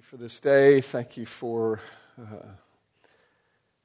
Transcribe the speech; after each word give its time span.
you 0.00 0.04
for 0.04 0.16
this 0.16 0.40
day. 0.40 0.80
Thank 0.80 1.18
you 1.18 1.26
for 1.26 1.78
uh, 2.18 2.54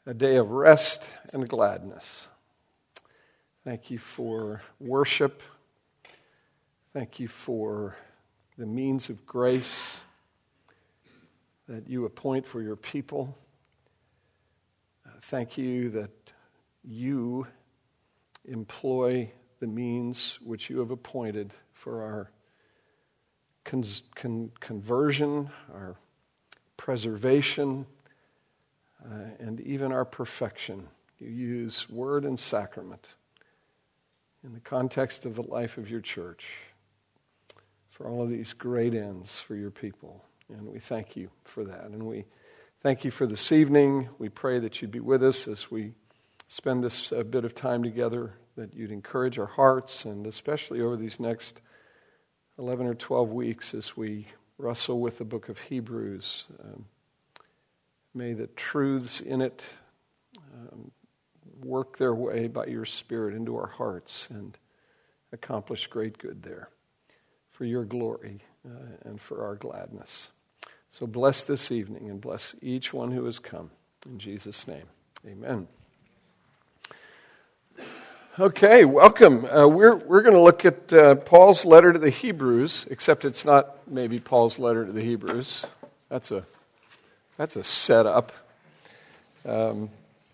a 0.06 0.14
day 0.14 0.38
of 0.38 0.52
rest 0.52 1.10
and 1.34 1.46
gladness. 1.46 2.26
Thank 3.66 3.92
you 3.92 3.98
for 3.98 4.62
worship. 4.80 5.44
Thank 6.94 7.20
you 7.20 7.28
for 7.28 7.98
the 8.58 8.66
means 8.66 9.10
of 9.10 9.26
grace 9.26 10.00
that 11.68 11.90
you 11.90 12.06
appoint 12.06 12.46
for 12.46 12.62
your 12.62 12.78
people. 12.78 13.38
Uh, 15.06 15.10
thank 15.24 15.58
you 15.58 15.90
that 15.90 16.32
you 16.82 17.46
employ 18.46 19.30
the 19.60 19.68
means 19.68 20.40
which 20.42 20.70
you 20.70 20.80
have 20.80 20.92
appointed 20.92 21.54
for 21.74 22.04
our 22.04 22.32
con- 23.66 23.84
con- 24.16 24.52
conversion, 24.62 25.50
our 25.74 25.98
preservation, 26.86 27.84
uh, 29.04 29.16
and 29.40 29.60
even 29.62 29.92
our 29.92 30.06
perfection. 30.06 30.88
You 31.18 31.30
use 31.30 31.90
word 31.90 32.26
and 32.26 32.40
sacrament 32.40 33.16
in 34.44 34.54
the 34.54 34.60
context 34.60 35.26
of 35.26 35.34
the 35.34 35.42
life 35.42 35.80
of 35.80 35.90
your 35.90 36.00
church 36.00 36.46
for 37.90 38.08
all 38.08 38.22
of 38.22 38.30
these 38.30 38.54
great 38.54 38.94
ends 38.94 39.42
for 39.42 39.56
your 39.56 39.72
people. 39.72 40.24
And 40.48 40.68
we 40.68 40.78
thank 40.78 41.16
you 41.16 41.32
for 41.44 41.64
that. 41.64 41.86
And 41.86 42.04
we 42.04 42.26
thank 42.84 43.04
you 43.04 43.10
for 43.10 43.26
this 43.26 43.52
evening. 43.52 44.08
We 44.20 44.30
pray 44.30 44.60
that 44.60 44.80
you'd 44.80 44.92
be 44.92 45.00
with 45.00 45.24
us 45.24 45.48
as 45.48 45.72
we 45.72 45.94
spend 46.48 46.84
this 46.84 47.12
uh, 47.12 47.24
bit 47.24 47.46
of 47.46 47.56
time 47.56 47.82
together, 47.82 48.36
that 48.58 48.76
you'd 48.76 48.92
encourage 48.92 49.40
our 49.40 49.48
hearts, 49.48 50.06
and 50.06 50.28
especially 50.28 50.82
over 50.82 50.98
these 50.98 51.20
next 51.20 51.62
11 52.60 52.86
or 52.86 52.94
12 52.94 53.32
weeks 53.32 53.74
as 53.74 53.98
we 53.98 54.28
wrestle 54.58 55.00
with 55.00 55.18
the 55.18 55.26
book 55.26 55.50
of 55.50 55.60
Hebrews. 55.60 56.48
Um, 56.64 56.86
may 58.14 58.34
the 58.34 58.48
truths 58.48 59.22
in 59.22 59.42
it 59.42 59.64
um, 60.54 60.92
work 61.64 61.98
their 61.98 62.14
way 62.16 62.48
by 62.48 62.66
your 62.66 62.86
Spirit 62.86 63.34
into 63.34 63.56
our 63.56 63.68
hearts 63.68 64.30
and 64.30 64.58
accomplish 65.32 65.88
great 65.88 66.18
good 66.18 66.44
there 66.44 66.70
for 67.52 67.66
your 67.66 67.86
glory 67.86 68.42
uh, 68.66 69.10
and 69.10 69.20
for 69.20 69.44
our 69.44 69.56
gladness. 69.56 70.32
So 70.90 71.06
bless 71.06 71.44
this 71.44 71.72
evening 71.72 72.10
and 72.10 72.22
bless 72.22 72.56
each 72.62 72.94
one 72.94 73.12
who 73.12 73.26
has 73.26 73.40
come. 73.40 73.72
In 74.06 74.20
Jesus' 74.20 74.68
name, 74.68 74.86
amen. 75.26 75.68
Okay, 78.38 78.84
welcome. 78.84 79.46
Uh, 79.46 79.66
we're 79.66 79.96
we're 79.96 80.22
going 80.22 80.34
to 80.34 80.42
look 80.42 80.66
at 80.66 80.92
uh, 80.92 81.16
Paul's 81.16 81.64
letter 81.64 81.94
to 81.94 82.00
the 82.00 82.10
Hebrews, 82.10 82.86
except 82.90 83.24
it's 83.24 83.46
not 83.46 83.88
maybe 83.88 84.20
Paul's 84.20 84.60
letter 84.60 84.86
to 84.86 84.92
the 84.92 85.02
Hebrews. 85.02 85.66
That's 86.10 86.32
a 86.32 86.44
that's 87.38 87.56
a 87.56 87.64
setup. 87.64 88.34
Um, 89.46 89.90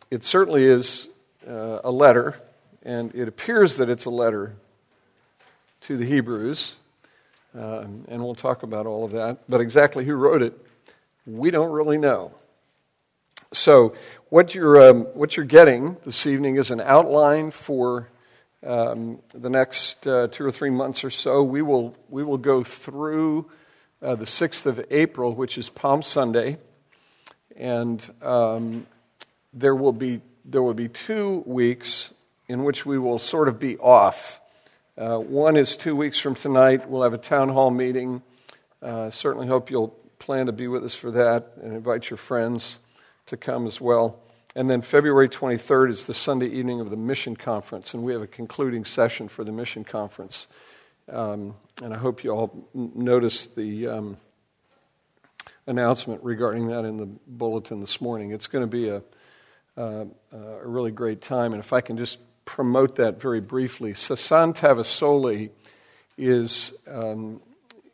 it 0.10 0.24
certainly 0.24 0.64
is 0.64 1.10
uh, 1.48 1.82
a 1.84 1.92
letter, 1.92 2.42
and 2.82 3.14
it 3.14 3.28
appears 3.28 3.78
that 3.78 3.88
it's 3.88 4.06
a 4.06 4.10
letter 4.10 4.56
to 5.82 5.96
the 5.96 6.06
Hebrews, 6.06 6.74
um, 7.54 8.06
and 8.08 8.24
we'll 8.24 8.34
talk 8.34 8.64
about 8.64 8.88
all 8.88 9.06
of 9.06 9.12
that. 9.12 9.44
But 9.48 9.62
exactly 9.62 10.06
who 10.06 10.16
wrote 10.16 10.42
it, 10.42 10.58
we 11.28 11.52
don't 11.52 11.72
really 11.72 12.00
know. 12.00 12.32
So, 13.54 13.96
what 14.30 14.56
you're, 14.56 14.90
um, 14.90 15.02
what 15.14 15.36
you're 15.36 15.46
getting 15.46 15.98
this 16.06 16.26
evening 16.26 16.56
is 16.56 16.72
an 16.72 16.80
outline 16.80 17.52
for 17.52 18.08
um, 18.66 19.20
the 19.34 19.50
next 19.50 20.08
uh, 20.08 20.30
two 20.32 20.46
or 20.46 20.52
three 20.52 20.70
months 20.70 21.04
or 21.04 21.10
so. 21.10 21.44
We 21.44 21.62
will, 21.62 21.94
we 22.08 22.24
will 22.24 22.38
go 22.38 22.64
through 22.64 23.52
uh, 24.02 24.16
the 24.16 24.24
6th 24.24 24.68
of 24.68 24.86
April, 24.90 25.36
which 25.36 25.58
is 25.58 25.70
Palm 25.70 26.02
Sunday, 26.02 26.60
and 27.58 28.10
um, 28.22 28.88
there, 29.52 29.76
will 29.76 29.92
be, 29.92 30.22
there 30.46 30.64
will 30.64 30.74
be 30.74 30.88
two 30.88 31.44
weeks 31.46 32.14
in 32.48 32.64
which 32.64 32.86
we 32.86 32.98
will 32.98 33.20
sort 33.20 33.50
of 33.50 33.60
be 33.60 33.78
off. 33.80 34.40
Uh, 34.98 35.18
one 35.18 35.58
is 35.58 35.76
two 35.76 35.98
weeks 35.98 36.18
from 36.18 36.36
tonight. 36.36 36.90
We'll 36.90 37.04
have 37.04 37.14
a 37.14 37.18
town 37.18 37.50
hall 37.50 37.70
meeting. 37.70 38.22
Uh, 38.82 39.10
certainly 39.10 39.48
hope 39.48 39.70
you'll 39.70 39.90
plan 40.20 40.46
to 40.46 40.54
be 40.54 40.70
with 40.70 40.86
us 40.86 40.96
for 40.96 41.12
that 41.12 41.52
and 41.62 41.74
invite 41.74 42.10
your 42.10 42.16
friends 42.16 42.78
to 43.28 43.38
come 43.38 43.66
as 43.66 43.80
well. 43.80 44.20
And 44.56 44.70
then 44.70 44.82
February 44.82 45.30
23rd 45.30 45.92
is 45.92 46.06
the 46.06 46.14
Sunday 46.14 46.48
evening 46.48 46.82
of 46.82 46.90
the 46.90 46.98
mission 46.98 47.38
conference, 47.38 47.94
and 47.94 48.04
we 48.04 48.12
have 48.12 48.22
a 48.22 48.28
concluding 48.28 48.84
session 48.84 49.30
for 49.30 49.44
the 49.44 49.52
mission 49.52 49.86
conference. 49.86 50.48
Um, 51.10 51.56
and 51.82 51.94
I 51.94 51.98
hope 51.98 52.24
you 52.24 52.32
all 52.32 52.68
noticed 52.74 53.56
the 53.56 53.88
um, 53.88 54.18
announcement 55.68 56.24
regarding 56.24 56.68
that 56.68 56.84
in 56.84 56.98
the 56.98 57.06
bulletin 57.06 57.80
this 57.80 58.02
morning. 58.02 58.32
It's 58.32 58.48
going 58.48 58.64
to 58.64 58.68
be 58.68 58.90
a, 58.90 59.02
uh, 59.78 60.06
a 60.34 60.68
really 60.68 60.92
great 60.92 61.22
time. 61.22 61.54
And 61.54 61.64
if 61.64 61.72
I 61.72 61.82
can 61.82 61.98
just 61.98 62.20
promote 62.44 62.98
that 62.98 63.22
very 63.22 63.40
briefly, 63.40 63.94
Sasan 63.94 64.54
Tavassoli 64.54 65.50
is, 66.18 66.74
um, 66.88 67.42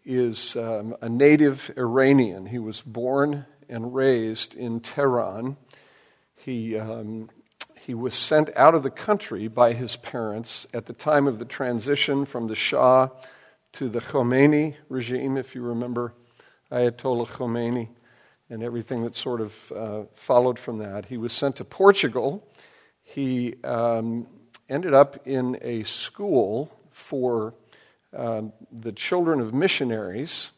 is 0.05 0.55
um, 0.55 0.95
a 1.01 1.09
native 1.09 1.71
Iranian. 1.77 2.47
He 2.47 2.59
was 2.59 2.81
born 2.81 3.45
and 3.69 3.94
raised 3.94 4.53
in 4.55 4.79
Tehran. 4.79 5.57
He, 6.35 6.78
um, 6.78 7.29
he 7.79 7.94
was 7.94 8.16
sent 8.16 8.50
out 8.55 8.75
of 8.75 8.83
the 8.83 8.89
country 8.89 9.47
by 9.47 9.73
his 9.73 9.95
parents 9.95 10.67
at 10.73 10.85
the 10.85 10.94
time 10.94 11.28
of 11.28 11.39
the 11.39 11.45
transition 11.45 12.25
from 12.25 12.47
the 12.47 12.55
Shah 12.55 13.09
to 13.73 13.89
the 13.89 14.01
Khomeini 14.01 14.75
regime, 14.89 15.38
if 15.38 15.55
you 15.55 15.61
remember 15.61 16.13
Ayatollah 16.72 17.28
Khomeini 17.28 17.89
and 18.50 18.63
everything 18.63 19.03
that 19.03 19.16
sort 19.16 19.41
of 19.41 19.72
uh, 19.72 20.03
followed 20.16 20.57
from 20.57 20.79
that. 20.79 21.05
He 21.05 21.17
was 21.17 21.34
sent 21.34 21.57
to 21.57 21.66
Portugal. 21.66 22.47
He 23.03 23.55
um, 23.63 24.28
ended 24.69 24.94
up 24.94 25.28
in 25.28 25.57
a 25.61 25.84
school 25.84 26.72
for 26.89 27.53
um, 28.16 28.53
the 28.72 28.91
children 28.91 29.39
of 29.39 29.53
missionaries 29.53 30.51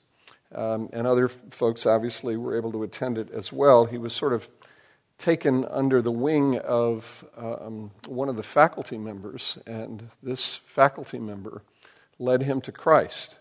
um, 0.54 0.90
and 0.94 1.06
other 1.06 1.28
folks 1.28 1.86
obviously 1.86 2.38
were 2.38 2.58
able 2.58 2.72
to 2.72 2.84
attend 2.84 3.18
it 3.18 3.30
as 3.32 3.54
well. 3.54 3.86
He 3.86 3.98
was 3.98 4.14
sort 4.14 4.34
of 4.34 4.50
taken 5.18 5.66
under 5.66 6.02
the 6.02 6.12
wing 6.12 6.58
of 6.60 7.26
um, 7.38 7.92
one 8.08 8.30
of 8.30 8.38
the 8.38 8.44
faculty 8.44 8.98
members, 8.98 9.58
and 9.68 10.10
this 10.24 10.62
faculty 10.66 11.20
member 11.20 11.62
led 12.18 12.42
him 12.44 12.62
to 12.62 12.72
Christ. 12.72 13.38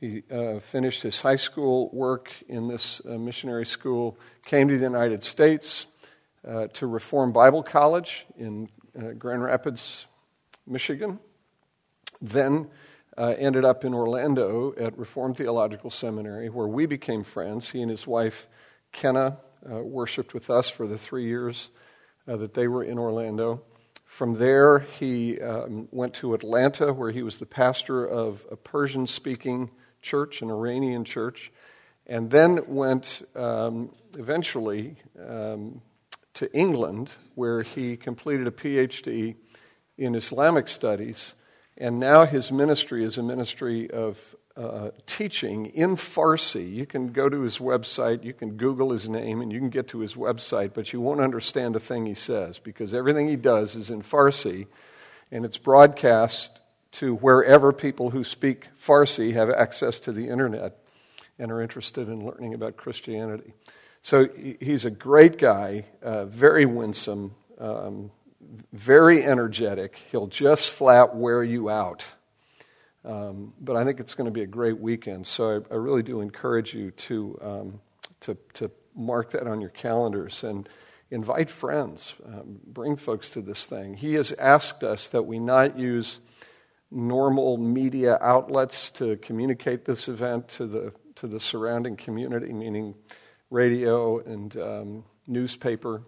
He 0.00 0.22
uh, 0.30 0.60
finished 0.60 1.02
his 1.02 1.20
high 1.20 1.36
school 1.36 1.90
work 1.92 2.30
in 2.48 2.68
this 2.68 3.00
uh, 3.08 3.18
missionary 3.18 3.66
school, 3.66 4.18
came 4.44 4.68
to 4.68 4.76
the 4.76 4.84
United 4.84 5.22
States 5.22 5.86
uh, 6.46 6.66
to 6.74 6.86
Reformed 6.86 7.32
Bible 7.32 7.62
College 7.62 8.26
in 8.36 8.68
uh, 8.98 9.12
Grand 9.12 9.42
Rapids, 9.42 10.06
Michigan. 10.66 11.18
Then 12.20 12.68
uh, 13.16 13.34
ended 13.38 13.64
up 13.64 13.84
in 13.84 13.94
Orlando 13.94 14.74
at 14.78 14.98
Reformed 14.98 15.36
Theological 15.36 15.90
Seminary, 15.90 16.48
where 16.48 16.66
we 16.66 16.86
became 16.86 17.22
friends. 17.22 17.70
He 17.70 17.80
and 17.80 17.90
his 17.90 18.06
wife, 18.06 18.46
Kenna, 18.92 19.38
uh, 19.70 19.78
worshiped 19.78 20.34
with 20.34 20.50
us 20.50 20.68
for 20.68 20.86
the 20.86 20.98
three 20.98 21.24
years 21.24 21.70
uh, 22.26 22.36
that 22.36 22.54
they 22.54 22.68
were 22.68 22.82
in 22.82 22.98
Orlando. 22.98 23.62
From 24.04 24.34
there, 24.34 24.80
he 24.80 25.40
um, 25.40 25.88
went 25.90 26.14
to 26.14 26.34
Atlanta, 26.34 26.92
where 26.92 27.10
he 27.10 27.22
was 27.22 27.38
the 27.38 27.46
pastor 27.46 28.04
of 28.04 28.46
a 28.50 28.56
Persian 28.56 29.06
speaking 29.06 29.70
church, 30.02 30.42
an 30.42 30.50
Iranian 30.50 31.04
church, 31.04 31.50
and 32.06 32.30
then 32.30 32.60
went 32.68 33.22
um, 33.34 33.90
eventually 34.16 34.96
um, 35.26 35.80
to 36.34 36.52
England, 36.52 37.12
where 37.34 37.62
he 37.62 37.96
completed 37.96 38.46
a 38.46 38.50
PhD 38.50 39.36
in 39.96 40.14
Islamic 40.14 40.68
studies 40.68 41.34
and 41.76 41.98
now 41.98 42.24
his 42.24 42.52
ministry 42.52 43.04
is 43.04 43.18
a 43.18 43.22
ministry 43.22 43.90
of 43.90 44.36
uh, 44.56 44.90
teaching 45.06 45.66
in 45.66 45.96
Farsi. 45.96 46.72
You 46.72 46.86
can 46.86 47.08
go 47.08 47.28
to 47.28 47.40
his 47.40 47.58
website, 47.58 48.22
you 48.22 48.32
can 48.32 48.56
Google 48.56 48.92
his 48.92 49.08
name, 49.08 49.40
and 49.40 49.52
you 49.52 49.58
can 49.58 49.70
get 49.70 49.88
to 49.88 49.98
his 49.98 50.14
website, 50.14 50.74
but 50.74 50.92
you 50.92 51.00
won't 51.00 51.20
understand 51.20 51.74
a 51.74 51.80
thing 51.80 52.06
he 52.06 52.14
says 52.14 52.58
because 52.58 52.94
everything 52.94 53.28
he 53.28 53.36
does 53.36 53.74
is 53.74 53.90
in 53.90 54.02
Farsi, 54.02 54.66
and 55.32 55.44
it's 55.44 55.58
broadcast 55.58 56.60
to 56.92 57.16
wherever 57.16 57.72
people 57.72 58.10
who 58.10 58.22
speak 58.22 58.68
Farsi 58.80 59.32
have 59.32 59.50
access 59.50 59.98
to 60.00 60.12
the 60.12 60.28
internet 60.28 60.78
and 61.40 61.50
are 61.50 61.60
interested 61.60 62.08
in 62.08 62.24
learning 62.24 62.54
about 62.54 62.76
Christianity. 62.76 63.54
So 64.00 64.28
he's 64.60 64.84
a 64.84 64.90
great 64.90 65.38
guy, 65.38 65.86
uh, 66.02 66.26
very 66.26 66.66
winsome. 66.66 67.34
Um, 67.58 68.12
very 68.72 69.24
energetic. 69.24 69.96
He'll 70.10 70.26
just 70.26 70.70
flat 70.70 71.14
wear 71.14 71.42
you 71.42 71.70
out. 71.70 72.04
Um, 73.04 73.52
but 73.60 73.76
I 73.76 73.84
think 73.84 74.00
it's 74.00 74.14
going 74.14 74.26
to 74.26 74.30
be 74.30 74.42
a 74.42 74.46
great 74.46 74.78
weekend. 74.78 75.26
So 75.26 75.64
I, 75.70 75.74
I 75.74 75.76
really 75.76 76.02
do 76.02 76.20
encourage 76.20 76.74
you 76.74 76.90
to, 76.90 77.38
um, 77.42 77.80
to, 78.20 78.36
to 78.54 78.70
mark 78.94 79.30
that 79.30 79.46
on 79.46 79.60
your 79.60 79.70
calendars 79.70 80.42
and 80.42 80.68
invite 81.10 81.50
friends. 81.50 82.14
Um, 82.26 82.60
bring 82.66 82.96
folks 82.96 83.30
to 83.30 83.42
this 83.42 83.66
thing. 83.66 83.94
He 83.94 84.14
has 84.14 84.32
asked 84.32 84.82
us 84.82 85.10
that 85.10 85.22
we 85.22 85.38
not 85.38 85.78
use 85.78 86.20
normal 86.90 87.56
media 87.56 88.18
outlets 88.20 88.90
to 88.92 89.16
communicate 89.16 89.84
this 89.84 90.08
event 90.08 90.48
to 90.48 90.66
the 90.66 90.92
to 91.16 91.28
the 91.28 91.38
surrounding 91.38 91.96
community, 91.96 92.52
meaning 92.52 92.94
radio 93.50 94.18
and 94.18 94.56
um, 94.56 95.04
newspaper. 95.26 96.02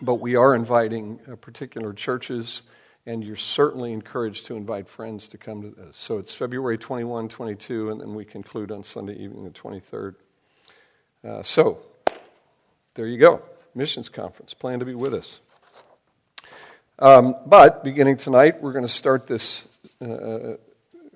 But 0.00 0.14
we 0.16 0.36
are 0.36 0.54
inviting 0.54 1.20
uh, 1.30 1.36
particular 1.36 1.92
churches, 1.92 2.62
and 3.06 3.22
you're 3.22 3.36
certainly 3.36 3.92
encouraged 3.92 4.46
to 4.46 4.56
invite 4.56 4.88
friends 4.88 5.28
to 5.28 5.38
come 5.38 5.62
to 5.62 5.70
this. 5.70 5.96
So 5.96 6.18
it's 6.18 6.34
February 6.34 6.78
21, 6.78 7.28
22, 7.28 7.90
and 7.90 8.00
then 8.00 8.14
we 8.14 8.24
conclude 8.24 8.72
on 8.72 8.82
Sunday 8.82 9.14
evening, 9.14 9.44
the 9.44 9.50
23rd. 9.50 10.14
Uh, 11.24 11.42
so 11.42 11.78
there 12.94 13.06
you 13.06 13.18
go. 13.18 13.42
Missions 13.74 14.08
Conference. 14.08 14.54
Plan 14.54 14.78
to 14.80 14.84
be 14.84 14.94
with 14.94 15.14
us. 15.14 15.40
Um, 16.98 17.36
but 17.46 17.82
beginning 17.82 18.16
tonight, 18.16 18.62
we're 18.62 18.72
going 18.72 18.84
to 18.84 18.88
start 18.88 19.26
this, 19.26 19.66
uh, 20.00 20.04
uh, 20.04 20.56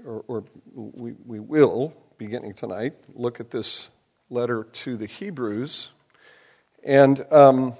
or, 0.05 0.25
or 0.27 0.45
we, 0.75 1.13
we 1.25 1.39
will, 1.39 1.93
beginning 2.19 2.55
tonight, 2.55 2.95
look 3.15 3.41
at 3.41 3.51
this 3.51 3.89
letter 4.31 4.65
to 4.65 4.97
the 4.97 5.07
Hebrews. 5.07 5.91
And 6.83 7.25
um, 7.31 7.75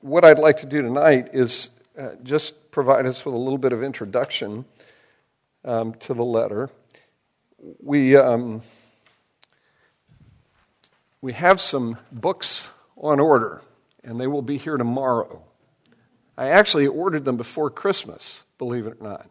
what 0.00 0.24
I'd 0.24 0.38
like 0.38 0.58
to 0.58 0.66
do 0.66 0.82
tonight 0.82 1.30
is 1.32 1.70
uh, 1.98 2.10
just 2.22 2.70
provide 2.70 3.06
us 3.06 3.24
with 3.24 3.34
a 3.34 3.38
little 3.38 3.58
bit 3.58 3.72
of 3.72 3.82
introduction 3.82 4.64
um, 5.64 5.94
to 5.94 6.14
the 6.14 6.24
letter. 6.24 6.70
We, 7.80 8.16
um, 8.16 8.62
we 11.20 11.32
have 11.32 11.60
some 11.60 11.98
books 12.12 12.68
on 12.96 13.18
order, 13.18 13.62
and 14.04 14.20
they 14.20 14.26
will 14.26 14.42
be 14.42 14.58
here 14.58 14.76
tomorrow. 14.76 15.42
I 16.36 16.48
actually 16.48 16.86
ordered 16.86 17.24
them 17.24 17.36
before 17.36 17.70
Christmas, 17.70 18.42
believe 18.58 18.86
it 18.86 18.98
or 19.00 19.04
not. 19.04 19.30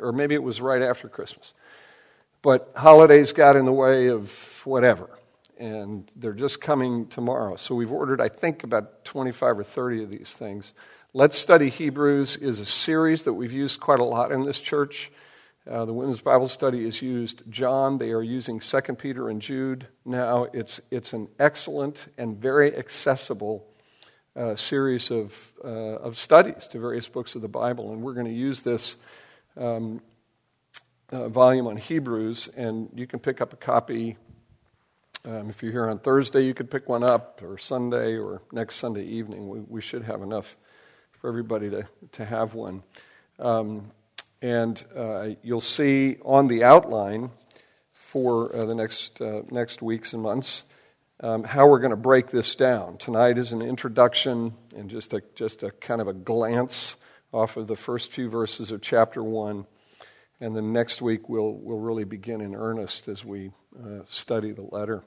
Or 0.00 0.12
maybe 0.12 0.34
it 0.34 0.42
was 0.42 0.60
right 0.60 0.80
after 0.80 1.08
Christmas. 1.08 1.52
But 2.40 2.72
holidays 2.76 3.32
got 3.32 3.56
in 3.56 3.66
the 3.66 3.72
way 3.72 4.08
of 4.08 4.32
whatever. 4.64 5.10
And 5.58 6.10
they're 6.14 6.32
just 6.32 6.60
coming 6.60 7.08
tomorrow. 7.08 7.56
So 7.56 7.74
we've 7.74 7.90
ordered, 7.90 8.20
I 8.20 8.28
think, 8.28 8.62
about 8.62 9.04
25 9.04 9.58
or 9.58 9.64
30 9.64 10.04
of 10.04 10.10
these 10.10 10.32
things. 10.32 10.72
Let's 11.12 11.36
Study 11.36 11.68
Hebrews 11.68 12.36
is 12.36 12.60
a 12.60 12.66
series 12.66 13.24
that 13.24 13.32
we've 13.32 13.52
used 13.52 13.80
quite 13.80 13.98
a 13.98 14.04
lot 14.04 14.30
in 14.30 14.44
this 14.44 14.60
church. 14.60 15.10
Uh, 15.68 15.84
the 15.84 15.92
women's 15.92 16.22
Bible 16.22 16.48
study 16.48 16.86
is 16.86 17.02
used 17.02 17.42
John. 17.50 17.98
They 17.98 18.12
are 18.12 18.22
using 18.22 18.60
2 18.60 18.80
Peter 18.94 19.28
and 19.28 19.42
Jude 19.42 19.86
now. 20.04 20.44
It's, 20.52 20.80
it's 20.90 21.12
an 21.12 21.28
excellent 21.38 22.06
and 22.16 22.38
very 22.38 22.74
accessible 22.74 23.66
uh, 24.34 24.54
series 24.54 25.10
of, 25.10 25.52
uh, 25.64 25.68
of 25.68 26.16
studies 26.16 26.68
to 26.68 26.78
various 26.78 27.08
books 27.08 27.34
of 27.34 27.42
the 27.42 27.48
Bible. 27.48 27.92
And 27.92 28.02
we're 28.02 28.14
going 28.14 28.26
to 28.26 28.32
use 28.32 28.62
this 28.62 28.96
um, 29.56 30.00
uh, 31.10 31.28
volume 31.28 31.66
on 31.66 31.76
Hebrews, 31.76 32.48
and 32.56 32.88
you 32.94 33.06
can 33.06 33.18
pick 33.18 33.40
up 33.40 33.52
a 33.52 33.56
copy. 33.56 34.16
Um, 35.24 35.50
if 35.50 35.62
you're 35.62 35.72
here 35.72 35.88
on 35.88 35.98
Thursday, 35.98 36.44
you 36.44 36.54
could 36.54 36.70
pick 36.70 36.88
one 36.88 37.02
up, 37.02 37.42
or 37.42 37.58
Sunday, 37.58 38.16
or 38.16 38.40
next 38.52 38.76
Sunday 38.76 39.04
evening. 39.04 39.48
We, 39.48 39.60
we 39.60 39.80
should 39.80 40.04
have 40.04 40.22
enough 40.22 40.56
for 41.12 41.28
everybody 41.28 41.68
to, 41.70 41.88
to 42.12 42.24
have 42.24 42.54
one. 42.54 42.84
Um, 43.38 43.90
and 44.40 44.82
uh, 44.96 45.30
you'll 45.42 45.60
see 45.60 46.18
on 46.24 46.46
the 46.46 46.62
outline 46.62 47.30
for 47.90 48.54
uh, 48.54 48.64
the 48.64 48.74
next, 48.74 49.20
uh, 49.20 49.42
next 49.50 49.82
weeks 49.82 50.12
and 50.12 50.22
months 50.22 50.64
um, 51.20 51.42
how 51.42 51.66
we're 51.66 51.80
going 51.80 51.90
to 51.90 51.96
break 51.96 52.28
this 52.28 52.54
down. 52.54 52.96
Tonight 52.96 53.38
is 53.38 53.52
an 53.52 53.60
introduction 53.60 54.54
and 54.76 54.88
just 54.88 55.12
a, 55.12 55.22
just 55.34 55.64
a 55.64 55.72
kind 55.72 56.00
of 56.00 56.06
a 56.06 56.12
glance 56.12 56.94
off 57.32 57.56
of 57.56 57.66
the 57.66 57.76
first 57.76 58.12
few 58.12 58.28
verses 58.30 58.70
of 58.70 58.80
chapter 58.80 59.22
1. 59.22 59.66
And 60.40 60.54
then 60.54 60.72
next 60.72 61.02
week 61.02 61.28
we'll, 61.28 61.52
we'll 61.52 61.78
really 61.78 62.04
begin 62.04 62.40
in 62.40 62.54
earnest 62.54 63.08
as 63.08 63.24
we 63.24 63.50
uh, 63.78 64.02
study 64.08 64.52
the 64.52 64.62
letter. 64.62 65.02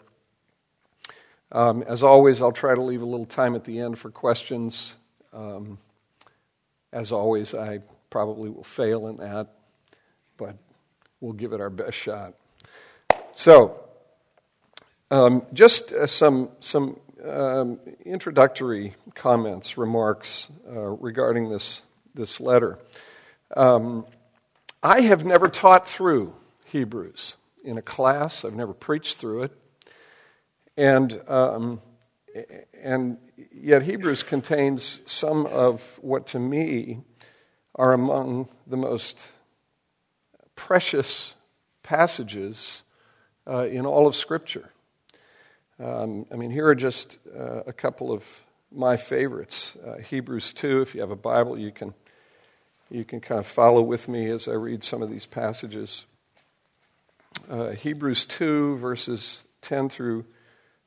Um, 1.53 1.83
as 1.83 2.03
always, 2.03 2.41
I'll 2.41 2.51
try 2.51 2.75
to 2.75 2.81
leave 2.81 3.01
a 3.01 3.05
little 3.05 3.25
time 3.25 3.55
at 3.55 3.63
the 3.63 3.79
end 3.79 3.99
for 3.99 4.09
questions. 4.09 4.93
Um, 5.33 5.77
as 6.93 7.11
always, 7.11 7.53
I 7.53 7.79
probably 8.09 8.49
will 8.49 8.63
fail 8.63 9.07
in 9.07 9.17
that, 9.17 9.47
but 10.37 10.55
we'll 11.19 11.33
give 11.33 11.53
it 11.53 11.61
our 11.61 11.69
best 11.69 11.97
shot. 11.97 12.33
So, 13.33 13.79
um, 15.09 15.45
just 15.53 15.91
uh, 15.91 16.07
some, 16.07 16.49
some 16.59 16.99
um, 17.25 17.79
introductory 18.05 18.95
comments, 19.13 19.77
remarks 19.77 20.49
uh, 20.69 20.89
regarding 20.89 21.49
this, 21.49 21.81
this 22.13 22.39
letter. 22.39 22.77
Um, 23.55 24.05
I 24.83 25.01
have 25.01 25.23
never 25.23 25.47
taught 25.47 25.87
through 25.87 26.33
Hebrews 26.65 27.37
in 27.63 27.77
a 27.77 27.83
class, 27.83 28.43
I've 28.43 28.55
never 28.55 28.73
preached 28.73 29.17
through 29.17 29.43
it. 29.43 29.51
And, 30.75 31.21
um, 31.27 31.81
and 32.81 33.17
yet, 33.53 33.83
Hebrews 33.83 34.23
contains 34.23 35.01
some 35.05 35.45
of 35.45 35.99
what 36.01 36.25
to 36.27 36.39
me 36.39 37.01
are 37.75 37.93
among 37.93 38.49
the 38.65 38.77
most 38.77 39.31
precious 40.55 41.35
passages 41.83 42.81
uh, 43.47 43.65
in 43.65 43.85
all 43.85 44.07
of 44.07 44.15
Scripture. 44.15 44.71
Um, 45.79 46.25
I 46.31 46.35
mean, 46.37 46.49
here 46.49 46.67
are 46.67 46.75
just 46.75 47.19
uh, 47.37 47.61
a 47.67 47.73
couple 47.73 48.11
of 48.11 48.25
my 48.71 48.97
favorites. 48.97 49.75
Uh, 49.85 49.97
Hebrews 49.97 50.53
2, 50.53 50.81
if 50.81 50.95
you 50.95 51.01
have 51.01 51.11
a 51.11 51.15
Bible, 51.15 51.57
you 51.57 51.71
can, 51.71 51.93
you 52.91 53.05
can 53.05 53.21
kind 53.21 53.39
of 53.39 53.47
follow 53.47 53.81
with 53.81 54.09
me 54.09 54.27
as 54.29 54.47
I 54.47 54.53
read 54.53 54.83
some 54.83 55.01
of 55.01 55.09
these 55.09 55.25
passages. 55.25 56.05
Uh, 57.49 57.69
Hebrews 57.69 58.25
2, 58.25 58.77
verses 58.77 59.43
10 59.61 59.89
through 59.89 60.25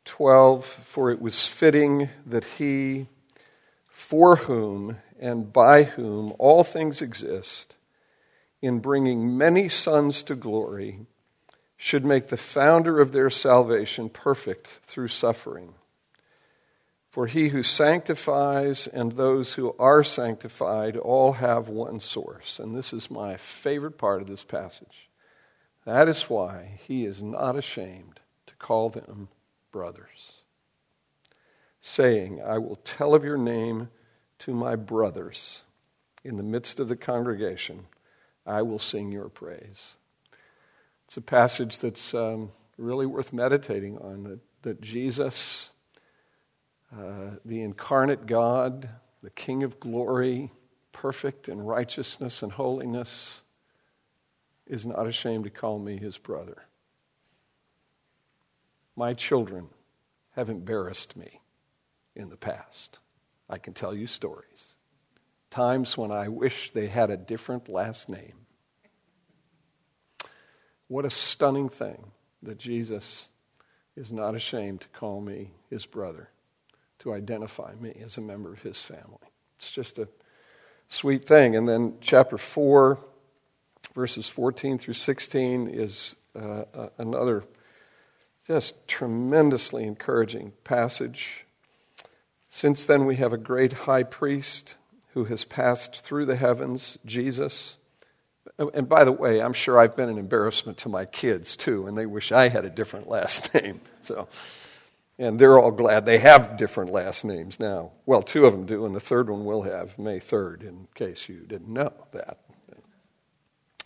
12 0.05 0.67
For 0.67 1.11
it 1.11 1.21
was 1.21 1.47
fitting 1.47 2.11
that 2.27 2.45
he, 2.45 3.07
for 3.89 4.37
whom 4.37 4.99
and 5.19 5.51
by 5.51 5.85
whom 5.85 6.35
all 6.39 6.63
things 6.63 7.01
exist, 7.01 7.77
in 8.61 8.81
bringing 8.81 9.39
many 9.39 9.69
sons 9.71 10.23
to 10.25 10.35
glory, 10.35 11.07
should 11.77 12.05
make 12.05 12.29
the 12.29 12.37
founder 12.37 13.01
of 13.01 13.13
their 13.13 13.31
salvation 13.31 14.11
perfect 14.11 14.67
through 14.67 15.09
suffering. 15.09 15.75
For 17.15 17.29
he 17.29 17.51
who 17.51 17.63
sanctifies 17.63 18.89
and 18.89 19.13
those 19.13 19.53
who 19.53 19.77
are 19.79 20.03
sanctified 20.03 20.97
all 20.97 21.35
have 21.35 21.69
one 21.69 22.01
source. 22.01 22.59
And 22.59 22.75
this 22.75 22.93
is 22.93 23.09
my 23.09 23.37
favorite 23.37 23.99
part 23.99 24.21
of 24.21 24.27
this 24.27 24.43
passage. 24.43 25.09
That 25.85 26.09
is 26.09 26.29
why 26.29 26.81
he 26.89 27.07
is 27.07 27.23
not 27.23 27.55
ashamed 27.55 28.19
to 28.47 28.57
call 28.57 28.91
them 28.91 29.29
brothers, 29.71 30.43
saying, 31.81 32.43
I 32.45 32.59
will 32.59 32.81
tell 32.83 33.15
of 33.15 33.23
your 33.23 33.39
name 33.39 33.91
to 34.41 34.53
my 34.53 34.75
brothers. 34.75 35.63
In 36.25 36.37
the 36.37 36.43
midst 36.43 36.81
of 36.81 36.89
the 36.89 36.97
congregation, 36.97 37.87
I 38.45 38.63
will 38.63 38.81
sing 38.81 39.13
your 39.13 39.29
praise. 39.29 39.95
It's 41.05 41.17
a 41.17 41.21
passage 41.21 41.79
that's 41.79 42.13
um, 42.13 42.51
really 42.77 43.07
worth 43.07 43.33
meditating 43.33 43.99
on 43.99 44.25
that, 44.25 44.41
that 44.63 44.81
Jesus, 44.81 45.71
uh, 46.93 47.37
the 47.45 47.63
incarnate 47.63 48.27
God, 48.27 48.89
the 49.23 49.31
King 49.31 49.63
of 49.63 49.81
glory, 49.81 50.53
perfect 50.93 51.49
in 51.49 51.61
righteousness 51.61 52.43
and 52.43 52.53
holiness, 52.53 53.43
is 54.67 54.87
not 54.87 55.07
ashamed 55.07 55.45
to 55.45 55.51
call 55.51 55.79
me 55.79 55.97
his 55.97 56.19
brother. 56.19 56.65
My 58.97 59.13
children 59.15 59.69
have 60.33 60.49
embarrassed 60.49 61.17
me 61.17 61.41
in 62.15 62.29
the 62.29 62.37
past. 62.37 62.99
I 63.49 63.59
can 63.59 63.75
tell 63.75 63.95
you 63.95 64.07
stories. 64.07 64.75
Times 65.51 65.99
when 65.99 66.11
I 66.11 66.29
wish 66.29 66.71
they 66.71 66.87
had 66.87 67.11
a 67.11 67.17
different 67.17 67.69
last 67.69 68.09
name. 68.09 68.47
What 70.89 71.05
a 71.05 71.11
stunning 71.11 71.69
thing 71.69 72.13
that 72.43 72.59
Jesus 72.59 73.29
is 73.97 74.13
not 74.13 74.35
ashamed 74.35 74.83
to 74.83 74.89
call 74.89 75.21
me 75.21 75.51
his 75.71 75.87
brother, 75.87 76.29
to 77.05 77.15
identify 77.15 77.73
me 77.81 77.95
as 78.05 78.17
a 78.17 78.21
member 78.21 78.53
of 78.53 78.63
his 78.63 78.81
family. 78.81 79.29
It's 79.57 79.71
just 79.71 79.99
a 79.99 80.09
sweet 80.89 81.25
thing. 81.27 81.55
And 81.55 81.69
then 81.69 81.95
chapter 82.01 82.37
4, 82.37 82.99
verses 83.95 84.29
14 84.29 84.79
through 84.79 84.95
16, 84.95 85.69
is 85.69 86.17
uh, 86.39 86.65
another 86.99 87.45
just 88.47 88.87
tremendously 88.89 89.85
encouraging 89.85 90.53
passage. 90.65 91.45
Since 92.49 92.85
then, 92.85 93.07
we 93.07 93.17
have 93.17 93.33
a 93.33 93.39
great 93.39 93.73
high 93.73 94.03
priest 94.03 94.75
who 95.13 95.25
has 95.25 95.45
passed 95.45 96.01
through 96.01 96.27
the 96.27 96.37
heavens, 96.37 96.99
Jesus 97.07 97.77
and 98.59 98.89
by 98.89 99.05
the 99.05 99.13
way, 99.13 99.41
I'm 99.41 99.53
sure 99.53 99.79
I've 99.79 99.97
been 99.97 100.09
an 100.09 100.19
embarrassment 100.19 100.79
to 100.79 100.89
my 100.89 101.07
kids 101.07 101.57
too, 101.57 101.87
and 101.87 101.99
they 101.99 102.07
wish 102.07 102.31
I 102.31 102.49
had 102.49 102.65
a 102.65 102.71
different 102.71 103.09
last 103.09 103.53
name. 103.63 103.81
So, 104.03 104.29
and 105.19 105.39
they're 105.39 105.59
all 105.59 105.71
glad 105.71 106.07
they 106.07 106.19
have 106.19 106.57
different 106.57 106.91
last 106.91 107.25
names 107.25 107.61
now. 107.61 107.93
Well, 108.07 108.23
two 108.23 108.47
of 108.47 108.53
them 108.53 108.67
do, 108.67 108.85
and 108.85 108.95
the 108.95 109.01
third 109.01 109.31
one 109.31 109.45
will 109.45 109.63
have 109.63 109.99
May 109.99 110.19
3rd, 110.19 110.63
in 110.63 110.89
case 110.95 111.29
you 111.29 111.41
didn't 111.47 111.73
know 111.73 111.93
that. 112.13 112.39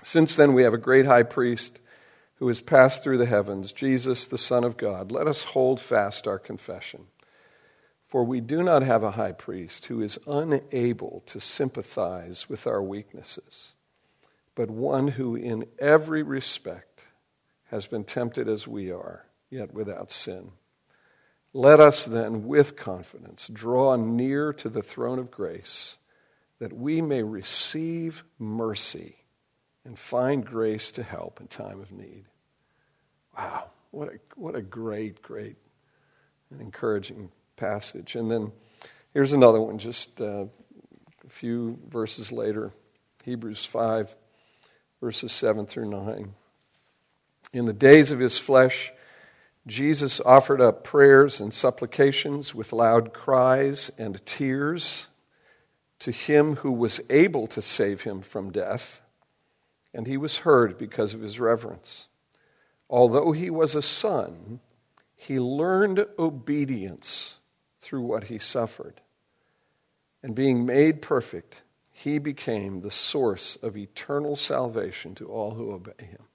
Since 0.02 0.36
then, 0.36 0.54
we 0.54 0.62
have 0.62 0.74
a 0.74 0.78
great 0.78 1.06
high 1.06 1.24
priest 1.24 1.80
who 2.36 2.48
has 2.48 2.60
passed 2.60 3.02
through 3.02 3.18
the 3.18 3.26
heavens, 3.26 3.72
Jesus, 3.72 4.26
the 4.26 4.38
Son 4.38 4.62
of 4.64 4.76
God, 4.76 5.10
let 5.10 5.26
us 5.26 5.42
hold 5.42 5.80
fast 5.80 6.26
our 6.28 6.38
confession. 6.38 7.06
For 8.06 8.24
we 8.24 8.40
do 8.40 8.62
not 8.62 8.82
have 8.82 9.02
a 9.02 9.10
high 9.12 9.32
priest 9.32 9.86
who 9.86 10.00
is 10.00 10.18
unable 10.26 11.24
to 11.26 11.40
sympathize 11.40 12.48
with 12.48 12.66
our 12.66 12.82
weaknesses, 12.82 13.72
but 14.54 14.70
one 14.70 15.08
who 15.08 15.34
in 15.34 15.66
every 15.78 16.22
respect 16.22 17.06
has 17.66 17.86
been 17.86 18.04
tempted 18.04 18.48
as 18.48 18.66
we 18.66 18.90
are, 18.90 19.26
yet 19.50 19.74
without 19.74 20.10
sin. 20.10 20.52
Let 21.58 21.80
us 21.80 22.04
then, 22.04 22.46
with 22.46 22.76
confidence, 22.76 23.48
draw 23.52 23.96
near 23.96 24.52
to 24.52 24.68
the 24.68 24.80
throne 24.80 25.18
of 25.18 25.32
grace, 25.32 25.96
that 26.60 26.72
we 26.72 27.02
may 27.02 27.24
receive 27.24 28.22
mercy 28.38 29.16
and 29.84 29.98
find 29.98 30.46
grace 30.46 30.92
to 30.92 31.02
help 31.02 31.40
in 31.40 31.48
time 31.48 31.80
of 31.80 31.90
need. 31.90 32.26
Wow, 33.36 33.70
what 33.90 34.06
a, 34.06 34.20
what 34.36 34.54
a 34.54 34.62
great, 34.62 35.20
great 35.20 35.56
and 36.52 36.60
encouraging 36.60 37.32
passage. 37.56 38.14
And 38.14 38.30
then 38.30 38.52
here's 39.12 39.32
another 39.32 39.60
one, 39.60 39.78
just 39.78 40.20
uh, 40.20 40.44
a 40.44 41.28
few 41.28 41.76
verses 41.88 42.30
later 42.30 42.70
Hebrews 43.24 43.64
5, 43.64 44.14
verses 45.00 45.32
7 45.32 45.66
through 45.66 45.90
9. 45.90 46.34
In 47.52 47.64
the 47.64 47.72
days 47.72 48.12
of 48.12 48.20
his 48.20 48.38
flesh, 48.38 48.92
Jesus 49.68 50.20
offered 50.20 50.60
up 50.60 50.82
prayers 50.82 51.40
and 51.40 51.52
supplications 51.52 52.54
with 52.54 52.72
loud 52.72 53.12
cries 53.12 53.90
and 53.98 54.24
tears 54.24 55.06
to 55.98 56.10
him 56.10 56.56
who 56.56 56.72
was 56.72 57.00
able 57.10 57.46
to 57.48 57.60
save 57.60 58.02
him 58.02 58.22
from 58.22 58.50
death 58.50 59.02
and 59.92 60.06
he 60.06 60.16
was 60.16 60.38
heard 60.38 60.78
because 60.78 61.12
of 61.12 61.20
his 61.20 61.40
reverence. 61.40 62.06
Although 62.88 63.32
he 63.32 63.50
was 63.50 63.74
a 63.74 63.82
son, 63.82 64.60
he 65.16 65.40
learned 65.40 66.06
obedience 66.18 67.40
through 67.80 68.02
what 68.02 68.24
he 68.24 68.38
suffered. 68.38 69.00
And 70.22 70.34
being 70.34 70.64
made 70.64 71.02
perfect, 71.02 71.62
he 71.92 72.18
became 72.18 72.80
the 72.80 72.92
source 72.92 73.56
of 73.60 73.76
eternal 73.76 74.36
salvation 74.36 75.16
to 75.16 75.26
all 75.26 75.52
who 75.52 75.72
obey 75.72 76.04
him. 76.04 76.27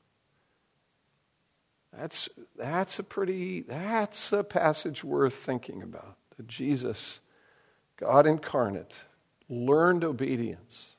That's, 1.97 2.27
that's 2.57 2.99
a 2.99 3.03
pretty, 3.03 3.61
that's 3.61 4.31
a 4.31 4.43
passage 4.43 5.03
worth 5.03 5.35
thinking 5.35 5.83
about. 5.83 6.17
That 6.37 6.47
Jesus, 6.47 7.19
God 7.97 8.25
incarnate, 8.25 9.03
learned 9.47 10.03
obedience 10.03 10.93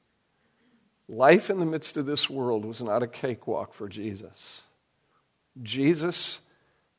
Life 1.09 1.51
in 1.51 1.59
the 1.59 1.67
midst 1.67 1.97
of 1.97 2.07
this 2.07 2.31
world 2.31 2.65
was 2.65 2.83
not 2.83 3.03
a 3.03 3.07
cakewalk 3.07 3.75
for 3.75 3.89
Jesus. 3.89 4.63
Jesus 5.63 6.41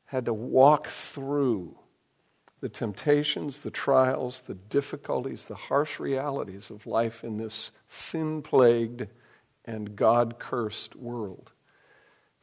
had 0.06 0.26
to 0.26 0.34
walk 0.34 0.88
through 0.88 1.76
the 2.62 2.70
temptations, 2.70 3.60
the 3.60 3.72
trials, 3.72 4.42
the 4.42 4.54
difficulties, 4.54 5.46
the 5.46 5.56
harsh 5.56 6.00
realities 6.00 6.70
of 6.70 6.86
life 6.86 7.24
in 7.24 7.38
this 7.38 7.72
sin 7.88 8.42
plagued 8.42 9.08
and 9.66 9.96
God 9.96 10.38
cursed 10.38 10.96
world. 10.96 11.52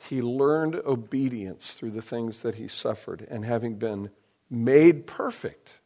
He 0.09 0.21
learned 0.21 0.77
obedience 0.85 1.75
through 1.75 1.93
the 1.93 2.03
things 2.03 2.43
that 2.43 2.57
he 2.57 2.69
suffered, 2.69 3.27
and 3.31 3.45
having 3.45 3.77
been 3.77 4.11
made 4.51 5.07
perfect, 5.07 5.81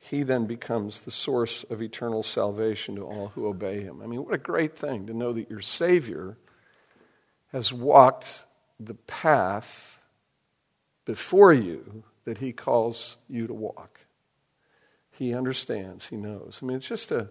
he 0.00 0.22
then 0.22 0.46
becomes 0.46 1.00
the 1.00 1.10
source 1.10 1.64
of 1.64 1.80
eternal 1.80 2.22
salvation 2.22 2.96
to 2.96 3.02
all 3.02 3.28
who 3.28 3.46
obey 3.46 3.82
him. 3.82 4.00
I 4.02 4.06
mean, 4.06 4.24
what 4.24 4.34
a 4.34 4.38
great 4.38 4.76
thing 4.76 5.06
to 5.06 5.14
know 5.14 5.32
that 5.32 5.50
your 5.50 5.60
Savior 5.60 6.36
has 7.52 7.72
walked 7.72 8.44
the 8.80 8.94
path 8.94 10.00
before 11.04 11.52
you 11.52 12.04
that 12.24 12.38
he 12.38 12.52
calls 12.52 13.16
you 13.28 13.46
to 13.46 13.54
walk. 13.54 14.00
He 15.10 15.34
understands, 15.34 16.06
he 16.06 16.16
knows. 16.16 16.58
I 16.60 16.66
mean, 16.66 16.78
it's 16.78 16.88
just 16.88 17.12
a 17.12 17.28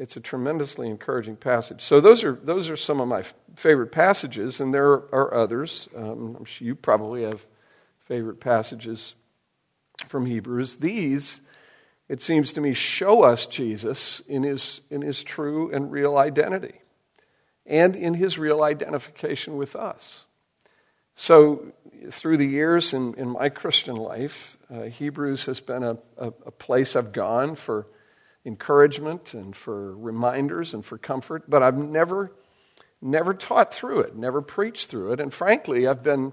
it's 0.00 0.16
a 0.16 0.20
tremendously 0.20 0.88
encouraging 0.88 1.36
passage. 1.36 1.82
So 1.82 2.00
those 2.00 2.24
are 2.24 2.32
those 2.32 2.68
are 2.68 2.76
some 2.76 3.00
of 3.00 3.06
my 3.06 3.22
favorite 3.54 3.92
passages, 3.92 4.60
and 4.60 4.74
there 4.74 4.90
are 4.90 5.32
others. 5.32 5.88
Um, 5.94 6.36
I'm 6.38 6.44
sure 6.44 6.66
you 6.66 6.74
probably 6.74 7.22
have 7.22 7.46
favorite 8.00 8.40
passages 8.40 9.14
from 10.08 10.26
Hebrews. 10.26 10.76
These 10.76 11.42
it 12.10 12.20
seems 12.20 12.52
to 12.54 12.60
me, 12.60 12.74
show 12.74 13.22
us 13.22 13.46
Jesus 13.46 14.18
in 14.26 14.42
his, 14.42 14.80
in 14.90 15.00
his 15.00 15.22
true 15.22 15.72
and 15.72 15.92
real 15.92 16.18
identity 16.18 16.80
and 17.64 17.94
in 17.94 18.14
his 18.14 18.36
real 18.36 18.64
identification 18.64 19.56
with 19.56 19.76
us. 19.76 20.24
So, 21.14 21.72
through 22.10 22.38
the 22.38 22.48
years 22.48 22.92
in, 22.92 23.14
in 23.14 23.28
my 23.28 23.48
Christian 23.48 23.94
life, 23.94 24.56
uh, 24.74 24.82
Hebrews 24.84 25.44
has 25.44 25.60
been 25.60 25.84
a, 25.84 25.98
a, 26.18 26.32
a 26.46 26.50
place 26.50 26.96
I've 26.96 27.12
gone 27.12 27.54
for 27.54 27.86
encouragement 28.44 29.34
and 29.34 29.54
for 29.54 29.96
reminders 29.96 30.74
and 30.74 30.84
for 30.84 30.98
comfort, 30.98 31.48
but 31.48 31.62
I've 31.62 31.76
never, 31.76 32.32
never 33.00 33.34
taught 33.34 33.74
through 33.74 34.00
it, 34.00 34.16
never 34.16 34.40
preached 34.40 34.88
through 34.88 35.12
it. 35.12 35.20
And 35.20 35.32
frankly, 35.32 35.86
I've 35.86 36.02
been, 36.02 36.32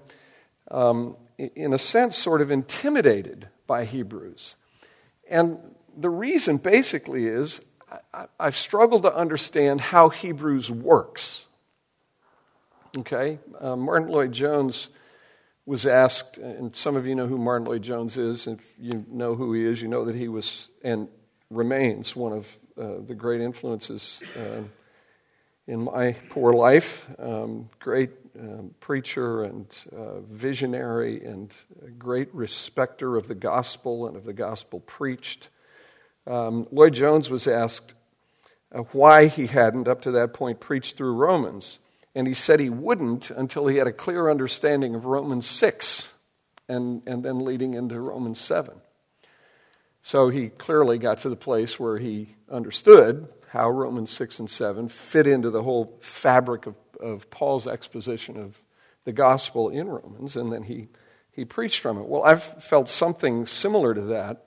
um, 0.70 1.16
in 1.36 1.72
a 1.72 1.78
sense, 1.78 2.16
sort 2.16 2.40
of 2.40 2.50
intimidated 2.50 3.48
by 3.66 3.84
Hebrews. 3.84 4.56
And 5.30 5.58
the 5.96 6.10
reason 6.10 6.56
basically 6.56 7.26
is 7.26 7.60
I, 8.12 8.26
I've 8.40 8.56
struggled 8.56 9.02
to 9.02 9.14
understand 9.14 9.80
how 9.80 10.08
Hebrews 10.08 10.70
works. 10.70 11.44
Okay? 12.96 13.38
Uh, 13.60 13.76
Martyn 13.76 14.08
Lloyd-Jones 14.08 14.88
was 15.66 15.84
asked, 15.84 16.38
and 16.38 16.74
some 16.74 16.96
of 16.96 17.06
you 17.06 17.14
know 17.14 17.26
who 17.26 17.36
Martyn 17.36 17.66
Lloyd-Jones 17.68 18.16
is. 18.16 18.46
If 18.46 18.60
you 18.78 19.04
know 19.10 19.34
who 19.34 19.52
he 19.52 19.64
is, 19.64 19.82
you 19.82 19.88
know 19.88 20.06
that 20.06 20.16
he 20.16 20.28
was 20.28 20.68
and 20.82 21.08
remains 21.50 22.14
one 22.14 22.32
of 22.32 22.58
uh, 22.80 23.00
the 23.06 23.14
great 23.14 23.40
influences 23.40 24.22
uh, 24.36 24.62
in 25.66 25.84
my 25.84 26.12
poor 26.30 26.52
life. 26.52 27.06
Um, 27.18 27.70
great 27.78 28.10
um, 28.38 28.74
preacher 28.80 29.42
and 29.44 29.66
uh, 29.92 30.20
visionary 30.20 31.24
and 31.24 31.54
great 31.98 32.32
respecter 32.34 33.16
of 33.16 33.28
the 33.28 33.34
gospel 33.34 34.06
and 34.06 34.16
of 34.16 34.24
the 34.24 34.32
gospel 34.32 34.80
preached. 34.80 35.48
Um, 36.26 36.68
Lloyd-Jones 36.70 37.30
was 37.30 37.48
asked 37.48 37.94
uh, 38.72 38.80
why 38.92 39.26
he 39.26 39.46
hadn't, 39.46 39.88
up 39.88 40.02
to 40.02 40.10
that 40.12 40.34
point, 40.34 40.60
preached 40.60 40.96
through 40.96 41.14
Romans. 41.14 41.78
And 42.14 42.26
he 42.26 42.34
said 42.34 42.60
he 42.60 42.70
wouldn't 42.70 43.30
until 43.30 43.66
he 43.66 43.76
had 43.76 43.86
a 43.86 43.92
clear 43.92 44.30
understanding 44.30 44.94
of 44.94 45.04
Romans 45.04 45.46
6 45.46 46.12
and, 46.68 47.02
and 47.06 47.24
then 47.24 47.44
leading 47.44 47.74
into 47.74 47.98
Romans 48.00 48.40
7. 48.40 48.74
So 50.08 50.30
he 50.30 50.48
clearly 50.48 50.96
got 50.96 51.18
to 51.18 51.28
the 51.28 51.36
place 51.36 51.78
where 51.78 51.98
he 51.98 52.34
understood 52.50 53.28
how 53.48 53.68
Romans 53.68 54.08
6 54.08 54.38
and 54.38 54.48
7 54.48 54.88
fit 54.88 55.26
into 55.26 55.50
the 55.50 55.62
whole 55.62 55.98
fabric 56.00 56.64
of, 56.64 56.76
of 56.98 57.28
Paul's 57.28 57.66
exposition 57.66 58.38
of 58.38 58.58
the 59.04 59.12
gospel 59.12 59.68
in 59.68 59.86
Romans, 59.86 60.34
and 60.34 60.50
then 60.50 60.62
he, 60.62 60.88
he 61.30 61.44
preached 61.44 61.80
from 61.80 61.98
it. 61.98 62.06
Well, 62.06 62.22
I've 62.22 62.42
felt 62.42 62.88
something 62.88 63.44
similar 63.44 63.92
to 63.92 64.00
that. 64.00 64.46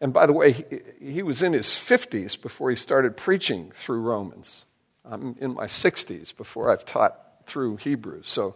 And 0.00 0.14
by 0.14 0.24
the 0.24 0.32
way, 0.32 0.52
he, 0.52 0.64
he 0.98 1.22
was 1.22 1.42
in 1.42 1.52
his 1.52 1.66
50s 1.66 2.40
before 2.40 2.70
he 2.70 2.76
started 2.76 3.18
preaching 3.18 3.72
through 3.72 4.00
Romans. 4.00 4.64
I'm 5.04 5.36
in 5.38 5.52
my 5.52 5.66
60s 5.66 6.34
before 6.34 6.70
I've 6.72 6.86
taught 6.86 7.20
through 7.44 7.76
Hebrews. 7.76 8.30
So 8.30 8.54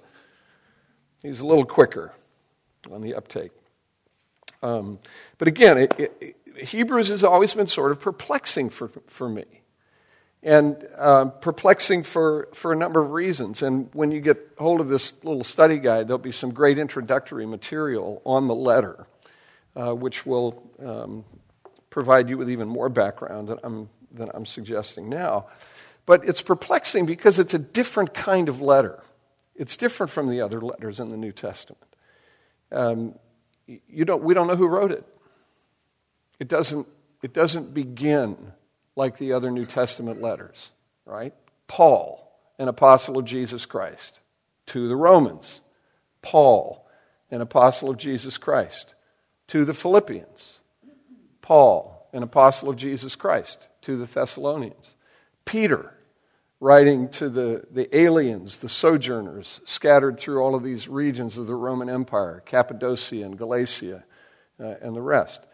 he's 1.22 1.40
a 1.40 1.46
little 1.46 1.66
quicker 1.66 2.14
on 2.90 3.02
the 3.02 3.14
uptake. 3.14 3.52
Um, 4.62 4.98
but 5.38 5.48
again, 5.48 5.78
it, 5.78 5.94
it, 5.98 6.36
Hebrews 6.56 7.08
has 7.08 7.24
always 7.24 7.54
been 7.54 7.66
sort 7.66 7.92
of 7.92 8.00
perplexing 8.00 8.70
for, 8.70 8.88
for 9.06 9.28
me 9.28 9.44
and 10.42 10.86
uh, 10.96 11.26
perplexing 11.26 12.02
for, 12.02 12.48
for 12.54 12.72
a 12.72 12.76
number 12.76 13.00
of 13.00 13.10
reasons. 13.10 13.62
And 13.62 13.90
when 13.92 14.10
you 14.10 14.20
get 14.20 14.38
hold 14.58 14.80
of 14.80 14.88
this 14.88 15.12
little 15.22 15.44
study 15.44 15.78
guide, 15.78 16.08
there'll 16.08 16.18
be 16.18 16.32
some 16.32 16.52
great 16.52 16.78
introductory 16.78 17.46
material 17.46 18.22
on 18.24 18.48
the 18.48 18.54
letter, 18.54 19.06
uh, 19.76 19.94
which 19.94 20.24
will 20.24 20.62
um, 20.84 21.24
provide 21.90 22.28
you 22.28 22.38
with 22.38 22.48
even 22.50 22.68
more 22.68 22.88
background 22.88 23.48
than 23.48 23.58
I'm, 23.62 23.88
than 24.12 24.30
I'm 24.32 24.46
suggesting 24.46 25.08
now. 25.08 25.46
But 26.06 26.26
it's 26.26 26.40
perplexing 26.40 27.06
because 27.06 27.38
it's 27.38 27.54
a 27.54 27.58
different 27.58 28.14
kind 28.14 28.48
of 28.48 28.62
letter. 28.62 29.02
It's 29.54 29.76
different 29.76 30.10
from 30.10 30.30
the 30.30 30.40
other 30.40 30.60
letters 30.60 31.00
in 31.00 31.10
the 31.10 31.18
New 31.18 31.32
Testament. 31.32 31.84
Um, 32.72 33.14
you 33.88 34.04
don't, 34.04 34.22
we 34.22 34.34
don't 34.34 34.46
know 34.46 34.56
who 34.56 34.66
wrote 34.66 34.92
it. 34.92 35.04
It 36.38 36.48
doesn't, 36.48 36.86
it 37.22 37.32
doesn't 37.32 37.74
begin 37.74 38.52
like 38.96 39.18
the 39.18 39.32
other 39.32 39.50
New 39.50 39.66
Testament 39.66 40.20
letters, 40.20 40.70
right? 41.04 41.34
Paul, 41.68 42.26
an 42.58 42.68
apostle 42.68 43.18
of 43.18 43.24
Jesus 43.24 43.66
Christ, 43.66 44.20
to 44.66 44.88
the 44.88 44.96
Romans. 44.96 45.60
Paul, 46.22 46.86
an 47.30 47.40
apostle 47.40 47.90
of 47.90 47.96
Jesus 47.96 48.38
Christ, 48.38 48.94
to 49.48 49.64
the 49.64 49.74
Philippians. 49.74 50.58
Paul, 51.42 52.08
an 52.12 52.22
apostle 52.22 52.68
of 52.68 52.76
Jesus 52.76 53.16
Christ, 53.16 53.68
to 53.82 53.96
the 53.96 54.06
Thessalonians. 54.06 54.94
Peter, 55.44 55.94
writing 56.60 57.08
to 57.08 57.30
the, 57.30 57.64
the 57.70 57.96
aliens, 57.96 58.58
the 58.58 58.68
sojourners, 58.68 59.62
scattered 59.64 60.20
through 60.20 60.42
all 60.42 60.54
of 60.54 60.62
these 60.62 60.88
regions 60.88 61.38
of 61.38 61.46
the 61.46 61.54
Roman 61.54 61.88
Empire, 61.88 62.42
Cappadocia 62.44 63.24
and 63.24 63.38
Galatia, 63.38 64.04
uh, 64.60 64.74
and 64.82 64.94
the 64.94 65.00
rest. 65.00 65.46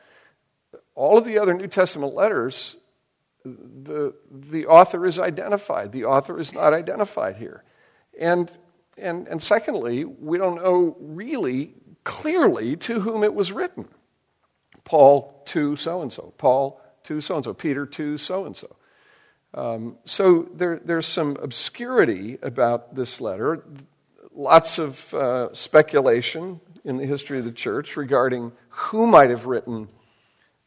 All 0.97 1.17
of 1.17 1.25
the 1.25 1.39
other 1.39 1.55
New 1.55 1.69
Testament 1.69 2.13
letters, 2.15 2.77
the, 3.45 4.15
the 4.31 4.67
author 4.67 5.07
is 5.07 5.19
identified. 5.21 5.93
The 5.93 6.05
author 6.05 6.41
is 6.41 6.53
not 6.53 6.75
identified 6.75 7.37
here. 7.37 7.63
And, 8.19 8.51
and, 8.99 9.29
and 9.29 9.41
secondly, 9.41 10.05
we 10.05 10.39
don't 10.39 10.57
know 10.57 10.97
really 10.99 11.75
clearly 12.03 12.77
to 12.77 13.01
whom 13.01 13.23
it 13.23 13.35
was 13.35 13.53
written. 13.53 13.89
Paul 14.85 15.43
to 15.47 15.77
so 15.77 16.03
and 16.03 16.13
so, 16.13 16.33
Paul 16.39 16.81
to 17.05 17.21
so 17.21 17.37
and 17.37 17.45
so, 17.45 17.55
Peter 17.55 17.87
to 17.87 18.19
so 18.19 18.45
and 18.45 18.57
so. 18.57 18.75
Um, 19.57 19.97
so 20.05 20.49
there, 20.53 20.79
there's 20.85 21.07
some 21.07 21.39
obscurity 21.41 22.39
about 22.43 22.95
this 22.95 23.23
letter, 23.23 23.65
lots 24.35 24.79
of 24.79 25.15
uh, 25.15 25.55
speculation 25.55 26.61
in 26.85 26.99
the 26.99 27.07
history 27.07 27.39
of 27.39 27.47
the 27.47 27.53
church 27.53 27.97
regarding 27.97 28.53
who 28.69 29.07
might 29.07 29.31
have 29.31 29.47
written 29.47 29.89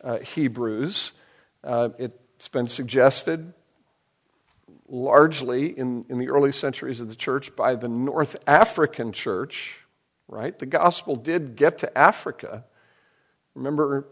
uh, 0.03 0.17
Hebrews. 0.17 1.11
Uh, 1.63 1.89
it's 1.99 2.47
been 2.47 2.67
suggested 2.67 3.53
largely 4.87 5.77
in, 5.77 6.03
in 6.09 6.17
the 6.17 6.29
early 6.29 6.51
centuries 6.51 6.99
of 6.99 7.09
the 7.09 7.15
church 7.15 7.55
by 7.55 7.75
the 7.75 7.87
North 7.87 8.37
African 8.47 9.11
church, 9.11 9.85
right? 10.27 10.57
The 10.57 10.65
gospel 10.65 11.15
did 11.15 11.55
get 11.55 11.77
to 11.79 11.95
Africa. 11.95 12.65
Remember 13.53 14.07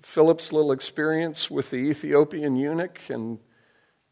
Philip's 0.00 0.54
little 0.54 0.72
experience 0.72 1.50
with 1.50 1.68
the 1.68 1.76
Ethiopian 1.76 2.56
eunuch 2.56 2.98
and 3.10 3.40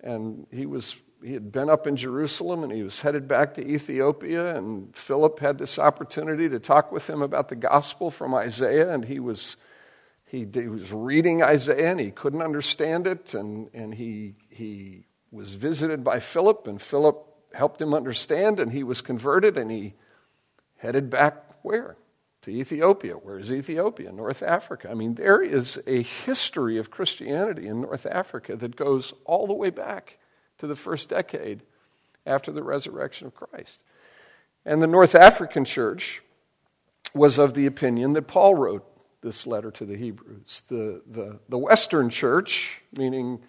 and 0.04 0.46
he 0.52 0.66
was 0.66 0.96
he 1.22 1.32
had 1.32 1.50
been 1.50 1.70
up 1.70 1.86
in 1.86 1.96
Jerusalem 1.96 2.62
and 2.62 2.70
he 2.70 2.82
was 2.82 3.00
headed 3.00 3.26
back 3.26 3.54
to 3.54 3.66
Ethiopia 3.66 4.54
and 4.54 4.94
Philip 4.94 5.40
had 5.40 5.56
this 5.56 5.78
opportunity 5.78 6.50
to 6.50 6.58
talk 6.58 6.92
with 6.92 7.08
him 7.08 7.22
about 7.22 7.48
the 7.48 7.56
gospel 7.56 8.10
from 8.10 8.34
Isaiah 8.34 8.92
and 8.92 9.04
he 9.04 9.18
was 9.20 9.56
he, 10.26 10.46
he 10.52 10.68
was 10.68 10.92
reading 10.92 11.42
Isaiah 11.42 11.92
and 11.92 12.00
he 12.00 12.10
couldn't 12.10 12.42
understand 12.42 13.06
it 13.06 13.34
and, 13.34 13.70
and 13.72 13.94
he, 13.94 14.34
he 14.50 15.06
was 15.30 15.52
visited 15.52 16.02
by 16.02 16.18
Philip 16.18 16.66
and 16.66 16.82
Philip 16.82 17.24
helped 17.54 17.80
him 17.80 17.94
understand 17.94 18.58
and 18.58 18.72
he 18.72 18.82
was 18.82 19.00
converted 19.00 19.56
and 19.56 19.70
he 19.70 19.94
headed 20.76 21.08
back 21.08 21.62
where? 21.62 21.96
To 22.44 22.50
Ethiopia. 22.50 23.14
Where 23.14 23.38
is 23.38 23.50
Ethiopia? 23.50 24.12
North 24.12 24.42
Africa. 24.42 24.90
I 24.90 24.94
mean, 24.94 25.14
there 25.14 25.40
is 25.40 25.80
a 25.86 26.02
history 26.02 26.76
of 26.76 26.90
Christianity 26.90 27.66
in 27.66 27.80
North 27.80 28.04
Africa 28.04 28.54
that 28.54 28.76
goes 28.76 29.14
all 29.24 29.46
the 29.46 29.54
way 29.54 29.70
back 29.70 30.18
to 30.58 30.66
the 30.66 30.74
first 30.74 31.08
decade 31.08 31.62
after 32.26 32.52
the 32.52 32.62
resurrection 32.62 33.26
of 33.26 33.34
Christ. 33.34 33.80
And 34.66 34.82
the 34.82 34.86
North 34.86 35.14
African 35.14 35.64
church 35.64 36.20
was 37.14 37.38
of 37.38 37.54
the 37.54 37.64
opinion 37.64 38.12
that 38.12 38.26
Paul 38.26 38.56
wrote 38.56 38.84
this 39.22 39.46
letter 39.46 39.70
to 39.70 39.86
the 39.86 39.96
Hebrews. 39.96 40.64
The, 40.68 41.00
the, 41.10 41.38
the 41.48 41.56
Western 41.56 42.10
church, 42.10 42.82
meaning, 42.94 43.40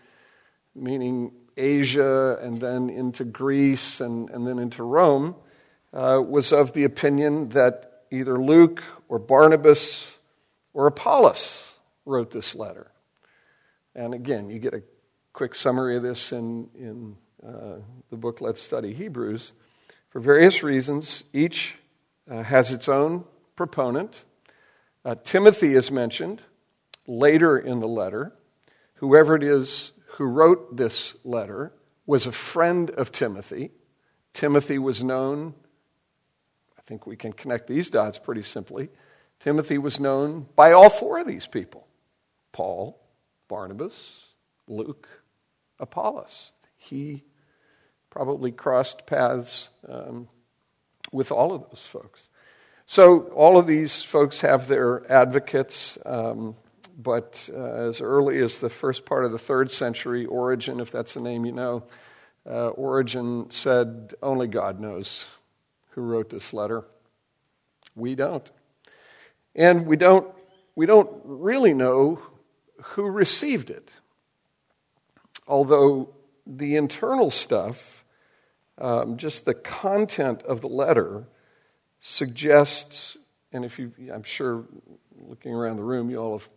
meaning 0.74 1.34
Asia 1.58 2.38
and 2.42 2.62
then 2.62 2.90
into 2.90 3.26
Greece 3.26 4.00
and, 4.00 4.30
and 4.30 4.48
then 4.48 4.58
into 4.58 4.84
Rome, 4.84 5.36
uh, 5.92 6.22
was 6.26 6.54
of 6.54 6.72
the 6.72 6.86
opinion 6.86 7.50
that 7.50 7.92
either 8.16 8.42
Luke 8.42 8.84
or 9.08 9.20
Barnabas 9.20 10.12
or 10.74 10.88
Apollos 10.88 11.74
wrote 12.06 12.32
this 12.32 12.56
letter. 12.56 12.92
And 13.94 14.14
again, 14.14 14.50
you 14.50 14.60
get 14.60 14.74
a 14.74 14.84
quick 15.34 15.56
summary 15.56 15.98
of 15.98 16.04
this 16.04 16.32
in, 16.32 16.70
in 16.78 17.16
uh, 17.46 17.78
the 18.10 18.18
book 18.18 18.42
Let's 18.42 18.62
Study 18.62 18.94
Hebrews. 18.94 19.54
For 20.10 20.20
various 20.20 20.64
reasons, 20.64 21.24
each 21.34 21.76
uh, 22.30 22.44
has 22.44 22.72
its 22.72 22.88
own 22.90 23.26
proponent. 23.56 24.26
Uh, 25.04 25.16
Timothy 25.24 25.76
is 25.76 25.92
mentioned 25.92 26.42
later 27.08 27.58
in 27.58 27.80
the 27.80 27.88
letter. 27.88 28.34
Whoever 28.96 29.36
it 29.36 29.44
is 29.44 29.92
who 30.16 30.26
wrote 30.26 30.78
this 30.78 31.16
letter 31.24 31.74
was 32.06 32.28
a 32.28 32.32
friend 32.32 32.90
of 32.92 33.12
Timothy. 33.12 33.72
Timothy 34.34 34.80
was 34.80 35.04
known 35.04 35.54
think 36.86 37.08
we 37.08 37.16
can 37.16 37.34
connect 37.34 37.68
these 37.68 37.90
dots 37.90 38.18
pretty 38.18 38.42
simply. 38.42 38.90
Timothy 39.40 39.78
was 39.78 40.00
known 40.00 40.48
by 40.56 40.72
all 40.72 40.90
four 40.90 41.20
of 41.20 41.28
these 41.28 41.48
people 41.48 41.88
Paul, 42.52 43.00
Barnabas, 43.48 44.26
Luke, 44.68 45.08
Apollos. 45.80 46.52
He 46.78 47.24
probably 48.10 48.52
crossed 48.52 49.06
paths 49.06 49.70
um, 49.90 50.30
with 51.12 51.32
all 51.32 51.54
of 51.54 51.64
those 51.70 51.82
folks. 51.82 52.30
So, 52.86 53.22
all 53.30 53.58
of 53.58 53.66
these 53.66 54.04
folks 54.04 54.42
have 54.42 54.68
their 54.68 55.12
advocates, 55.12 55.98
um, 56.06 56.56
but 56.98 57.50
uh, 57.52 57.88
as 57.88 58.00
early 58.00 58.40
as 58.44 58.60
the 58.60 58.70
first 58.70 59.06
part 59.06 59.26
of 59.26 59.32
the 59.32 59.40
third 59.40 59.72
century, 59.72 60.26
Origen, 60.28 60.80
if 60.80 60.92
that's 60.92 61.16
a 61.16 61.20
name 61.20 61.46
you 61.46 61.52
know, 61.52 61.84
uh, 62.48 62.68
Origen 62.70 63.50
said, 63.50 64.14
Only 64.22 64.48
God 64.48 64.80
knows 64.80 65.26
who 65.96 66.02
wrote 66.02 66.30
this 66.30 66.54
letter. 66.54 66.84
We 67.96 68.16
don't. 68.16 68.50
And 69.56 69.88
we 69.88 69.96
don't, 69.96 70.28
we 70.76 70.86
don't 70.86 71.10
really 71.24 71.74
know 71.74 72.20
who 72.84 73.04
received 73.04 73.70
it. 73.70 73.90
Although 75.48 76.14
the 76.46 76.76
internal 76.76 77.32
stuff, 77.32 78.04
um, 78.78 79.16
just 79.18 79.46
the 79.46 79.54
content 79.54 80.44
of 80.44 80.60
the 80.60 80.68
letter, 80.68 81.26
suggests, 82.02 83.18
and 83.54 83.64
if 83.64 83.80
you, 83.80 83.94
I'm 84.14 84.24
sure 84.24 84.66
looking 85.18 85.54
around 85.54 85.78
the 85.78 85.84
room, 85.84 86.10
you 86.10 86.18
all 86.18 86.38
have 86.38 86.50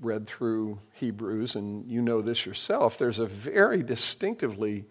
read 0.00 0.26
through 0.26 0.80
Hebrews 0.94 1.54
and 1.54 1.86
you 1.86 2.02
know 2.02 2.20
this 2.20 2.44
yourself, 2.44 2.98
there's 2.98 3.18
a 3.18 3.26
very 3.26 3.82
distinctively 3.82 4.86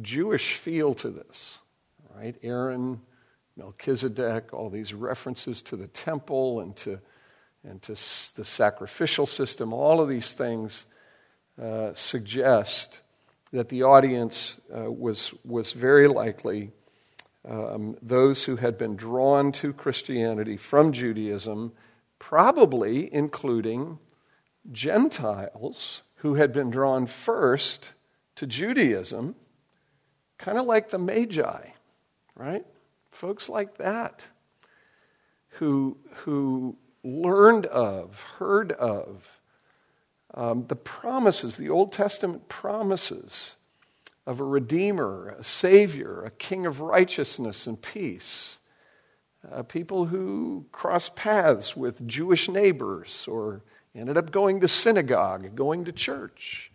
Jewish 0.00 0.54
feel 0.54 0.94
to 0.94 1.10
this, 1.10 1.58
right? 2.14 2.36
Aaron 2.42 3.00
Melchizedek, 3.56 4.52
all 4.52 4.70
these 4.70 4.94
references 4.94 5.62
to 5.62 5.76
the 5.76 5.88
temple 5.88 6.60
and 6.60 6.74
to, 6.76 7.00
and 7.64 7.80
to 7.82 7.92
the 7.92 8.44
sacrificial 8.44 9.26
system, 9.26 9.72
all 9.72 10.00
of 10.00 10.08
these 10.08 10.32
things 10.32 10.86
uh, 11.60 11.92
suggest 11.94 13.00
that 13.52 13.68
the 13.68 13.82
audience 13.82 14.56
uh, 14.74 14.90
was, 14.90 15.34
was 15.44 15.72
very 15.72 16.08
likely 16.08 16.72
um, 17.48 17.96
those 18.00 18.44
who 18.44 18.56
had 18.56 18.78
been 18.78 18.96
drawn 18.96 19.52
to 19.52 19.72
Christianity 19.72 20.56
from 20.56 20.92
Judaism, 20.92 21.72
probably 22.18 23.12
including 23.12 23.98
Gentiles 24.70 26.02
who 26.16 26.34
had 26.34 26.52
been 26.52 26.70
drawn 26.70 27.06
first 27.06 27.92
to 28.36 28.46
Judaism, 28.46 29.34
kind 30.38 30.56
of 30.56 30.66
like 30.66 30.88
the 30.90 30.98
Magi, 30.98 31.66
right? 32.36 32.64
Folks 33.12 33.48
like 33.48 33.78
that 33.78 34.26
who, 35.50 35.96
who 36.24 36.76
learned 37.04 37.66
of, 37.66 38.22
heard 38.38 38.72
of 38.72 39.40
um, 40.34 40.66
the 40.66 40.76
promises, 40.76 41.56
the 41.56 41.68
Old 41.68 41.92
Testament 41.92 42.48
promises 42.48 43.56
of 44.26 44.40
a 44.40 44.44
Redeemer, 44.44 45.36
a 45.38 45.44
Savior, 45.44 46.24
a 46.24 46.30
King 46.30 46.64
of 46.64 46.80
righteousness 46.80 47.66
and 47.66 47.80
peace. 47.80 48.58
Uh, 49.50 49.62
people 49.62 50.06
who 50.06 50.64
crossed 50.72 51.16
paths 51.16 51.76
with 51.76 52.06
Jewish 52.06 52.48
neighbors 52.48 53.26
or 53.28 53.62
ended 53.94 54.16
up 54.16 54.30
going 54.30 54.60
to 54.60 54.68
synagogue, 54.68 55.54
going 55.54 55.84
to 55.84 55.92
church 55.92 56.70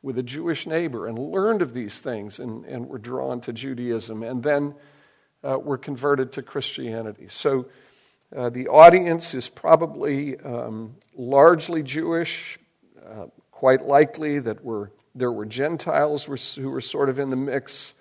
with 0.00 0.16
a 0.18 0.22
Jewish 0.22 0.66
neighbor 0.66 1.06
and 1.06 1.18
learned 1.18 1.62
of 1.62 1.74
these 1.74 2.00
things 2.00 2.38
and, 2.38 2.64
and 2.64 2.88
were 2.88 2.98
drawn 2.98 3.40
to 3.42 3.52
Judaism. 3.52 4.22
And 4.22 4.42
then 4.42 4.74
uh, 5.44 5.58
were 5.58 5.78
converted 5.78 6.32
to 6.32 6.42
Christianity. 6.42 7.26
So 7.28 7.66
uh, 8.34 8.48
the 8.50 8.68
audience 8.68 9.34
is 9.34 9.48
probably 9.48 10.38
um, 10.40 10.94
largely 11.14 11.82
Jewish, 11.82 12.58
uh, 13.04 13.26
quite 13.50 13.84
likely 13.84 14.38
that 14.38 14.64
were, 14.64 14.90
there 15.14 15.32
were 15.32 15.44
Gentiles 15.44 16.24
who 16.54 16.70
were 16.70 16.80
sort 16.80 17.08
of 17.08 17.18
in 17.18 17.30
the 17.30 17.36
mix. 17.36 17.94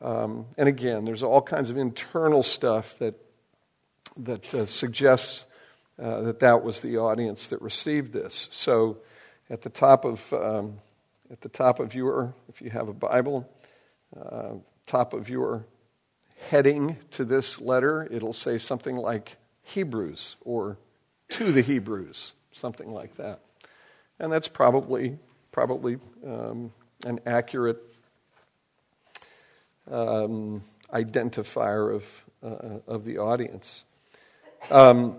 Um, 0.00 0.46
and 0.56 0.68
again, 0.68 1.04
there's 1.04 1.22
all 1.22 1.42
kinds 1.42 1.70
of 1.70 1.76
internal 1.76 2.42
stuff 2.42 2.98
that, 2.98 3.14
that 4.16 4.54
uh, 4.54 4.66
suggests 4.66 5.44
uh, 6.02 6.22
that 6.22 6.40
that 6.40 6.62
was 6.62 6.80
the 6.80 6.98
audience 6.98 7.48
that 7.48 7.60
received 7.62 8.12
this. 8.12 8.48
So 8.50 8.98
at 9.50 9.62
the 9.62 9.70
top 9.70 10.04
of, 10.04 10.32
um, 10.32 10.78
at 11.30 11.40
the 11.40 11.48
top 11.48 11.80
of 11.80 11.94
your, 11.94 12.34
if 12.48 12.60
you 12.60 12.70
have 12.70 12.88
a 12.88 12.92
Bible, 12.92 13.48
uh, 14.16 14.54
top 14.86 15.12
of 15.12 15.28
your 15.28 15.64
heading 16.48 16.96
to 17.12 17.24
this 17.24 17.60
letter, 17.60 18.08
it'll 18.10 18.32
say 18.32 18.58
something 18.58 18.96
like 18.96 19.36
Hebrews 19.62 20.36
or 20.40 20.78
to 21.30 21.52
the 21.52 21.62
Hebrews, 21.62 22.32
something 22.52 22.92
like 22.92 23.16
that. 23.16 23.40
And 24.18 24.32
that's 24.32 24.48
probably, 24.48 25.18
probably 25.52 25.98
um, 26.26 26.72
an 27.04 27.20
accurate 27.26 27.82
um, 29.90 30.62
identifier 30.92 31.94
of, 31.94 32.24
uh, 32.42 32.78
of 32.86 33.04
the 33.04 33.18
audience. 33.18 33.84
Um, 34.70 35.18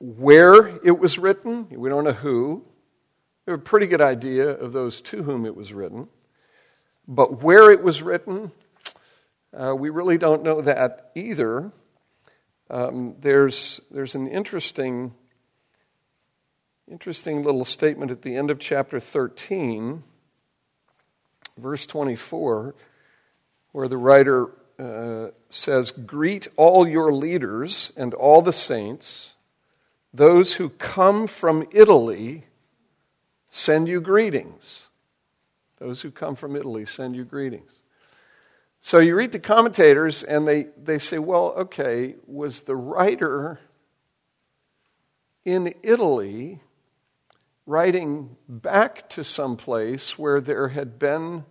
where 0.00 0.80
it 0.84 0.98
was 0.98 1.18
written, 1.18 1.68
we 1.70 1.88
don't 1.88 2.04
know 2.04 2.12
who. 2.12 2.64
We 3.46 3.52
have 3.52 3.60
a 3.60 3.62
pretty 3.62 3.86
good 3.86 4.00
idea 4.00 4.48
of 4.48 4.72
those 4.72 5.00
to 5.02 5.22
whom 5.22 5.46
it 5.46 5.54
was 5.54 5.72
written. 5.72 6.08
But 7.06 7.42
where 7.42 7.70
it 7.70 7.82
was 7.82 8.02
written, 8.02 8.52
uh, 9.54 9.74
we 9.74 9.90
really 9.90 10.18
don't 10.18 10.42
know 10.42 10.60
that 10.62 11.10
either. 11.14 11.72
Um, 12.70 13.16
there's, 13.20 13.80
there's 13.90 14.14
an 14.14 14.26
interesting, 14.26 15.12
interesting 16.90 17.42
little 17.42 17.64
statement 17.64 18.10
at 18.10 18.22
the 18.22 18.36
end 18.36 18.50
of 18.50 18.58
chapter 18.58 18.98
13, 18.98 20.02
verse 21.58 21.86
24, 21.86 22.74
where 23.72 23.88
the 23.88 23.98
writer 23.98 24.48
uh, 24.78 25.28
says, 25.50 25.90
Greet 25.90 26.48
all 26.56 26.88
your 26.88 27.12
leaders 27.12 27.92
and 27.94 28.14
all 28.14 28.40
the 28.40 28.54
saints. 28.54 29.34
Those 30.14 30.54
who 30.54 30.70
come 30.70 31.26
from 31.26 31.66
Italy 31.72 32.44
send 33.50 33.86
you 33.86 34.00
greetings. 34.00 34.88
Those 35.78 36.00
who 36.00 36.10
come 36.10 36.36
from 36.36 36.56
Italy 36.56 36.86
send 36.86 37.16
you 37.16 37.24
greetings. 37.24 37.81
So 38.84 38.98
you 38.98 39.14
read 39.14 39.30
the 39.30 39.38
commentators, 39.38 40.24
and 40.24 40.46
they, 40.46 40.64
they 40.76 40.98
say, 40.98 41.20
well, 41.20 41.54
okay, 41.56 42.16
was 42.26 42.62
the 42.62 42.74
writer 42.74 43.60
in 45.44 45.72
Italy 45.84 46.58
writing 47.64 48.36
back 48.48 49.08
to 49.10 49.22
some 49.22 49.56
place 49.56 50.18
where 50.18 50.40
there 50.40 50.70
had 50.70 50.98
been 50.98 51.44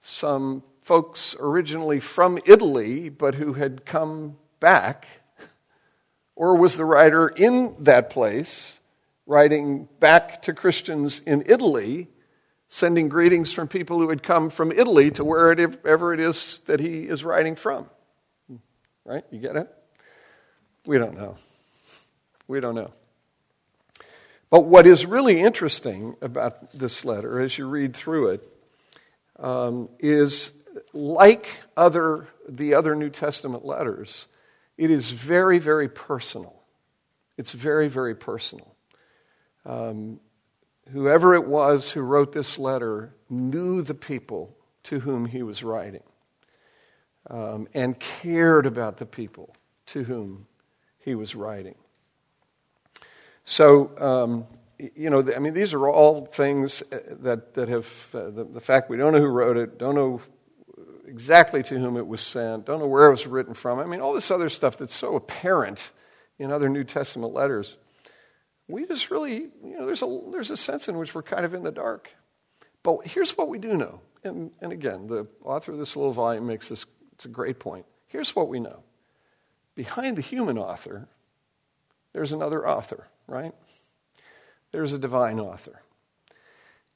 some 0.00 0.62
folks 0.78 1.36
originally 1.38 2.00
from 2.00 2.38
Italy, 2.46 3.10
but 3.10 3.34
who 3.34 3.52
had 3.52 3.84
come 3.84 4.38
back? 4.58 5.06
Or 6.34 6.56
was 6.56 6.78
the 6.78 6.86
writer 6.86 7.28
in 7.28 7.76
that 7.80 8.08
place 8.08 8.80
writing 9.26 9.86
back 10.00 10.40
to 10.42 10.54
Christians 10.54 11.20
in 11.20 11.42
Italy 11.44 12.08
sending 12.74 13.10
greetings 13.10 13.52
from 13.52 13.68
people 13.68 13.98
who 13.98 14.08
had 14.08 14.22
come 14.22 14.48
from 14.48 14.72
Italy 14.72 15.10
to 15.10 15.22
wherever 15.22 16.14
it 16.14 16.20
is 16.20 16.62
that 16.64 16.80
he 16.80 17.06
is 17.06 17.22
writing 17.22 17.54
from. 17.54 17.84
Right? 19.04 19.22
You 19.30 19.40
get 19.40 19.56
it? 19.56 19.68
We 20.86 20.96
don't 20.96 21.14
know. 21.14 21.36
We 22.48 22.60
don't 22.60 22.74
know. 22.74 22.90
But 24.48 24.64
what 24.64 24.86
is 24.86 25.04
really 25.04 25.38
interesting 25.38 26.16
about 26.22 26.72
this 26.72 27.04
letter, 27.04 27.40
as 27.40 27.58
you 27.58 27.68
read 27.68 27.94
through 27.94 28.28
it, 28.28 28.48
um, 29.38 29.90
is 29.98 30.50
like 30.94 31.48
other, 31.76 32.26
the 32.48 32.72
other 32.72 32.94
New 32.94 33.10
Testament 33.10 33.66
letters, 33.66 34.28
it 34.78 34.90
is 34.90 35.10
very, 35.10 35.58
very 35.58 35.90
personal. 35.90 36.62
It's 37.36 37.52
very, 37.52 37.88
very 37.88 38.14
personal. 38.14 38.74
Um, 39.66 40.20
whoever 40.92 41.34
it 41.34 41.46
was 41.46 41.90
who 41.90 42.00
wrote 42.02 42.32
this 42.32 42.58
letter 42.58 43.14
knew 43.30 43.82
the 43.82 43.94
people 43.94 44.56
to 44.84 45.00
whom 45.00 45.26
he 45.26 45.42
was 45.42 45.62
writing 45.62 46.02
um, 47.30 47.66
and 47.74 47.98
cared 47.98 48.66
about 48.66 48.98
the 48.98 49.06
people 49.06 49.54
to 49.86 50.04
whom 50.04 50.46
he 50.98 51.14
was 51.14 51.34
writing. 51.34 51.74
So, 53.44 53.90
um, 53.98 54.46
you 54.78 55.10
know, 55.10 55.24
I 55.34 55.38
mean, 55.38 55.54
these 55.54 55.74
are 55.74 55.88
all 55.88 56.26
things 56.26 56.82
uh, 56.92 56.98
that, 57.20 57.54
that 57.54 57.68
have, 57.68 58.08
uh, 58.14 58.30
the, 58.30 58.44
the, 58.44 58.60
fact 58.60 58.90
we 58.90 58.96
don't 58.96 59.12
know 59.12 59.20
who 59.20 59.26
wrote 59.26 59.56
it, 59.56 59.78
don't 59.78 59.94
know 59.94 60.20
exactly 61.06 61.62
to 61.64 61.78
whom 61.78 61.96
it 61.96 62.06
was 62.06 62.20
sent, 62.20 62.66
don't 62.66 62.80
know 62.80 62.86
where 62.86 63.08
it 63.08 63.10
was 63.10 63.26
written 63.26 63.54
from. 63.54 63.78
I 63.78 63.84
mean, 63.84 64.00
all 64.00 64.12
this 64.12 64.30
other 64.30 64.48
stuff 64.48 64.76
that's 64.76 64.94
so 64.94 65.16
apparent 65.16 65.92
in 66.38 66.52
other 66.52 66.68
New 66.68 66.84
Testament 66.84 67.32
letters 67.32 67.76
we 68.68 68.86
just 68.86 69.10
really, 69.10 69.34
you 69.64 69.78
know, 69.78 69.86
there's 69.86 70.02
a, 70.02 70.20
there's 70.30 70.50
a 70.50 70.56
sense 70.56 70.88
in 70.88 70.96
which 70.96 71.14
we're 71.14 71.22
kind 71.22 71.44
of 71.44 71.54
in 71.54 71.62
the 71.62 71.72
dark. 71.72 72.14
But 72.82 73.06
here's 73.06 73.36
what 73.36 73.48
we 73.48 73.58
do 73.58 73.76
know. 73.76 74.00
And, 74.24 74.52
and 74.60 74.72
again, 74.72 75.06
the 75.08 75.26
author 75.44 75.72
of 75.72 75.78
this 75.78 75.96
little 75.96 76.12
volume 76.12 76.46
makes 76.46 76.68
this, 76.68 76.86
it's 77.12 77.24
a 77.24 77.28
great 77.28 77.58
point. 77.58 77.86
Here's 78.06 78.34
what 78.36 78.48
we 78.48 78.60
know 78.60 78.82
behind 79.74 80.16
the 80.16 80.22
human 80.22 80.58
author, 80.58 81.08
there's 82.12 82.32
another 82.32 82.68
author, 82.68 83.08
right? 83.26 83.54
There's 84.70 84.92
a 84.92 84.98
divine 84.98 85.40
author. 85.40 85.82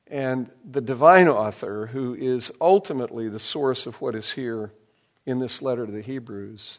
And 0.09 0.51
the 0.65 0.81
divine 0.81 1.27
author, 1.27 1.87
who 1.87 2.15
is 2.15 2.53
ultimately 2.61 3.29
the 3.29 3.39
source 3.39 3.87
of 3.87 4.01
what 4.01 4.15
is 4.15 4.33
here 4.33 4.73
in 5.25 5.41
this 5.41 5.63
letter 5.63 5.85
to 5.85 5.93
the 5.93 6.03
Hebrews, 6.03 6.79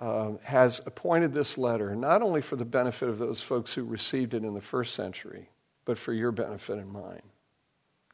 uh, 0.00 0.32
has 0.42 0.80
appointed 0.86 1.32
this 1.32 1.56
letter 1.56 1.94
not 1.94 2.22
only 2.22 2.40
for 2.40 2.56
the 2.56 2.64
benefit 2.64 3.08
of 3.08 3.18
those 3.18 3.42
folks 3.42 3.74
who 3.74 3.84
received 3.84 4.34
it 4.34 4.44
in 4.44 4.54
the 4.54 4.60
first 4.60 4.94
century, 4.94 5.48
but 5.84 5.98
for 5.98 6.12
your 6.12 6.32
benefit 6.32 6.78
and 6.78 6.90
mine. 6.92 7.22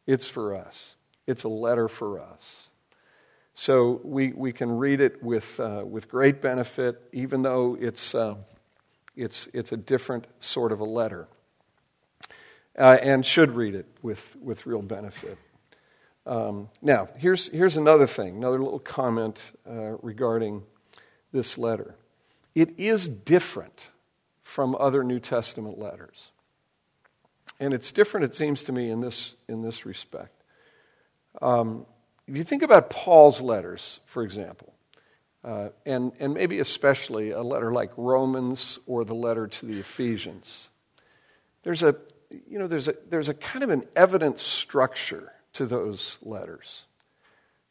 It's 0.07 0.29
for 0.29 0.55
us, 0.55 0.95
it's 1.27 1.45
a 1.45 1.49
letter 1.49 1.89
for 1.89 2.21
us. 2.21 2.69
So 3.55 4.01
we, 4.03 4.33
we 4.33 4.53
can 4.53 4.79
read 4.79 5.01
it 5.01 5.23
with, 5.23 5.61
uh, 5.61 5.83
with 5.87 6.09
great 6.09 6.41
benefit, 6.41 7.03
even 7.13 7.43
though 7.43 7.77
it's, 7.79 8.15
uh, 8.15 8.37
it's, 9.15 9.47
it's 9.53 9.73
a 9.73 9.77
different 9.77 10.27
sort 10.41 10.73
of 10.73 10.81
a 10.81 10.85
letter. 10.85 11.29
Uh, 12.79 12.97
and 13.03 13.27
should 13.27 13.51
read 13.51 13.75
it 13.75 13.87
with, 14.01 14.35
with 14.41 14.65
real 14.65 14.81
benefit. 14.81 15.37
Um, 16.25 16.71
now, 16.81 17.09
here's, 17.19 17.49
here's 17.49 17.77
another 17.77 18.07
thing, 18.07 18.37
another 18.37 18.63
little 18.63 18.79
comment 18.79 19.39
uh, 19.69 19.97
regarding 20.01 20.63
this 21.33 21.59
letter. 21.59 21.95
It 22.55 22.79
is 22.79 23.09
different 23.09 23.91
from 24.43 24.77
other 24.79 25.03
New 25.03 25.19
Testament 25.19 25.79
letters. 25.79 26.31
And 27.59 27.73
it's 27.73 27.93
different, 27.93 28.25
it 28.25 28.35
seems 28.35 28.65
to 28.65 28.73
me, 28.73 28.91
in 28.91 29.01
this, 29.01 29.35
in 29.49 29.63
this 29.63 29.87
respect. 29.87 30.43
Um, 31.41 31.87
if 32.27 32.37
you 32.37 32.45
think 32.45 32.63
about 32.63 32.91
Paul's 32.91 33.41
letters, 33.41 34.01
for 34.05 34.23
example, 34.23 34.75
uh, 35.45 35.71
and, 35.87 36.13
and 36.21 36.35
maybe 36.35 36.61
especially 36.61 37.31
a 37.31 37.43
letter 37.43 37.73
like 37.73 37.91
Romans 37.97 38.79
or 38.87 39.05
the 39.05 39.15
letter 39.15 39.47
to 39.47 39.67
the 39.67 39.81
Ephesians, 39.81 40.69
there's 41.63 41.83
a, 41.83 41.97
you 42.49 42.59
know, 42.59 42.67
there's 42.67 42.89
a, 42.89 42.95
there's 43.09 43.29
a 43.29 43.35
kind 43.35 43.65
of 43.65 43.71
an 43.71 43.85
evident 43.97 44.39
structure 44.39 45.33
to 45.55 45.67
those 45.67 46.19
letters, 46.23 46.83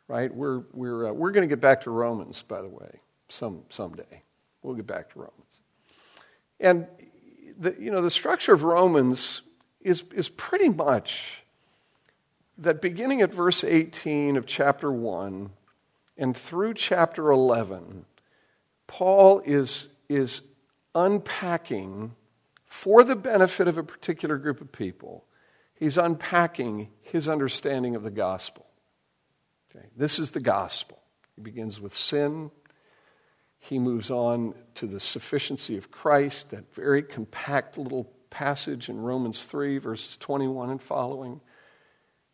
right? 0.08 0.34
We're, 0.34 0.64
we're, 0.74 1.10
uh, 1.10 1.14
we're 1.14 1.32
going 1.32 1.48
to 1.48 1.54
get 1.54 1.62
back 1.62 1.82
to 1.82 1.92
Romans, 1.92 2.42
by 2.42 2.62
the 2.62 2.70
way 2.70 3.00
some, 3.32 3.64
someday. 3.70 4.24
We'll 4.62 4.76
get 4.76 4.88
back 4.88 5.12
to 5.14 5.20
Romans. 5.20 5.62
And 6.60 6.88
the, 7.58 7.76
you 7.80 7.92
know, 7.92 8.02
the 8.02 8.10
structure 8.10 8.54
of 8.54 8.64
Romans 8.64 9.42
is, 9.82 10.04
is 10.14 10.30
pretty 10.30 10.70
much 10.70 11.44
that 12.58 12.82
beginning 12.82 13.22
at 13.22 13.34
verse 13.34 13.64
18 13.64 14.38
of 14.38 14.46
chapter 14.46 14.92
1 14.92 15.50
and 16.18 16.38
through 16.38 16.76
chapter 16.76 17.32
11, 17.32 18.06
Paul 18.86 19.42
is, 19.44 19.88
is 20.08 20.42
unpacking 20.94 22.16
for 22.66 23.04
the 23.04 23.16
benefit 23.16 23.68
of 23.68 23.78
a 23.78 23.84
particular 23.84 24.38
group 24.38 24.62
of 24.62 24.72
people. 24.72 25.26
He's 25.74 25.98
unpacking 25.98 26.90
his 27.02 27.28
understanding 27.28 27.96
of 27.96 28.04
the 28.04 28.12
gospel. 28.12 28.68
Okay? 29.76 29.88
This 29.98 30.20
is 30.20 30.30
the 30.30 30.40
gospel. 30.40 31.00
He 31.36 31.42
begins 31.42 31.82
with 31.82 31.94
sin, 31.94 32.52
he 33.62 33.78
moves 33.78 34.10
on 34.10 34.56
to 34.74 34.88
the 34.88 35.00
sufficiency 35.00 35.78
of 35.78 35.92
Christ, 35.92 36.50
that 36.50 36.74
very 36.74 37.04
compact 37.04 37.78
little 37.78 38.12
passage 38.32 38.90
in 38.90 39.00
Romans 39.00 39.46
3, 39.46 39.78
verses 39.78 40.18
21 40.18 40.72
and 40.72 40.82
following. 40.82 41.40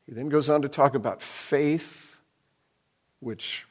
He 0.05 0.13
then 0.13 0.29
goes 0.29 0.49
on 0.49 0.61
to 0.61 0.69
talk 0.69 0.95
about 0.95 1.21
faith, 1.21 2.17
which 3.19 3.67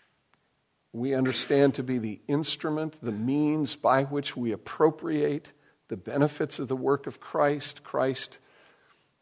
we 0.93 1.15
understand 1.15 1.75
to 1.77 1.83
be 1.83 1.97
the 1.97 2.21
instrument, 2.29 2.97
the 3.01 3.11
means 3.11 3.75
by 3.75 4.05
which 4.05 4.37
we 4.37 4.53
appropriate 4.53 5.53
the 5.89 5.97
benefits 5.97 6.59
of 6.59 6.69
the 6.69 6.77
work 6.77 7.07
of 7.07 7.21
Christ. 7.21 7.83
Christ, 7.83 8.39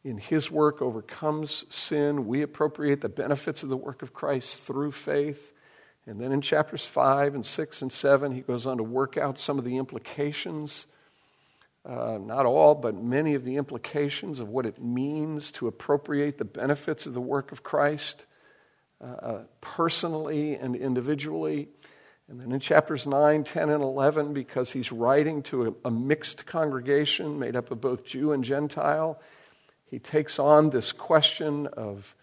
in 0.02 0.18
his 0.18 0.50
work, 0.50 0.82
overcomes 0.82 1.66
sin. 1.72 2.26
We 2.26 2.42
appropriate 2.42 3.00
the 3.00 3.08
benefits 3.08 3.62
of 3.62 3.68
the 3.68 3.76
work 3.76 4.02
of 4.02 4.12
Christ 4.12 4.60
through 4.60 4.90
faith. 4.90 5.53
And 6.06 6.20
then 6.20 6.32
in 6.32 6.40
chapters 6.42 6.84
5 6.84 7.34
and 7.34 7.46
6 7.46 7.82
and 7.82 7.92
7, 7.92 8.32
he 8.32 8.42
goes 8.42 8.66
on 8.66 8.76
to 8.76 8.82
work 8.82 9.16
out 9.16 9.38
some 9.38 9.58
of 9.58 9.64
the 9.64 9.78
implications, 9.78 10.86
uh, 11.86 12.18
not 12.20 12.44
all, 12.44 12.74
but 12.74 12.94
many 12.94 13.34
of 13.34 13.44
the 13.44 13.56
implications 13.56 14.38
of 14.38 14.48
what 14.48 14.66
it 14.66 14.82
means 14.82 15.50
to 15.52 15.66
appropriate 15.66 16.36
the 16.36 16.44
benefits 16.44 17.06
of 17.06 17.14
the 17.14 17.22
work 17.22 17.52
of 17.52 17.62
Christ 17.62 18.26
uh, 19.00 19.04
uh, 19.04 19.42
personally 19.62 20.56
and 20.56 20.76
individually. 20.76 21.68
And 22.28 22.38
then 22.38 22.52
in 22.52 22.60
chapters 22.60 23.06
9, 23.06 23.44
10, 23.44 23.70
and 23.70 23.82
11, 23.82 24.34
because 24.34 24.72
he's 24.72 24.92
writing 24.92 25.42
to 25.44 25.68
a, 25.68 25.88
a 25.88 25.90
mixed 25.90 26.44
congregation 26.44 27.38
made 27.38 27.56
up 27.56 27.70
of 27.70 27.80
both 27.80 28.04
Jew 28.04 28.32
and 28.32 28.44
Gentile, 28.44 29.20
he 29.90 29.98
takes 29.98 30.38
on 30.38 30.70
this 30.70 30.92
question 30.92 31.66
of 31.66 32.14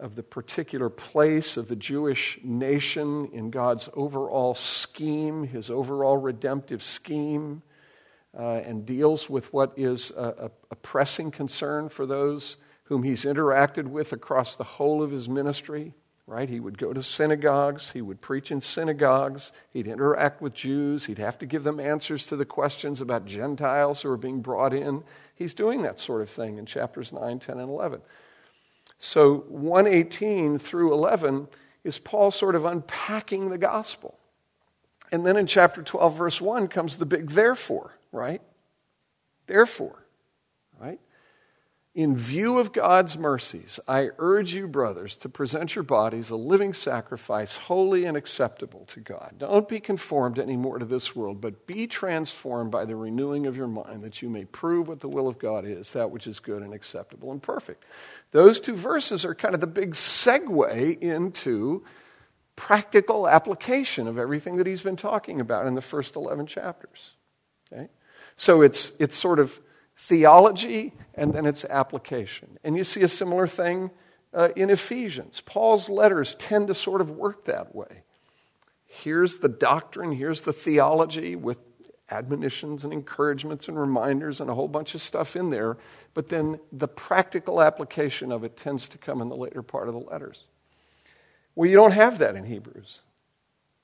of 0.00 0.14
the 0.14 0.22
particular 0.22 0.88
place 0.88 1.56
of 1.56 1.68
the 1.68 1.76
Jewish 1.76 2.38
nation 2.44 3.30
in 3.32 3.50
God's 3.50 3.88
overall 3.94 4.54
scheme, 4.54 5.44
his 5.44 5.70
overall 5.70 6.16
redemptive 6.16 6.82
scheme, 6.82 7.62
uh, 8.38 8.60
and 8.64 8.86
deals 8.86 9.28
with 9.28 9.52
what 9.52 9.72
is 9.76 10.12
a, 10.12 10.50
a, 10.70 10.76
pressing 10.76 11.30
concern 11.30 11.88
for 11.88 12.06
those 12.06 12.58
whom 12.84 13.02
he's 13.02 13.24
interacted 13.24 13.88
with 13.88 14.12
across 14.12 14.54
the 14.54 14.64
whole 14.64 15.02
of 15.02 15.10
his 15.10 15.28
ministry. 15.28 15.94
Right? 16.26 16.48
He 16.48 16.60
would 16.60 16.76
go 16.76 16.92
to 16.92 17.02
synagogues, 17.02 17.90
he 17.90 18.02
would 18.02 18.20
preach 18.20 18.50
in 18.52 18.60
synagogues, 18.60 19.50
he'd 19.70 19.86
interact 19.86 20.42
with 20.42 20.52
Jews, 20.52 21.06
he'd 21.06 21.16
have 21.16 21.38
to 21.38 21.46
give 21.46 21.64
them 21.64 21.80
answers 21.80 22.26
to 22.26 22.36
the 22.36 22.44
questions 22.44 23.00
about 23.00 23.24
Gentiles 23.24 24.02
who 24.02 24.10
are 24.10 24.18
being 24.18 24.42
brought 24.42 24.74
in. 24.74 25.04
He's 25.34 25.54
doing 25.54 25.82
that 25.82 25.98
sort 25.98 26.20
of 26.20 26.28
thing 26.28 26.58
in 26.58 26.66
chapters 26.66 27.14
9, 27.14 27.38
10, 27.38 27.58
and 27.58 27.70
11. 27.70 28.02
So 28.98 29.44
118 29.48 30.58
through 30.58 30.92
11 30.92 31.48
is 31.84 31.98
Paul 31.98 32.30
sort 32.30 32.54
of 32.54 32.64
unpacking 32.64 33.48
the 33.48 33.58
gospel. 33.58 34.18
And 35.10 35.26
then 35.26 35.36
in 35.36 35.46
chapter 35.46 35.82
12, 35.82 36.16
verse 36.16 36.40
1 36.40 36.68
comes 36.68 36.96
the 36.96 37.06
big 37.06 37.30
therefore, 37.30 37.94
right? 38.12 38.42
Therefore, 39.46 40.04
right? 40.78 41.00
In 41.98 42.16
view 42.16 42.60
of 42.60 42.72
God's 42.72 43.18
mercies, 43.18 43.80
I 43.88 44.10
urge 44.18 44.54
you, 44.54 44.68
brothers, 44.68 45.16
to 45.16 45.28
present 45.28 45.74
your 45.74 45.82
bodies 45.82 46.30
a 46.30 46.36
living 46.36 46.72
sacrifice, 46.72 47.56
holy 47.56 48.04
and 48.04 48.16
acceptable 48.16 48.84
to 48.84 49.00
God. 49.00 49.34
Don't 49.38 49.66
be 49.68 49.80
conformed 49.80 50.38
anymore 50.38 50.78
to 50.78 50.84
this 50.84 51.16
world, 51.16 51.40
but 51.40 51.66
be 51.66 51.88
transformed 51.88 52.70
by 52.70 52.84
the 52.84 52.94
renewing 52.94 53.46
of 53.46 53.56
your 53.56 53.66
mind, 53.66 54.02
that 54.02 54.22
you 54.22 54.28
may 54.28 54.44
prove 54.44 54.86
what 54.86 55.00
the 55.00 55.08
will 55.08 55.26
of 55.26 55.40
God 55.40 55.64
is, 55.66 55.92
that 55.94 56.12
which 56.12 56.28
is 56.28 56.38
good 56.38 56.62
and 56.62 56.72
acceptable 56.72 57.32
and 57.32 57.42
perfect. 57.42 57.84
Those 58.30 58.60
two 58.60 58.76
verses 58.76 59.24
are 59.24 59.34
kind 59.34 59.56
of 59.56 59.60
the 59.60 59.66
big 59.66 59.94
segue 59.94 61.00
into 61.00 61.84
practical 62.54 63.28
application 63.28 64.06
of 64.06 64.18
everything 64.18 64.58
that 64.58 64.68
he's 64.68 64.82
been 64.82 64.94
talking 64.94 65.40
about 65.40 65.66
in 65.66 65.74
the 65.74 65.82
first 65.82 66.14
11 66.14 66.46
chapters. 66.46 67.14
Okay? 67.72 67.88
So 68.36 68.62
it's, 68.62 68.92
it's 69.00 69.16
sort 69.16 69.40
of 69.40 69.60
theology 69.98 70.94
and 71.14 71.34
then 71.34 71.44
its 71.44 71.64
application. 71.64 72.58
And 72.64 72.76
you 72.76 72.84
see 72.84 73.02
a 73.02 73.08
similar 73.08 73.46
thing 73.46 73.90
uh, 74.32 74.50
in 74.56 74.70
Ephesians. 74.70 75.42
Paul's 75.44 75.88
letters 75.90 76.34
tend 76.36 76.68
to 76.68 76.74
sort 76.74 77.00
of 77.00 77.10
work 77.10 77.44
that 77.44 77.74
way. 77.74 78.04
Here's 78.86 79.38
the 79.38 79.48
doctrine, 79.48 80.12
here's 80.12 80.42
the 80.42 80.52
theology 80.52 81.36
with 81.36 81.58
admonitions 82.10 82.84
and 82.84 82.92
encouragements 82.92 83.68
and 83.68 83.78
reminders 83.78 84.40
and 84.40 84.48
a 84.48 84.54
whole 84.54 84.68
bunch 84.68 84.94
of 84.94 85.02
stuff 85.02 85.36
in 85.36 85.50
there, 85.50 85.76
but 86.14 86.28
then 86.30 86.58
the 86.72 86.88
practical 86.88 87.60
application 87.60 88.32
of 88.32 88.44
it 88.44 88.56
tends 88.56 88.88
to 88.88 88.98
come 88.98 89.20
in 89.20 89.28
the 89.28 89.36
later 89.36 89.62
part 89.62 89.88
of 89.88 89.94
the 89.94 90.00
letters. 90.00 90.44
Well, 91.54 91.68
you 91.68 91.76
don't 91.76 91.92
have 91.92 92.18
that 92.18 92.34
in 92.34 92.44
Hebrews. 92.44 93.00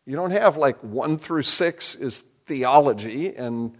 You 0.06 0.16
don't 0.16 0.30
have 0.30 0.56
like 0.56 0.78
1 0.78 1.18
through 1.18 1.42
6 1.42 1.94
is 1.96 2.22
theology 2.46 3.34
and 3.34 3.76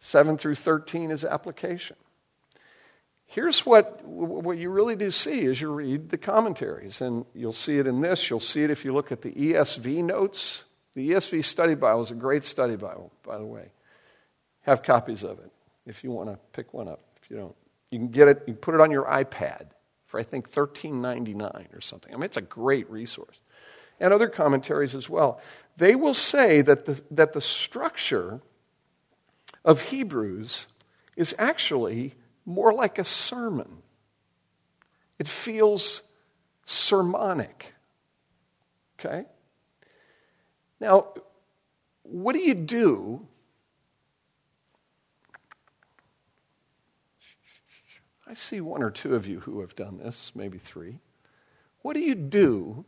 7 0.00 0.38
through 0.38 0.56
13 0.56 1.10
is 1.10 1.24
application. 1.24 1.96
Here's 3.26 3.64
what, 3.64 4.04
what 4.04 4.58
you 4.58 4.70
really 4.70 4.96
do 4.96 5.12
see 5.12 5.46
as 5.46 5.60
you 5.60 5.70
read 5.70 6.10
the 6.10 6.18
commentaries, 6.18 7.00
and 7.00 7.24
you'll 7.32 7.52
see 7.52 7.78
it 7.78 7.86
in 7.86 8.00
this. 8.00 8.28
You'll 8.28 8.40
see 8.40 8.64
it 8.64 8.70
if 8.70 8.84
you 8.84 8.92
look 8.92 9.12
at 9.12 9.22
the 9.22 9.30
ESV 9.30 10.02
notes. 10.02 10.64
The 10.94 11.10
ESV 11.12 11.44
Study 11.44 11.76
Bible 11.76 12.02
is 12.02 12.10
a 12.10 12.16
great 12.16 12.42
study 12.42 12.74
Bible, 12.74 13.12
by 13.22 13.38
the 13.38 13.46
way. 13.46 13.70
Have 14.62 14.82
copies 14.82 15.22
of 15.22 15.38
it 15.38 15.52
if 15.86 16.02
you 16.02 16.10
want 16.10 16.28
to 16.28 16.38
pick 16.52 16.74
one 16.74 16.88
up. 16.88 17.00
If 17.22 17.30
you 17.30 17.36
don't, 17.36 17.54
you 17.92 17.98
can 18.00 18.08
get 18.08 18.26
it. 18.26 18.38
You 18.48 18.54
can 18.54 18.60
put 18.60 18.74
it 18.74 18.80
on 18.80 18.90
your 18.90 19.04
iPad 19.04 19.68
for 20.06 20.18
I 20.18 20.24
think 20.24 20.50
$13.99 20.50 21.76
or 21.76 21.80
something. 21.80 22.12
I 22.12 22.16
mean, 22.16 22.24
it's 22.24 22.36
a 22.36 22.42
great 22.42 22.90
resource, 22.90 23.38
and 24.00 24.12
other 24.12 24.28
commentaries 24.28 24.96
as 24.96 25.08
well. 25.08 25.40
They 25.76 25.94
will 25.94 26.14
say 26.14 26.62
that 26.62 26.84
the, 26.84 27.00
that 27.12 27.32
the 27.32 27.40
structure 27.40 28.40
of 29.64 29.82
Hebrews 29.82 30.66
is 31.16 31.34
actually 31.38 32.14
more 32.44 32.72
like 32.72 32.98
a 32.98 33.04
sermon. 33.04 33.82
It 35.18 35.28
feels 35.28 36.02
sermonic. 36.64 37.74
Okay? 38.98 39.24
Now, 40.80 41.08
what 42.02 42.32
do 42.32 42.40
you 42.40 42.54
do? 42.54 43.26
I 48.26 48.34
see 48.34 48.60
one 48.60 48.82
or 48.82 48.90
two 48.90 49.14
of 49.14 49.26
you 49.26 49.40
who 49.40 49.60
have 49.60 49.74
done 49.74 49.98
this, 49.98 50.32
maybe 50.34 50.58
three. 50.58 51.00
What 51.82 51.94
do 51.94 52.00
you 52.00 52.14
do 52.14 52.84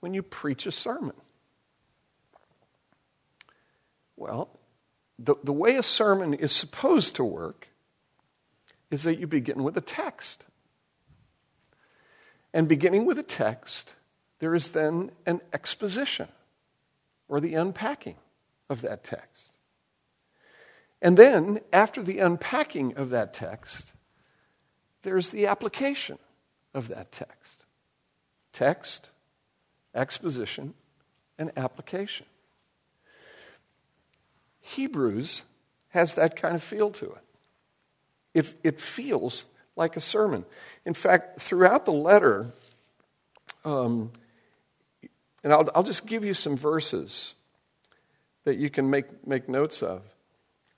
when 0.00 0.14
you 0.14 0.22
preach 0.22 0.66
a 0.66 0.72
sermon? 0.72 1.14
Well, 4.16 4.58
the, 5.18 5.34
the 5.42 5.52
way 5.52 5.76
a 5.76 5.82
sermon 5.82 6.34
is 6.34 6.52
supposed 6.52 7.16
to 7.16 7.24
work 7.24 7.68
is 8.90 9.04
that 9.04 9.18
you 9.18 9.26
begin 9.26 9.62
with 9.62 9.76
a 9.76 9.80
text. 9.80 10.44
And 12.52 12.68
beginning 12.68 13.06
with 13.06 13.18
a 13.18 13.24
text, 13.24 13.94
there 14.38 14.54
is 14.54 14.70
then 14.70 15.10
an 15.26 15.40
exposition 15.52 16.28
or 17.28 17.40
the 17.40 17.54
unpacking 17.54 18.16
of 18.68 18.82
that 18.82 19.04
text. 19.04 19.50
And 21.02 21.16
then, 21.16 21.60
after 21.72 22.02
the 22.02 22.20
unpacking 22.20 22.96
of 22.96 23.10
that 23.10 23.34
text, 23.34 23.92
there's 25.02 25.30
the 25.30 25.46
application 25.46 26.18
of 26.72 26.88
that 26.88 27.12
text. 27.12 27.64
Text, 28.52 29.10
exposition, 29.94 30.74
and 31.38 31.52
application. 31.56 32.26
Hebrews 34.66 35.42
has 35.90 36.14
that 36.14 36.36
kind 36.36 36.54
of 36.54 36.62
feel 36.62 36.90
to 36.92 37.06
it. 37.06 37.24
It, 38.32 38.56
it 38.64 38.80
feels 38.80 39.44
like 39.76 39.96
a 39.96 40.00
sermon. 40.00 40.46
In 40.86 40.94
fact, 40.94 41.40
throughout 41.40 41.84
the 41.84 41.92
letter, 41.92 42.46
um, 43.64 44.10
and 45.42 45.52
I'll, 45.52 45.68
I'll 45.74 45.82
just 45.82 46.06
give 46.06 46.24
you 46.24 46.32
some 46.32 46.56
verses 46.56 47.34
that 48.44 48.56
you 48.56 48.70
can 48.70 48.88
make, 48.88 49.26
make 49.26 49.50
notes 49.50 49.82
of. 49.82 50.02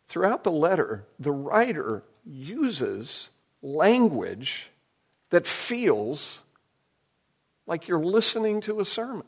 Throughout 0.08 0.42
the 0.42 0.52
letter, 0.52 1.04
the 1.20 1.32
writer 1.32 2.02
uses 2.24 3.30
language 3.62 4.68
that 5.30 5.46
feels 5.46 6.40
like 7.68 7.86
you're 7.86 8.04
listening 8.04 8.60
to 8.62 8.80
a 8.80 8.84
sermon. 8.84 9.26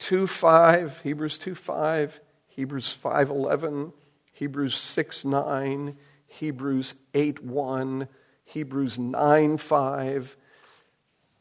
2 0.00 0.26
5, 0.26 1.00
Hebrews 1.02 1.38
2 1.38 1.54
5, 1.54 2.20
Hebrews 2.54 2.96
5:11, 3.02 3.92
Hebrews 4.32 4.74
6:9, 4.74 5.96
Hebrews 6.26 6.94
8:1, 7.14 8.08
Hebrews 8.44 8.98
9:5. 8.98 10.36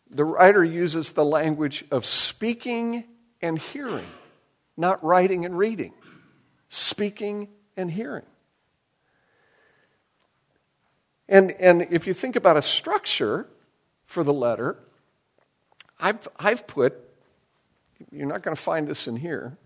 The 0.10 0.24
writer 0.24 0.64
uses 0.64 1.12
the 1.12 1.26
language 1.26 1.84
of 1.92 2.06
speaking 2.06 3.04
and 3.42 3.60
hearing, 3.60 4.08
not 4.78 5.04
writing 5.04 5.46
and 5.46 5.58
reading. 5.58 5.94
Speaking 6.70 7.50
and 7.76 7.92
hearing. 7.92 8.26
And, 11.28 11.52
and 11.52 11.88
if 11.92 12.08
you 12.08 12.14
think 12.14 12.38
about 12.38 12.56
a 12.56 12.62
structure 12.62 13.48
for 14.06 14.24
the 14.24 14.34
letter, 14.34 14.78
I've, 16.00 16.28
I've 16.38 16.68
put, 16.68 16.94
you're 18.12 18.28
not 18.28 18.44
going 18.44 18.56
to 18.56 18.62
find 18.62 18.88
this 18.88 19.08
in 19.08 19.18
here, 19.18 19.58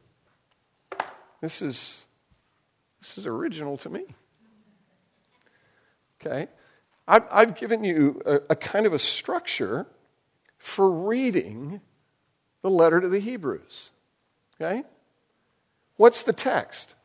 this 1.46 1.62
is, 1.62 2.02
this 3.00 3.20
is 3.20 3.28
original 3.28 3.78
to 3.78 3.90
me. 3.90 4.04
Okay? 6.20 6.48
I've, 7.08 7.24
I've 7.32 7.56
given 7.56 7.84
you 7.84 8.20
a, 8.26 8.40
a 8.50 8.56
kind 8.56 8.88
of 8.88 8.94
a 8.94 9.00
structure 9.00 9.86
for 10.58 10.90
reading 10.90 11.82
the 12.64 12.70
letter 12.72 13.00
to 13.00 13.08
the 13.08 13.20
Hebrews. 13.20 13.92
Okay? 14.60 14.84
What's 15.98 16.24
the 16.24 16.34
text? 16.34 16.96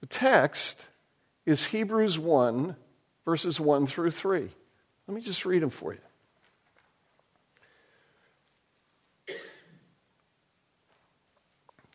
The 0.00 0.06
text 0.06 0.86
is 1.44 1.64
Hebrews 1.66 2.16
1, 2.16 2.76
verses 3.24 3.58
1 3.58 3.88
through 3.88 4.12
3. 4.12 4.48
Let 5.08 5.14
me 5.14 5.20
just 5.20 5.44
read 5.44 5.62
them 5.62 5.70
for 5.70 5.94
you. 5.94 6.00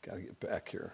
Got 0.02 0.16
to 0.16 0.22
get 0.22 0.40
back 0.42 0.68
here. 0.68 0.94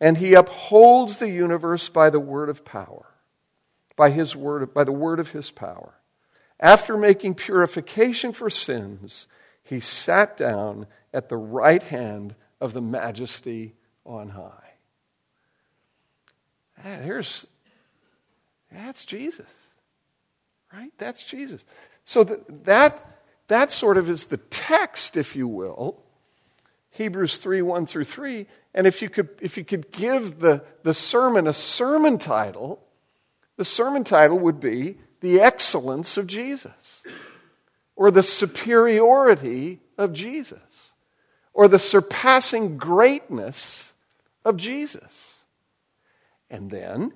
and 0.00 0.16
he 0.18 0.34
upholds 0.34 1.18
the 1.18 1.28
universe 1.28 1.88
by 1.88 2.10
the 2.10 2.20
word 2.20 2.48
of 2.48 2.64
power, 2.64 3.06
by 3.96 4.10
his 4.10 4.34
word 4.34 4.72
by 4.72 4.84
the 4.84 4.92
word 4.92 5.20
of 5.20 5.30
his 5.30 5.50
power. 5.50 5.94
After 6.58 6.96
making 6.96 7.34
purification 7.34 8.32
for 8.32 8.50
sins, 8.50 9.26
he 9.62 9.80
sat 9.80 10.36
down 10.36 10.86
at 11.12 11.28
the 11.28 11.36
right 11.36 11.82
hand 11.82 12.34
of 12.60 12.72
the 12.72 12.82
majesty 12.82 13.74
on 14.04 14.30
high. 14.30 14.72
Ah, 16.84 16.98
Here's 17.02 17.46
that's 18.72 19.04
Jesus. 19.04 19.48
Right? 20.72 20.92
That's 20.98 21.22
Jesus. 21.24 21.64
So 22.04 22.24
that, 22.24 22.64
that, 22.64 23.20
that 23.48 23.70
sort 23.70 23.96
of 23.96 24.08
is 24.08 24.26
the 24.26 24.36
text, 24.36 25.16
if 25.16 25.34
you 25.34 25.48
will. 25.48 26.02
Hebrews 26.90 27.38
3 27.38 27.62
1 27.62 27.86
through 27.86 28.04
3. 28.04 28.46
And 28.74 28.86
if 28.86 29.02
you 29.02 29.08
could, 29.08 29.30
if 29.40 29.56
you 29.56 29.64
could 29.64 29.90
give 29.90 30.38
the, 30.38 30.62
the 30.82 30.94
sermon 30.94 31.46
a 31.46 31.52
sermon 31.52 32.18
title, 32.18 32.82
the 33.56 33.64
sermon 33.64 34.04
title 34.04 34.38
would 34.38 34.60
be 34.60 34.96
The 35.20 35.40
Excellence 35.40 36.16
of 36.16 36.26
Jesus, 36.26 37.02
or 37.96 38.10
The 38.10 38.22
Superiority 38.22 39.80
of 39.98 40.12
Jesus, 40.12 40.92
or 41.52 41.68
The 41.68 41.78
Surpassing 41.78 42.78
Greatness 42.78 43.92
of 44.44 44.56
Jesus. 44.56 45.34
And 46.48 46.70
then, 46.70 47.12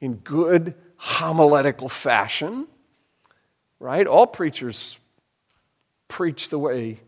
in 0.00 0.14
good 0.16 0.74
homiletical 0.96 1.88
fashion, 1.88 2.66
right? 3.78 4.06
All 4.06 4.26
preachers 4.26 4.98
preach 6.08 6.48
the 6.48 6.58
way 6.58 7.00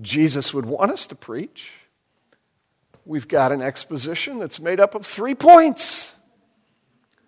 Jesus 0.00 0.54
would 0.54 0.66
want 0.66 0.92
us 0.92 1.06
to 1.08 1.14
preach. 1.14 1.72
We've 3.06 3.28
got 3.28 3.52
an 3.52 3.62
exposition 3.62 4.40
that's 4.40 4.60
made 4.60 4.80
up 4.80 4.96
of 4.96 5.06
three 5.06 5.36
points. 5.36 6.14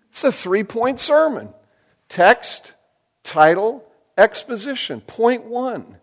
It's 0.09 0.23
a 0.25 0.31
three 0.31 0.65
point 0.65 0.99
sermon 0.99 1.53
text, 2.09 2.73
title, 3.23 3.89
exposition. 4.17 4.99
Point 4.99 5.45
one, 5.45 5.97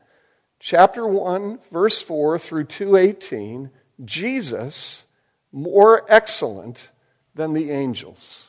chapter 0.58 1.06
1, 1.06 1.58
verse 1.70 2.00
4 2.00 2.38
through 2.38 2.64
218 2.64 3.70
Jesus 4.04 5.04
more 5.52 6.04
excellent 6.08 6.90
than 7.34 7.52
the 7.52 7.70
angels. 7.70 8.48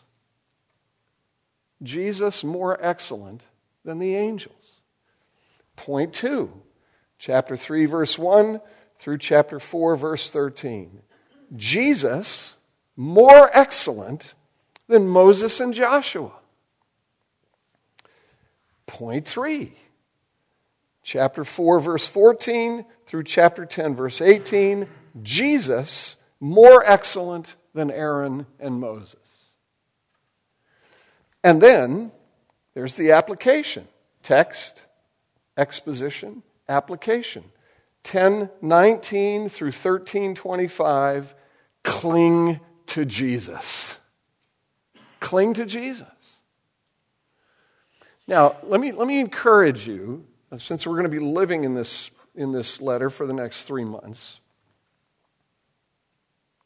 Jesus 1.84 2.44
more 2.44 2.78
excellent 2.82 3.44
than 3.86 4.00
the 4.00 4.16
angels. 4.16 4.82
Point 5.76 6.14
two, 6.14 6.52
chapter 7.20 7.56
3, 7.56 7.86
verse 7.86 8.18
1 8.18 8.60
through 8.98 9.18
chapter 9.20 9.60
4, 9.60 9.96
verse 9.96 10.30
13. 10.30 11.02
Jesus 11.56 12.56
more 12.96 13.50
excellent 13.54 14.34
than 14.88 15.08
Moses 15.08 15.60
and 15.60 15.74
Joshua. 15.74 16.32
Point 18.86 19.28
three, 19.28 19.74
chapter 21.04 21.44
4, 21.44 21.80
verse 21.80 22.08
14 22.08 22.86
through 23.06 23.24
chapter 23.24 23.66
10, 23.66 23.96
verse 23.96 24.22
18. 24.22 24.88
Jesus 25.22 26.16
more 26.40 26.84
excellent 26.86 27.56
than 27.74 27.92
Aaron 27.92 28.46
and 28.60 28.80
Moses. 28.80 29.20
And 31.44 31.62
then 31.62 32.12
there's 32.74 32.96
the 32.96 33.12
application 33.12 33.88
text, 34.24 34.84
exposition, 35.58 36.44
application. 36.68 37.44
1019 38.04 39.50
through 39.50 39.68
1325 39.68 41.36
cling 41.88 42.60
to 42.88 43.06
Jesus. 43.06 43.98
Cling 45.22 45.54
to 45.56 45.66
Jesus. 45.66 46.06
Now, 48.28 48.58
let 48.64 48.82
me, 48.82 48.92
let 48.92 49.08
me 49.08 49.20
encourage 49.20 49.88
you, 49.88 50.26
since 50.58 50.86
we're 50.86 50.94
going 50.94 51.04
to 51.04 51.10
be 51.10 51.20
living 51.20 51.64
in 51.64 51.76
this, 51.76 52.12
in 52.36 52.52
this 52.52 52.82
letter 52.82 53.10
for 53.10 53.26
the 53.26 53.34
next 53.34 53.64
three 53.64 53.86
months. 53.86 54.42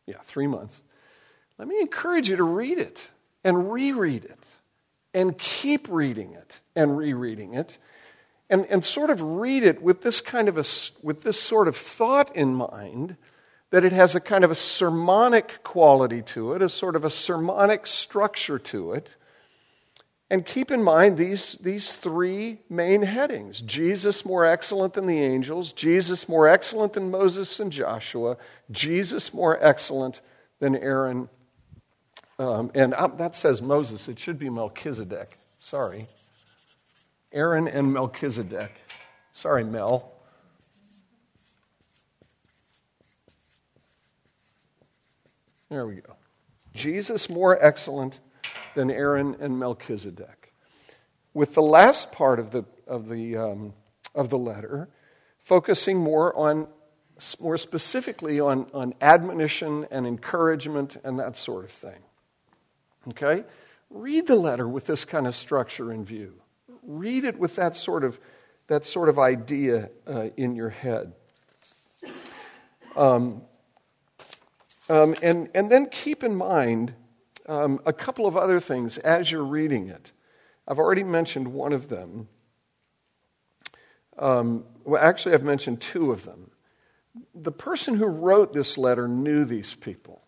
Yeah, 0.08 0.18
three 0.24 0.48
months. 0.48 0.82
Let 1.60 1.68
me 1.68 1.80
encourage 1.80 2.28
you 2.28 2.38
to 2.38 2.44
read 2.44 2.80
it 2.80 3.12
and 3.44 3.72
reread 3.72 4.26
it 4.26 4.44
and 5.14 5.38
keep 5.38 5.88
reading 5.88 6.34
it 6.34 6.60
and 6.76 6.98
rereading 6.98 7.54
it 7.54 7.78
and, 8.50 8.66
and 8.66 8.84
sort 8.84 9.12
of 9.12 9.22
read 9.22 9.62
it 9.64 9.84
with 9.84 10.02
this 10.02 10.20
kind 10.20 10.50
of 10.50 10.58
a, 10.58 10.66
with 11.04 11.22
this 11.22 11.40
sort 11.40 11.68
of 11.68 11.78
thought 11.78 12.36
in 12.36 12.56
mind 12.56 13.18
that 13.72 13.84
it 13.84 13.92
has 13.92 14.16
a 14.16 14.20
kind 14.20 14.44
of 14.44 14.52
a 14.52 14.56
sermonic 14.56 15.64
quality 15.64 16.22
to 16.22 16.54
it, 16.54 16.62
a 16.62 16.70
sort 16.70 16.96
of 16.96 17.04
a 17.04 17.10
sermonic 17.10 17.88
structure 17.88 18.60
to 18.60 18.94
it. 18.94 19.10
And 20.30 20.46
keep 20.46 20.72
in 20.72 20.82
mind 20.82 21.18
these, 21.18 21.58
these 21.60 21.96
three 21.96 22.60
main 22.70 23.02
headings 23.02 23.60
Jesus 23.62 24.24
more 24.24 24.46
excellent 24.46 24.94
than 24.94 25.06
the 25.06 25.20
angels, 25.20 25.74
Jesus 25.74 26.30
more 26.30 26.48
excellent 26.48 26.94
than 26.94 27.12
Moses 27.12 27.60
and 27.60 27.72
Joshua, 27.72 28.38
Jesus 28.70 29.34
more 29.34 29.62
excellent 29.62 30.22
than 30.60 30.76
Aaron 30.76 31.28
um, 32.42 32.72
and 32.74 32.96
um, 32.96 33.18
that 33.18 33.36
says 33.36 33.62
Moses. 33.62 34.08
It 34.08 34.18
should 34.18 34.40
be 34.40 34.50
Melchizedek. 34.50 35.38
Sorry. 35.60 36.08
Aaron 37.32 37.68
and 37.68 37.94
Melchizedek. 37.94 38.72
Sorry, 39.32 39.64
Mel. 39.64 40.12
There 45.72 45.88
we 45.88 45.96
go. 45.96 46.18
Jesus 46.74 47.30
more 47.30 47.58
excellent 47.64 48.20
than 48.76 48.92
Aaron 48.92 49.38
and 49.40 49.58
Melchizedek. 49.58 50.52
With 51.34 51.54
the 51.54 51.62
last 51.62 52.12
part 52.12 52.40
of 52.40 52.52
the, 52.52 52.66
of 52.86 53.08
the, 53.08 53.38
um, 53.38 53.74
of 54.14 54.30
the 54.30 54.38
letter, 54.38 54.90
focusing 55.40 55.98
more 55.98 56.36
on 56.36 56.68
more 57.40 57.56
specifically 57.56 58.42
on, 58.42 58.68
on 58.74 58.96
admonition 59.00 59.88
and 59.92 60.06
encouragement 60.06 60.98
and 61.06 61.20
that 61.20 61.38
sort 61.38 61.64
of 61.64 61.72
thing. 61.72 62.02
Okay? 63.10 63.46
Read 63.90 64.28
the 64.28 64.36
letter 64.36 64.68
with 64.68 64.88
this 64.88 65.06
kind 65.06 65.26
of 65.26 65.36
structure 65.36 65.94
in 65.94 66.04
view. 66.04 66.34
Read 66.84 67.24
it 67.24 67.40
with 67.40 67.56
that 67.56 67.78
sort 67.78 68.04
of, 68.04 68.20
that 68.68 68.86
sort 68.86 69.08
of 69.08 69.20
idea 69.20 69.90
uh, 70.06 70.30
in 70.36 70.54
your 70.54 70.70
head. 70.70 71.14
Um, 72.98 73.44
um, 74.91 75.15
and, 75.21 75.49
and 75.56 75.71
then 75.71 75.86
keep 75.86 76.21
in 76.21 76.36
mind 76.36 76.93
um, 77.47 77.80
a 77.86 77.93
couple 77.93 78.27
of 78.27 78.36
other 78.36 78.60
things 78.60 78.97
as 78.97 79.32
you're 79.32 79.41
reading 79.41 79.88
it. 79.88 80.12
I've 80.67 80.80
already 80.80 81.06
mentioned 81.06 81.47
one 81.47 81.71
of 81.71 81.88
them. 81.88 82.27
Um, 84.19 84.65
well, 84.84 85.01
actually, 85.01 85.34
I've 85.34 85.43
mentioned 85.43 85.80
two 85.80 86.12
of 86.12 86.25
them. 86.25 86.51
The 87.34 87.54
person 87.54 87.95
who 87.95 88.06
wrote 88.06 88.51
this 88.51 88.77
letter 88.77 89.08
knew 89.08 89.45
these 89.45 89.75
people, 89.75 90.23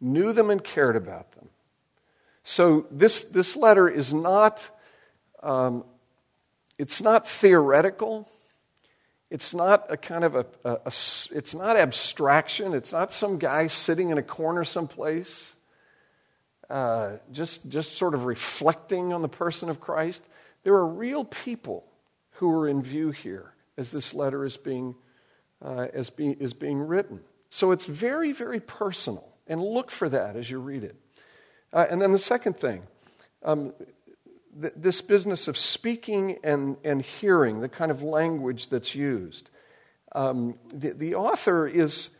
knew 0.00 0.32
them 0.32 0.50
and 0.50 0.62
cared 0.62 0.96
about 0.96 1.30
them. 1.32 1.48
So 2.42 2.86
this, 2.90 3.22
this 3.22 3.54
letter 3.54 3.88
is 3.88 4.12
not, 4.12 4.68
um, 5.40 5.84
it's 6.78 7.00
not 7.00 7.28
theoretical. 7.28 8.28
It's 9.34 9.52
not 9.52 9.90
a 9.90 9.96
kind 9.96 10.22
of 10.22 10.36
a, 10.36 10.46
a, 10.64 10.70
a, 10.74 10.92
it's 11.32 11.56
not 11.56 11.76
abstraction. 11.76 12.72
It's 12.72 12.92
not 12.92 13.12
some 13.12 13.40
guy 13.40 13.66
sitting 13.66 14.10
in 14.10 14.16
a 14.16 14.22
corner 14.22 14.62
someplace, 14.62 15.56
uh, 16.70 17.16
just, 17.32 17.68
just 17.68 17.96
sort 17.96 18.14
of 18.14 18.26
reflecting 18.26 19.12
on 19.12 19.22
the 19.22 19.28
person 19.28 19.70
of 19.70 19.80
Christ. 19.80 20.24
There 20.62 20.74
are 20.74 20.86
real 20.86 21.24
people 21.24 21.84
who 22.34 22.48
are 22.48 22.68
in 22.68 22.80
view 22.80 23.10
here 23.10 23.52
as 23.76 23.90
this 23.90 24.14
letter 24.14 24.44
is 24.44 24.56
being, 24.56 24.94
uh, 25.60 25.88
as 25.92 26.10
be, 26.10 26.28
is 26.28 26.54
being 26.54 26.78
written. 26.78 27.18
So 27.48 27.72
it's 27.72 27.86
very, 27.86 28.30
very 28.30 28.60
personal. 28.60 29.28
And 29.48 29.60
look 29.60 29.90
for 29.90 30.08
that 30.10 30.36
as 30.36 30.48
you 30.48 30.60
read 30.60 30.84
it. 30.84 30.94
Uh, 31.72 31.86
and 31.90 32.00
then 32.00 32.12
the 32.12 32.20
second 32.20 32.60
thing, 32.60 32.84
um, 33.42 33.72
th- 34.60 34.72
this 34.76 35.00
business 35.00 35.48
of 35.48 35.56
speaking 35.56 36.38
and, 36.44 36.76
and 36.84 37.02
hearing, 37.02 37.60
the 37.60 37.68
kind 37.68 37.90
of 37.90 38.02
language 38.02 38.68
that's 38.68 38.94
used. 38.94 39.50
Um, 40.12 40.58
the, 40.72 40.90
the 40.90 41.14
author 41.14 41.66
is, 41.66 42.10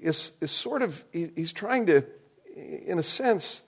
is, 0.00 0.32
is 0.40 0.50
sort 0.50 0.82
of, 0.82 1.04
he's 1.12 1.52
trying 1.52 1.86
to, 1.86 2.04
in 2.54 2.98
a 2.98 3.02
sense, 3.02 3.62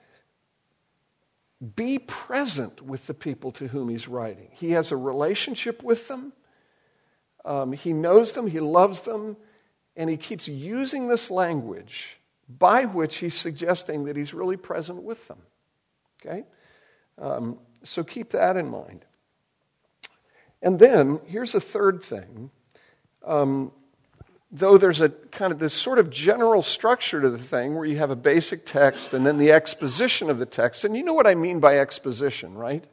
be 1.74 1.98
present 1.98 2.82
with 2.82 3.06
the 3.06 3.14
people 3.14 3.50
to 3.52 3.68
whom 3.68 3.88
he's 3.88 4.08
writing. 4.08 4.48
He 4.52 4.72
has 4.72 4.92
a 4.92 4.96
relationship 4.96 5.82
with 5.82 6.08
them. 6.08 6.32
Um, 7.44 7.72
he 7.72 7.92
knows 7.92 8.32
them, 8.32 8.46
he 8.46 8.60
loves 8.60 9.02
them, 9.02 9.36
and 9.96 10.10
he 10.10 10.16
keeps 10.16 10.48
using 10.48 11.08
this 11.08 11.30
language 11.30 12.18
by 12.48 12.84
which 12.84 13.16
he's 13.16 13.34
suggesting 13.34 14.04
that 14.04 14.16
he's 14.16 14.34
really 14.34 14.56
present 14.56 15.02
with 15.02 15.26
them. 15.28 15.38
Okay? 16.20 16.44
Um, 17.18 17.58
so 17.86 18.04
keep 18.04 18.30
that 18.30 18.56
in 18.56 18.68
mind. 18.68 19.04
And 20.62 20.78
then 20.78 21.20
here's 21.26 21.54
a 21.54 21.60
third 21.60 22.02
thing. 22.02 22.50
Um, 23.24 23.72
though 24.50 24.78
there's 24.78 25.00
a 25.00 25.08
kind 25.08 25.52
of 25.52 25.58
this 25.58 25.74
sort 25.74 25.98
of 25.98 26.10
general 26.10 26.62
structure 26.62 27.20
to 27.20 27.30
the 27.30 27.38
thing 27.38 27.74
where 27.74 27.84
you 27.84 27.98
have 27.98 28.10
a 28.10 28.16
basic 28.16 28.64
text 28.64 29.12
and 29.12 29.26
then 29.26 29.38
the 29.38 29.52
exposition 29.52 30.30
of 30.30 30.38
the 30.38 30.46
text. 30.46 30.84
And 30.84 30.96
you 30.96 31.02
know 31.02 31.14
what 31.14 31.26
I 31.26 31.34
mean 31.34 31.60
by 31.60 31.78
exposition, 31.78 32.54
right? 32.54 32.84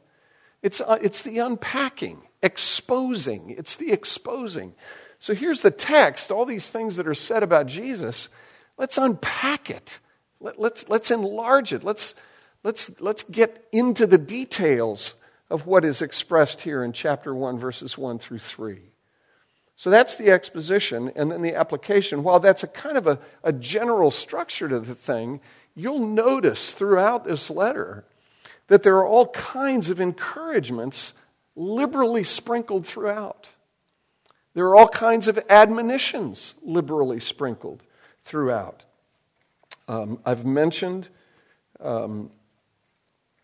It's, 0.62 0.80
uh, 0.80 0.98
it's 1.00 1.22
the 1.22 1.38
unpacking, 1.38 2.22
exposing. 2.42 3.50
It's 3.50 3.76
the 3.76 3.92
exposing. 3.92 4.74
So 5.18 5.34
here's 5.34 5.62
the 5.62 5.70
text, 5.70 6.30
all 6.30 6.44
these 6.44 6.68
things 6.68 6.96
that 6.96 7.06
are 7.06 7.14
said 7.14 7.42
about 7.42 7.66
Jesus. 7.66 8.28
Let's 8.76 8.98
unpack 8.98 9.70
it. 9.70 10.00
Let, 10.40 10.60
let's, 10.60 10.88
let's 10.88 11.10
enlarge 11.10 11.72
it. 11.72 11.84
Let's, 11.84 12.14
let's, 12.64 13.00
let's 13.00 13.22
get 13.22 13.64
into 13.70 14.06
the 14.06 14.18
details 14.18 15.14
of 15.48 15.66
what 15.66 15.84
is 15.84 16.02
expressed 16.02 16.62
here 16.62 16.82
in 16.82 16.92
chapter 16.92 17.32
1, 17.34 17.58
verses 17.58 17.96
1 17.96 18.18
through 18.18 18.38
3. 18.38 18.80
So 19.76 19.90
that's 19.90 20.16
the 20.16 20.30
exposition, 20.30 21.12
and 21.14 21.30
then 21.30 21.42
the 21.42 21.54
application. 21.54 22.22
While 22.22 22.40
that's 22.40 22.62
a 22.62 22.68
kind 22.68 22.96
of 22.96 23.06
a, 23.06 23.18
a 23.42 23.52
general 23.52 24.10
structure 24.10 24.68
to 24.68 24.80
the 24.80 24.94
thing, 24.94 25.40
you'll 25.74 26.06
notice 26.06 26.72
throughout 26.72 27.24
this 27.24 27.50
letter 27.50 28.04
that 28.68 28.82
there 28.82 28.96
are 28.96 29.06
all 29.06 29.28
kinds 29.28 29.90
of 29.90 30.00
encouragements 30.00 31.12
liberally 31.56 32.22
sprinkled 32.22 32.86
throughout. 32.86 33.48
There 34.54 34.66
are 34.66 34.76
all 34.76 34.88
kinds 34.88 35.28
of 35.28 35.38
admonitions 35.50 36.54
liberally 36.62 37.20
sprinkled 37.20 37.82
throughout. 38.24 38.84
Um, 39.88 40.20
I've 40.24 40.46
mentioned 40.46 41.08
um, 41.80 42.30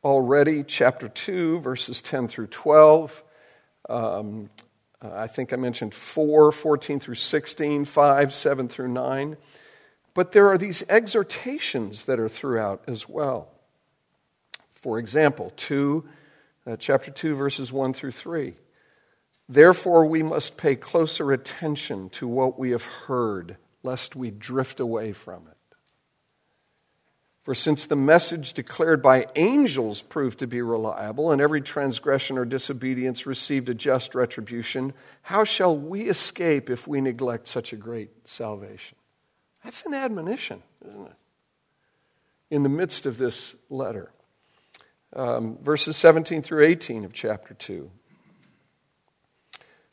already 0.03 0.65
chapter 0.65 1.09
2, 1.09 1.61
verses 1.61 2.03
10 2.03 2.29
through 2.29 2.49
12. 2.49 3.23
Um, 3.89 4.51
I 5.03 5.27
think 5.27 5.53
I 5.53 5.57
mentioned 5.57 5.95
4, 5.95 6.53
14 6.53 7.01
through 7.01 7.15
16, 7.15 7.85
5, 7.85 8.35
7 8.35 8.69
through 8.69 8.89
9. 8.89 9.37
But 10.15 10.33
there 10.33 10.49
are 10.49 10.59
these 10.59 10.83
exhortations 10.89 12.05
that 12.05 12.19
are 12.19 12.29
throughout 12.29 12.83
as 12.87 13.09
well. 13.09 13.49
For 14.75 14.99
example, 14.99 15.53
2, 15.57 16.05
uh, 16.67 16.77
chapter 16.77 17.11
2, 17.11 17.35
verses 17.35 17.73
1 17.73 17.93
through 17.93 18.13
3. 18.13 18.55
Therefore, 19.49 20.05
we 20.05 20.23
must 20.23 20.57
pay 20.57 20.77
closer 20.77 21.33
attention 21.33 22.09
to 22.11 22.29
what 22.29 22.59
we 22.59 22.71
have 22.71 22.85
heard, 22.85 23.57
lest 23.83 24.15
we 24.15 24.31
drift 24.31 24.81
away 24.81 25.13
from 25.13 25.47
it. 25.49 25.57
For 27.51 27.55
since 27.57 27.87
the 27.87 27.97
message 27.97 28.53
declared 28.53 29.03
by 29.03 29.27
angels 29.35 30.03
proved 30.03 30.39
to 30.39 30.47
be 30.47 30.63
reliable, 30.63 31.33
and 31.33 31.43
every 31.43 31.61
transgression 31.61 32.39
or 32.39 32.45
disobedience 32.45 33.27
received 33.27 33.69
a 33.69 33.75
just 33.75 34.15
retribution, 34.15 34.93
how 35.23 35.43
shall 35.43 35.77
we 35.77 36.03
escape 36.03 36.71
if 36.71 36.87
we 36.87 37.01
neglect 37.01 37.49
such 37.49 37.73
a 37.73 37.77
great 37.77 38.11
salvation? 38.25 38.97
That's 39.65 39.85
an 39.85 39.95
admonition, 39.95 40.63
isn't 40.89 41.07
it? 41.07 41.17
In 42.53 42.63
the 42.63 42.69
midst 42.69 43.05
of 43.05 43.19
this 43.19 43.57
letter. 43.69 44.13
Um, 45.13 45.59
verses 45.61 45.97
17 45.97 46.43
through 46.43 46.65
18 46.65 47.05
of 47.05 47.13
chapter 47.13 47.55
2. 47.55 47.91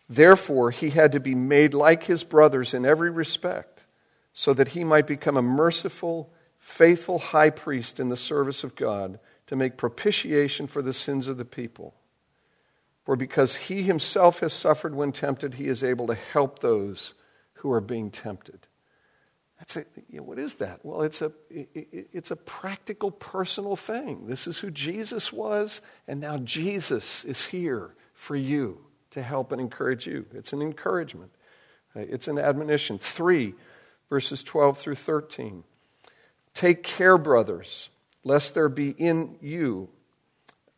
Therefore, 0.08 0.70
he 0.70 0.92
had 0.92 1.14
to 1.14 1.20
be 1.20 1.34
made 1.34 1.74
like 1.74 2.04
his 2.04 2.24
brothers 2.24 2.76
in 2.76 2.86
every 2.86 3.10
respect, 3.10 3.88
so 4.32 4.54
that 4.54 4.68
he 4.68 4.84
might 4.84 5.08
become 5.08 5.38
a 5.38 5.42
merciful 5.42 6.32
faithful 6.68 7.18
high 7.18 7.50
priest 7.50 7.98
in 7.98 8.10
the 8.10 8.18
service 8.18 8.62
of 8.62 8.76
God 8.76 9.20
to 9.46 9.56
make 9.56 9.78
propitiation 9.78 10.68
for 10.68 10.82
the 10.82 10.92
sins 10.92 11.30
of 11.30 11.38
the 11.38 11.46
people. 11.46 11.96
For 13.06 13.16
because 13.16 13.56
he 13.56 13.84
himself 13.84 14.42
has 14.42 14.52
suffered 14.52 14.94
when 14.94 15.14
tempted, 15.14 15.54
he 15.54 15.70
is 15.70 15.82
able 15.82 16.08
to 16.08 16.14
help 16.14 16.60
those 16.60 17.14
who 17.54 17.72
are 17.72 17.80
being 17.80 18.12
tempted. 18.12 18.68
That's 19.58 19.78
a, 19.78 19.86
you 20.10 20.18
know, 20.18 20.24
what 20.24 20.38
is 20.38 20.56
that? 20.56 20.82
Well, 20.84 21.04
it's 21.04 21.22
a, 21.22 21.32
it, 21.50 22.10
it's 22.12 22.32
a 22.32 22.36
practical, 22.36 23.12
personal 23.12 23.78
thing. 23.78 24.28
This 24.28 24.46
is 24.46 24.60
who 24.60 24.70
Jesus 24.70 25.32
was, 25.32 25.80
and 26.06 26.20
now 26.20 26.38
Jesus 26.40 27.24
is 27.24 27.46
here 27.46 27.96
for 28.14 28.36
you 28.36 28.78
to 29.12 29.24
help 29.24 29.54
and 29.54 29.62
encourage 29.62 30.06
you. 30.06 30.26
It's 30.34 30.52
an 30.52 30.62
encouragement, 30.62 31.32
uh, 31.96 32.02
it's 32.02 32.28
an 32.28 32.38
admonition. 32.38 33.00
Three, 33.00 33.54
verses 34.10 34.44
12 34.44 34.78
through 34.78 34.96
13. 34.96 35.64
Take 36.58 36.82
care, 36.82 37.20
brothers, 37.20 37.92
lest 38.24 38.56
there 38.56 38.68
be 38.68 38.90
in 38.90 39.38
you, 39.42 39.90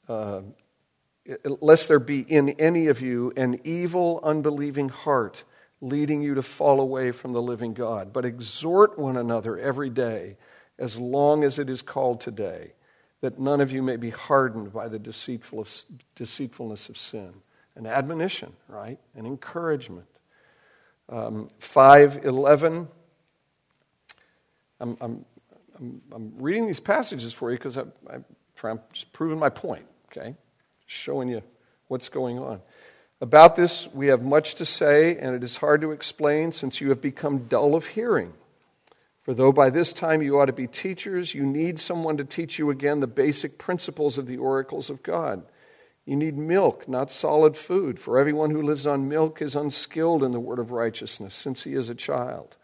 uh, 0.10 0.42
lest 1.46 1.88
there 1.88 2.02
be 2.02 2.20
in 2.20 2.50
any 2.50 2.88
of 2.88 3.00
you 3.00 3.32
an 3.38 3.62
evil, 3.64 4.20
unbelieving 4.22 4.90
heart 4.90 5.46
leading 5.80 6.22
you 6.22 6.36
to 6.36 6.42
fall 6.42 6.82
away 6.82 7.12
from 7.12 7.32
the 7.32 7.42
living 7.42 7.74
God. 7.74 8.12
But 8.12 8.26
exhort 8.26 9.00
one 9.00 9.16
another 9.16 9.58
every 9.58 9.90
day, 9.90 10.36
as 10.78 10.98
long 10.98 11.46
as 11.46 11.60
it 11.60 11.70
is 11.70 11.82
called 11.82 12.20
today, 12.20 12.74
that 13.22 13.40
none 13.40 13.62
of 13.62 13.72
you 13.72 13.82
may 13.82 13.96
be 13.96 14.10
hardened 14.10 14.74
by 14.74 14.90
the 14.90 15.00
deceitfulness 15.00 16.90
of 16.90 16.98
sin. 16.98 17.32
An 17.78 17.86
admonition, 17.86 18.52
right? 18.68 19.00
An 19.16 19.26
encouragement. 19.26 20.10
Um, 21.08 21.48
511. 21.60 22.90
I'm, 24.82 24.98
I'm 25.00 25.26
I'm, 25.80 26.02
I'm 26.12 26.34
reading 26.38 26.68
these 26.68 26.80
passages 26.80 27.34
for 27.34 27.52
you 27.52 27.58
because 27.58 27.78
I'm, 27.78 27.92
I'm 28.64 28.80
just 28.94 29.14
proving 29.14 29.40
my 29.40 29.50
point, 29.50 29.86
okay? 30.12 30.36
Showing 30.86 31.30
you 31.30 31.42
what's 31.88 32.10
going 32.10 32.40
on. 32.40 32.62
About 33.22 33.56
this, 33.56 33.88
we 33.94 34.08
have 34.08 34.24
much 34.24 34.56
to 34.56 34.66
say, 34.66 35.18
and 35.18 35.36
it 35.36 35.44
is 35.44 35.58
hard 35.58 35.82
to 35.82 35.92
explain 35.92 36.52
since 36.52 36.80
you 36.80 36.90
have 36.90 37.02
become 37.02 37.48
dull 37.48 37.76
of 37.76 37.88
hearing. 37.88 38.34
For 39.24 39.34
though 39.34 39.52
by 39.52 39.70
this 39.70 39.92
time 39.92 40.22
you 40.22 40.40
ought 40.40 40.46
to 40.46 40.54
be 40.54 40.68
teachers, 40.68 41.34
you 41.34 41.46
need 41.46 41.80
someone 41.80 42.18
to 42.18 42.24
teach 42.24 42.58
you 42.58 42.70
again 42.70 43.00
the 43.00 43.08
basic 43.08 43.58
principles 43.58 44.18
of 44.18 44.26
the 44.26 44.38
oracles 44.38 44.90
of 44.90 45.04
God. 45.04 45.44
You 46.06 46.16
need 46.16 46.38
milk, 46.38 46.88
not 46.88 47.12
solid 47.12 47.56
food, 47.56 48.00
for 48.00 48.18
everyone 48.18 48.50
who 48.52 48.62
lives 48.62 48.88
on 48.88 49.10
milk 49.10 49.42
is 49.42 49.56
unskilled 49.56 50.24
in 50.24 50.32
the 50.32 50.40
word 50.40 50.58
of 50.58 50.72
righteousness, 50.72 51.36
since 51.36 51.64
he 51.64 51.74
is 51.74 51.90
a 51.90 51.96
child. 51.96 52.56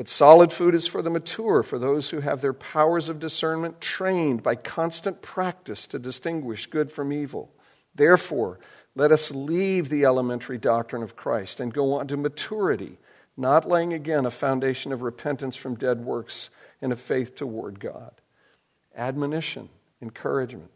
But 0.00 0.08
solid 0.08 0.50
food 0.50 0.74
is 0.74 0.86
for 0.86 1.02
the 1.02 1.10
mature, 1.10 1.62
for 1.62 1.78
those 1.78 2.08
who 2.08 2.20
have 2.20 2.40
their 2.40 2.54
powers 2.54 3.10
of 3.10 3.20
discernment 3.20 3.82
trained 3.82 4.42
by 4.42 4.54
constant 4.54 5.20
practice 5.20 5.86
to 5.88 5.98
distinguish 5.98 6.64
good 6.64 6.90
from 6.90 7.12
evil. 7.12 7.52
Therefore, 7.94 8.58
let 8.94 9.12
us 9.12 9.30
leave 9.30 9.90
the 9.90 10.06
elementary 10.06 10.56
doctrine 10.56 11.02
of 11.02 11.16
Christ 11.16 11.60
and 11.60 11.70
go 11.70 11.98
on 11.98 12.06
to 12.06 12.16
maturity, 12.16 12.96
not 13.36 13.68
laying 13.68 13.92
again 13.92 14.24
a 14.24 14.30
foundation 14.30 14.90
of 14.90 15.02
repentance 15.02 15.54
from 15.54 15.74
dead 15.74 16.02
works 16.02 16.48
and 16.80 16.92
of 16.92 17.00
faith 17.02 17.36
toward 17.36 17.78
God. 17.78 18.12
Admonition, 18.96 19.68
encouragement. 20.00 20.70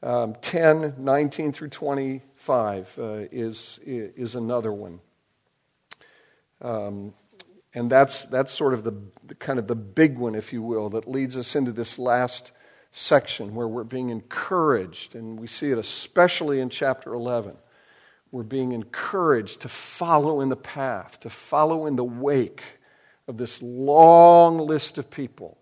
Um, 0.00 0.36
10, 0.42 0.94
19 0.98 1.50
through 1.50 1.70
25 1.70 2.98
uh, 3.00 3.02
is, 3.32 3.80
is 3.82 4.36
another 4.36 4.72
one. 4.72 5.00
Um, 6.62 7.14
and 7.74 7.90
that's, 7.90 8.24
that's 8.26 8.52
sort 8.52 8.72
of 8.72 8.84
the, 8.84 8.94
kind 9.40 9.58
of 9.58 9.66
the 9.66 9.74
big 9.74 10.16
one, 10.16 10.34
if 10.34 10.52
you 10.52 10.62
will, 10.62 10.90
that 10.90 11.08
leads 11.08 11.36
us 11.36 11.56
into 11.56 11.72
this 11.72 11.98
last 11.98 12.52
section 12.92 13.56
where 13.56 13.66
we're 13.66 13.82
being 13.82 14.10
encouraged, 14.10 15.16
and 15.16 15.38
we 15.38 15.48
see 15.48 15.72
it 15.72 15.78
especially 15.78 16.60
in 16.60 16.70
chapter 16.70 17.12
11. 17.12 17.56
We're 18.30 18.44
being 18.44 18.72
encouraged 18.72 19.60
to 19.60 19.68
follow 19.68 20.40
in 20.40 20.48
the 20.48 20.56
path, 20.56 21.20
to 21.20 21.30
follow 21.30 21.86
in 21.86 21.96
the 21.96 22.04
wake 22.04 22.62
of 23.26 23.36
this 23.36 23.60
long 23.60 24.58
list 24.58 24.98
of 24.98 25.10
people 25.10 25.58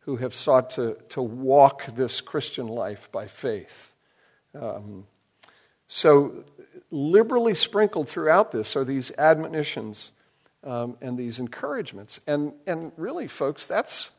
who 0.00 0.16
have 0.16 0.34
sought 0.34 0.70
to, 0.70 0.96
to 1.10 1.22
walk 1.22 1.86
this 1.94 2.20
Christian 2.20 2.68
life 2.68 3.10
by 3.10 3.26
faith. 3.26 3.92
Um, 4.54 5.06
so, 5.88 6.44
liberally 6.90 7.54
sprinkled 7.54 8.08
throughout 8.08 8.52
this 8.52 8.76
are 8.76 8.84
these 8.84 9.10
admonitions 9.18 10.12
um, 10.66 10.96
and 11.00 11.16
these 11.16 11.38
encouragements. 11.40 12.20
And, 12.26 12.52
and 12.66 12.92
really, 12.96 13.28
folks, 13.28 13.64
that's, 13.64 14.10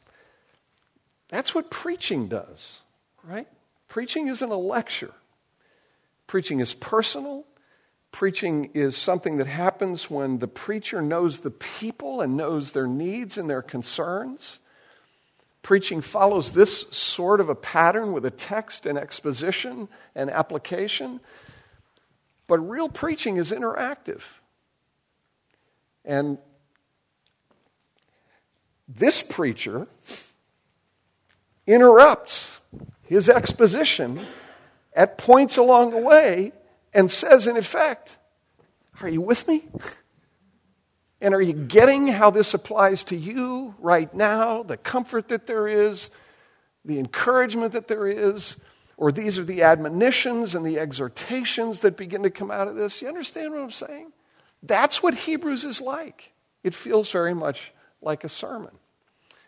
that's 1.29 1.53
what 1.53 1.69
preaching 1.69 2.27
does, 2.27 2.79
right? 3.23 3.47
Preaching 3.87 4.27
isn't 4.27 4.49
a 4.51 4.57
lecture, 4.57 5.13
preaching 6.25 6.59
is 6.59 6.73
personal. 6.73 7.45
Preaching 8.13 8.71
is 8.73 8.95
something 8.95 9.37
that 9.37 9.47
happens 9.47 10.09
when 10.09 10.39
the 10.39 10.47
preacher 10.47 11.01
knows 11.01 11.39
the 11.39 11.51
people 11.51 12.21
and 12.21 12.37
knows 12.37 12.71
their 12.71 12.87
needs 12.87 13.37
and 13.37 13.49
their 13.49 13.61
concerns. 13.61 14.59
Preaching 15.61 16.01
follows 16.01 16.53
this 16.53 16.87
sort 16.89 17.41
of 17.41 17.49
a 17.49 17.53
pattern 17.53 18.13
with 18.13 18.25
a 18.25 18.31
text 18.31 18.85
and 18.85 18.97
exposition 18.97 19.89
and 20.15 20.31
application. 20.31 21.19
But 22.47 22.59
real 22.59 22.87
preaching 22.87 23.35
is 23.35 23.51
interactive. 23.51 24.21
And 26.07 26.37
this 28.87 29.21
preacher 29.21 29.87
interrupts 31.67 32.61
his 33.03 33.27
exposition 33.27 34.21
at 34.93 35.17
points 35.17 35.57
along 35.57 35.91
the 35.91 35.97
way 35.97 36.53
and 36.93 37.11
says, 37.11 37.45
in 37.45 37.57
effect, 37.57 38.17
Are 39.01 39.09
you 39.09 39.21
with 39.21 39.47
me? 39.49 39.65
And 41.19 41.33
are 41.33 41.41
you 41.41 41.53
getting 41.53 42.07
how 42.07 42.29
this 42.29 42.53
applies 42.53 43.03
to 43.05 43.17
you 43.17 43.75
right 43.79 44.11
now? 44.13 44.63
The 44.63 44.77
comfort 44.77 45.27
that 45.27 45.45
there 45.45 45.67
is, 45.67 46.09
the 46.85 46.99
encouragement 46.99 47.73
that 47.73 47.87
there 47.87 48.07
is, 48.07 48.55
or 48.97 49.11
these 49.11 49.37
are 49.37 49.43
the 49.43 49.63
admonitions 49.63 50.55
and 50.55 50.65
the 50.65 50.79
exhortations 50.79 51.81
that 51.81 51.97
begin 51.97 52.23
to 52.23 52.29
come 52.29 52.49
out 52.49 52.67
of 52.67 52.75
this. 52.75 53.01
You 53.01 53.07
understand 53.07 53.51
what 53.51 53.61
I'm 53.61 53.71
saying? 53.71 54.13
That's 54.63 55.01
what 55.01 55.13
Hebrews 55.13 55.63
is 55.63 55.81
like. 55.81 56.31
It 56.63 56.73
feels 56.73 57.11
very 57.11 57.33
much 57.33 57.71
like 58.01 58.23
a 58.23 58.29
sermon. 58.29 58.71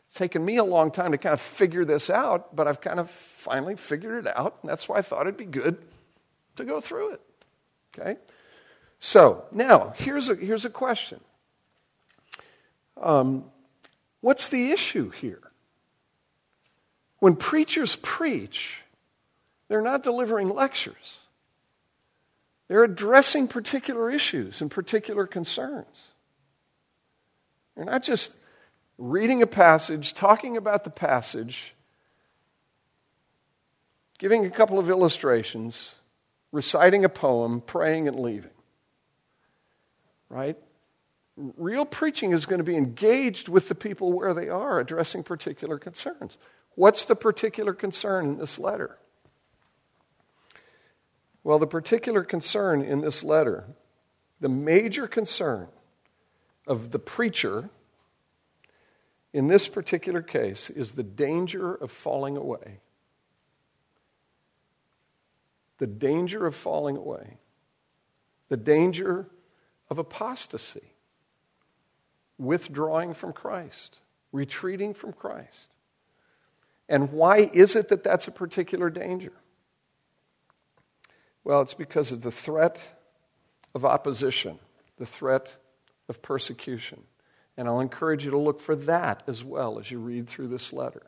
It's 0.06 0.16
taken 0.16 0.44
me 0.44 0.58
a 0.58 0.64
long 0.64 0.92
time 0.92 1.12
to 1.12 1.18
kind 1.18 1.34
of 1.34 1.42
figure 1.42 1.86
this 1.86 2.10
out, 2.10 2.56
but 2.56 2.68
I've 2.68 2.82
kind 2.82 3.00
of 3.00 3.10
finally 3.10 3.76
figured 3.76 4.26
it 4.26 4.36
out, 4.36 4.58
and 4.62 4.70
that's 4.70 4.90
why 4.90 4.98
I 4.98 5.02
thought 5.02 5.22
it'd 5.22 5.38
be 5.38 5.46
good 5.46 5.78
to 6.56 6.66
go 6.66 6.82
through 6.82 7.14
it. 7.14 7.22
Okay? 7.98 8.18
So, 9.00 9.46
now, 9.52 9.94
here's 9.96 10.30
a, 10.30 10.36
here's 10.36 10.66
a 10.66 10.70
question 10.70 11.20
um, 13.02 13.46
What's 14.22 14.50
the 14.50 14.72
issue 14.72 15.10
here? 15.10 15.42
When 17.20 17.36
preachers 17.36 17.96
preach, 17.98 18.82
they're 19.68 19.82
not 19.82 20.04
delivering 20.04 20.50
lectures. 20.50 21.20
They're 22.70 22.84
addressing 22.84 23.48
particular 23.48 24.10
issues 24.10 24.62
and 24.62 24.72
particular 24.72 25.26
concerns. 25.26 26.06
They're 27.76 27.86
not 27.86 28.04
just 28.04 28.32
reading 29.00 29.42
a 29.42 29.48
passage, 29.48 30.14
talking 30.14 30.56
about 30.56 30.84
the 30.84 30.92
passage, 30.92 31.74
giving 34.20 34.46
a 34.46 34.52
couple 34.52 34.78
of 34.78 34.90
illustrations, 34.90 35.96
reciting 36.52 37.04
a 37.04 37.10
poem, 37.10 37.62
praying, 37.62 38.08
and 38.08 38.20
leaving. 38.20 38.52
Right? 40.30 40.58
Real 41.38 41.86
preaching 41.86 42.34
is 42.34 42.46
going 42.46 42.60
to 42.60 42.64
be 42.64 42.76
engaged 42.76 43.50
with 43.50 43.68
the 43.68 43.76
people 43.76 44.14
where 44.14 44.36
they 44.36 44.48
are, 44.48 44.80
addressing 44.80 45.24
particular 45.24 45.80
concerns. 45.80 46.38
What's 46.76 47.06
the 47.06 47.16
particular 47.16 47.74
concern 47.74 48.26
in 48.26 48.38
this 48.38 48.60
letter? 48.60 49.00
Well, 51.44 51.60
the 51.60 51.68
particular 51.68 52.24
concern 52.24 52.82
in 52.82 53.02
this 53.02 53.24
letter, 53.24 53.66
the 54.40 54.50
major 54.50 55.08
concern 55.08 55.68
of 56.68 56.92
the 56.92 57.00
preacher 57.00 57.70
in 59.34 59.48
this 59.48 59.68
particular 59.68 60.22
case 60.22 60.70
is 60.70 60.92
the 60.92 61.04
danger 61.04 61.74
of 61.74 61.92
falling 61.92 62.36
away. 62.36 62.80
The 65.78 65.88
danger 65.88 66.46
of 66.46 66.56
falling 66.56 66.98
away. 66.98 67.38
The 68.50 68.58
danger 68.58 69.28
of 69.90 70.00
apostasy, 70.00 70.94
withdrawing 72.38 73.14
from 73.14 73.34
Christ, 73.34 74.00
retreating 74.32 74.94
from 74.94 75.14
Christ. 75.14 75.68
And 76.88 77.12
why 77.12 77.50
is 77.54 77.76
it 77.76 77.90
that 77.90 78.04
that's 78.04 78.28
a 78.28 78.32
particular 78.32 78.90
danger? 78.90 79.34
Well, 81.44 81.62
it's 81.62 81.74
because 81.74 82.12
of 82.12 82.22
the 82.22 82.32
threat 82.32 82.82
of 83.74 83.86
opposition, 83.86 84.60
the 84.98 85.06
threat 85.06 85.56
of 86.08 86.22
persecution. 86.22 87.04
And 87.58 87.68
I'll 87.68 87.80
encourage 87.80 88.26
you 88.26 88.32
to 88.32 88.38
look 88.38 88.60
for 88.60 88.76
that 88.76 89.24
as 89.28 89.44
well 89.44 89.80
as 89.80 89.92
you 89.92 90.00
read 90.00 90.28
through 90.28 90.48
this 90.48 90.72
letter. 90.72 91.04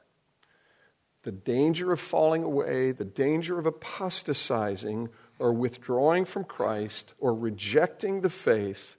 The 1.24 1.32
danger 1.32 1.92
of 1.92 2.00
falling 2.00 2.44
away, 2.44 2.92
the 2.92 3.06
danger 3.06 3.60
of 3.60 3.66
apostatizing 3.66 5.10
or 5.38 5.54
withdrawing 5.54 6.26
from 6.26 6.44
Christ 6.44 7.14
or 7.20 7.34
rejecting 7.34 8.22
the 8.22 8.30
faith 8.30 8.98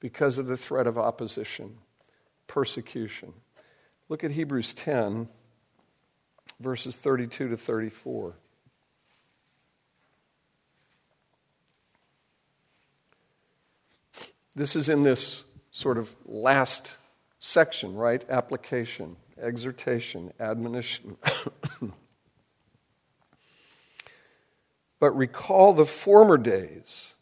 because 0.00 0.38
of 0.38 0.46
the 0.46 0.56
threat 0.56 0.86
of 0.86 0.96
opposition, 0.96 1.78
persecution. 2.46 3.32
Look 4.08 4.22
at 4.22 4.30
Hebrews 4.30 4.72
10, 4.74 5.28
verses 6.60 6.96
32 6.96 7.48
to 7.48 7.56
34. 7.56 8.36
This 14.58 14.74
is 14.74 14.88
in 14.88 15.04
this 15.04 15.44
sort 15.70 15.98
of 15.98 16.12
last 16.26 16.96
section, 17.38 17.94
right? 17.94 18.28
Application, 18.28 19.14
exhortation, 19.40 20.32
admonition. 20.40 21.16
but 24.98 25.16
recall 25.16 25.74
the 25.74 25.86
former 25.86 26.36
days 26.36 27.14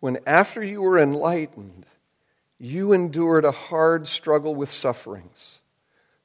when, 0.00 0.18
after 0.26 0.62
you 0.62 0.82
were 0.82 0.98
enlightened, 0.98 1.86
you 2.58 2.92
endured 2.92 3.46
a 3.46 3.52
hard 3.52 4.06
struggle 4.06 4.54
with 4.54 4.70
sufferings, 4.70 5.60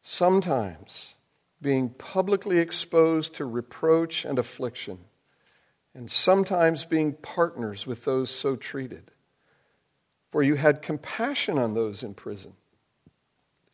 sometimes 0.02 1.14
being 1.62 1.88
publicly 1.92 2.58
exposed 2.60 3.36
to 3.36 3.46
reproach 3.46 4.26
and 4.26 4.38
affliction, 4.38 5.00
and 5.94 6.12
sometimes 6.12 6.84
being 6.84 7.14
partners 7.14 7.88
with 7.88 8.04
those 8.04 8.30
so 8.30 8.58
treated 8.58 9.12
for 10.36 10.44
you 10.44 10.56
had 10.56 10.82
compassion 10.82 11.58
on 11.58 11.76
those 11.76 12.04
in 12.04 12.14
prison, 12.14 12.52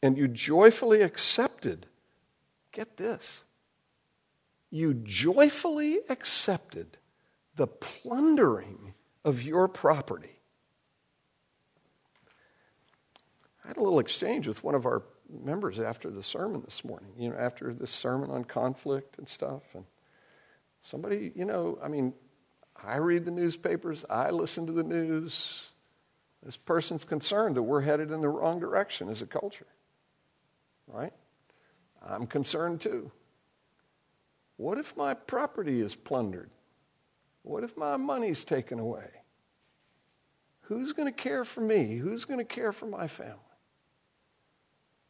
and 0.04 0.16
you 0.16 0.28
joyfully 0.28 1.02
accepted, 1.02 1.88
get 2.72 2.98
this, 2.98 3.44
you 4.70 4.94
joyfully 4.94 6.02
accepted 6.08 7.00
the 7.56 7.66
plundering 7.66 8.94
of 9.26 9.42
your 9.42 9.68
property. 9.68 10.38
I 13.66 13.70
had 13.70 13.78
a 13.78 13.82
little 13.82 13.98
exchange 13.98 14.48
with 14.48 14.64
one 14.64 14.76
of 14.76 14.86
our 14.86 15.02
members 15.44 15.80
after 15.80 16.12
the 16.12 16.22
sermon 16.22 16.62
this 16.64 16.86
morning, 16.86 17.10
you 17.18 17.32
know, 17.32 17.38
after 17.38 17.74
this 17.74 17.90
sermon 17.90 18.30
on 18.30 18.44
conflict 18.44 19.18
and 19.18 19.28
stuff. 19.28 19.64
And 19.74 19.86
somebody, 20.82 21.32
you 21.36 21.46
know, 21.46 21.80
I 21.82 21.88
mean, 21.88 22.14
I 22.76 22.98
read 22.98 23.26
the 23.26 23.32
newspapers, 23.32 24.06
I 24.08 24.30
listen 24.30 24.68
to 24.68 24.74
the 24.74 24.84
news, 24.84 25.71
this 26.44 26.58
person's 26.58 27.06
concerned 27.06 27.56
that 27.56 27.64
we're 27.64 27.82
headed 27.82 28.12
in 28.12 28.22
the 28.22 28.30
wrong 28.30 28.60
direction 28.60 29.10
as 29.10 29.22
a 29.22 29.28
culture. 29.28 29.68
Right? 30.88 31.14
I'm 32.06 32.28
concerned 32.28 32.82
too. 32.82 33.12
What 34.58 34.78
if 34.78 34.96
my 34.98 35.14
property 35.14 35.82
is 35.82 35.96
plundered? 35.96 36.50
What 37.44 37.64
if 37.64 37.78
my 37.78 37.98
money's 37.98 38.44
taken 38.44 38.80
away? 38.80 39.08
Who's 40.62 40.94
going 40.94 41.08
to 41.08 41.12
care 41.12 41.44
for 41.44 41.62
me? 41.62 41.98
Who's 41.98 42.26
going 42.26 42.40
to 42.40 42.46
care 42.46 42.72
for 42.72 42.86
my 42.86 43.08
family? 43.08 43.38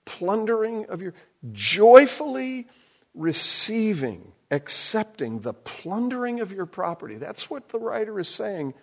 Plundering 0.05 0.85
of 0.87 1.01
your, 1.01 1.13
joyfully 1.51 2.67
receiving, 3.13 4.31
accepting 4.49 5.41
the 5.41 5.53
plundering 5.53 6.39
of 6.39 6.51
your 6.51 6.65
property. 6.65 7.15
That's 7.15 7.49
what 7.49 7.69
the 7.69 7.79
writer 7.79 8.19
is 8.19 8.27
saying 8.27 8.73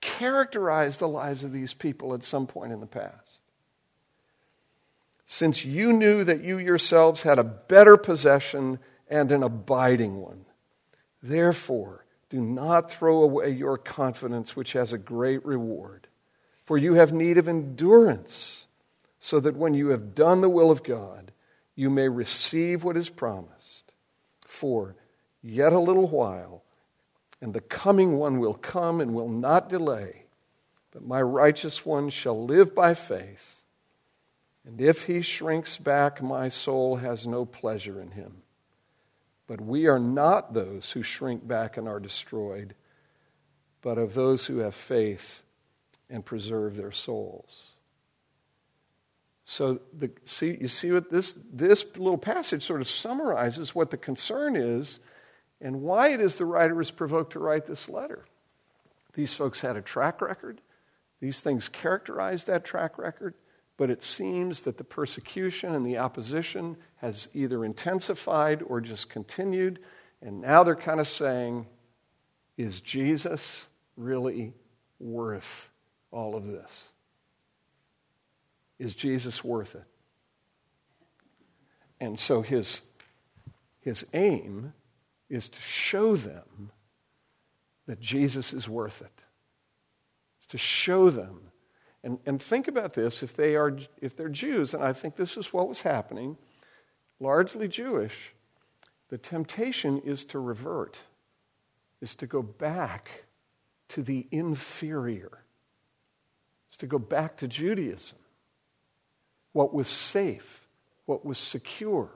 characterized 0.00 1.00
the 1.00 1.08
lives 1.08 1.44
of 1.44 1.52
these 1.52 1.74
people 1.74 2.14
at 2.14 2.24
some 2.24 2.46
point 2.46 2.72
in 2.72 2.80
the 2.80 2.86
past. 2.86 3.40
Since 5.24 5.64
you 5.64 5.92
knew 5.92 6.22
that 6.24 6.42
you 6.42 6.58
yourselves 6.58 7.22
had 7.22 7.38
a 7.38 7.44
better 7.44 7.96
possession 7.96 8.78
and 9.08 9.32
an 9.32 9.42
abiding 9.42 10.16
one, 10.16 10.44
therefore 11.22 12.04
do 12.30 12.40
not 12.40 12.90
throw 12.90 13.22
away 13.22 13.50
your 13.50 13.78
confidence, 13.78 14.56
which 14.56 14.72
has 14.72 14.92
a 14.92 14.98
great 14.98 15.44
reward. 15.44 16.06
For 16.64 16.76
you 16.76 16.94
have 16.94 17.12
need 17.12 17.38
of 17.38 17.48
endurance, 17.48 18.66
so 19.20 19.38
that 19.40 19.56
when 19.56 19.74
you 19.74 19.88
have 19.88 20.14
done 20.14 20.40
the 20.40 20.48
will 20.48 20.70
of 20.70 20.82
God, 20.82 21.32
you 21.76 21.90
may 21.90 22.08
receive 22.08 22.82
what 22.82 22.96
is 22.96 23.08
promised. 23.08 23.92
For 24.46 24.96
yet 25.42 25.72
a 25.72 25.78
little 25.78 26.08
while, 26.08 26.62
and 27.40 27.52
the 27.52 27.60
coming 27.60 28.16
one 28.16 28.38
will 28.38 28.54
come 28.54 29.00
and 29.00 29.14
will 29.14 29.28
not 29.28 29.68
delay. 29.68 30.24
But 30.92 31.06
my 31.06 31.20
righteous 31.20 31.84
one 31.84 32.08
shall 32.08 32.44
live 32.44 32.74
by 32.74 32.94
faith. 32.94 33.62
And 34.64 34.80
if 34.80 35.04
he 35.04 35.22
shrinks 35.22 35.76
back, 35.76 36.22
my 36.22 36.48
soul 36.48 36.96
has 36.96 37.26
no 37.26 37.44
pleasure 37.44 38.00
in 38.00 38.12
him. 38.12 38.42
But 39.46 39.60
we 39.60 39.86
are 39.86 39.98
not 39.98 40.54
those 40.54 40.90
who 40.90 41.02
shrink 41.02 41.46
back 41.46 41.76
and 41.76 41.86
are 41.86 42.00
destroyed, 42.00 42.74
but 43.80 43.98
of 43.98 44.14
those 44.14 44.46
who 44.46 44.58
have 44.58 44.74
faith 44.74 45.44
and 46.10 46.24
preserve 46.24 46.76
their 46.76 46.90
souls. 46.90 47.76
So, 49.44 49.80
the, 49.96 50.10
see, 50.24 50.58
you 50.60 50.66
see 50.66 50.90
what 50.90 51.10
this, 51.10 51.36
this 51.52 51.84
little 51.96 52.18
passage 52.18 52.64
sort 52.64 52.80
of 52.80 52.88
summarizes 52.88 53.76
what 53.76 53.92
the 53.92 53.96
concern 53.96 54.56
is 54.56 54.98
and 55.60 55.82
why 55.82 56.08
it 56.08 56.20
is 56.20 56.36
the 56.36 56.44
writer 56.44 56.74
was 56.74 56.90
provoked 56.90 57.32
to 57.32 57.38
write 57.38 57.66
this 57.66 57.88
letter. 57.88 58.24
These 59.14 59.34
folks 59.34 59.60
had 59.60 59.76
a 59.76 59.82
track 59.82 60.20
record, 60.20 60.60
these 61.20 61.40
things 61.40 61.68
characterized 61.68 62.46
that 62.46 62.64
track 62.64 62.98
record, 62.98 63.34
but 63.76 63.90
it 63.90 64.04
seems 64.04 64.62
that 64.62 64.78
the 64.78 64.84
persecution 64.84 65.74
and 65.74 65.84
the 65.84 65.98
opposition 65.98 66.76
has 66.96 67.28
either 67.34 67.64
intensified 67.64 68.62
or 68.62 68.80
just 68.80 69.08
continued, 69.08 69.78
and 70.22 70.40
now 70.40 70.62
they're 70.62 70.74
kind 70.74 71.00
of 71.00 71.08
saying, 71.08 71.66
is 72.56 72.80
Jesus 72.80 73.66
really 73.96 74.54
worth 74.98 75.68
all 76.10 76.36
of 76.36 76.46
this? 76.46 76.70
Is 78.78 78.94
Jesus 78.94 79.44
worth 79.44 79.74
it? 79.74 79.84
And 82.00 82.18
so 82.18 82.42
his, 82.42 82.82
his 83.80 84.06
aim 84.12 84.74
is 85.28 85.48
to 85.48 85.60
show 85.60 86.16
them 86.16 86.70
that 87.86 88.00
Jesus 88.00 88.52
is 88.52 88.68
worth 88.68 89.00
it. 89.02 89.24
It's 90.38 90.46
to 90.48 90.58
show 90.58 91.10
them. 91.10 91.40
And, 92.02 92.18
and 92.26 92.40
think 92.40 92.68
about 92.68 92.94
this 92.94 93.22
if, 93.22 93.34
they 93.34 93.56
are, 93.56 93.76
if 94.00 94.16
they're 94.16 94.28
Jews, 94.28 94.74
and 94.74 94.82
I 94.82 94.92
think 94.92 95.16
this 95.16 95.36
is 95.36 95.52
what 95.52 95.68
was 95.68 95.82
happening, 95.82 96.36
largely 97.18 97.68
Jewish, 97.68 98.32
the 99.08 99.18
temptation 99.18 100.00
is 100.00 100.24
to 100.26 100.38
revert, 100.38 100.98
is 102.00 102.14
to 102.16 102.26
go 102.26 102.42
back 102.42 103.24
to 103.88 104.02
the 104.02 104.26
inferior, 104.30 105.44
is 106.70 106.76
to 106.78 106.86
go 106.86 106.98
back 106.98 107.36
to 107.38 107.48
Judaism, 107.48 108.18
what 109.52 109.72
was 109.72 109.88
safe, 109.88 110.68
what 111.06 111.24
was 111.24 111.38
secure. 111.38 112.10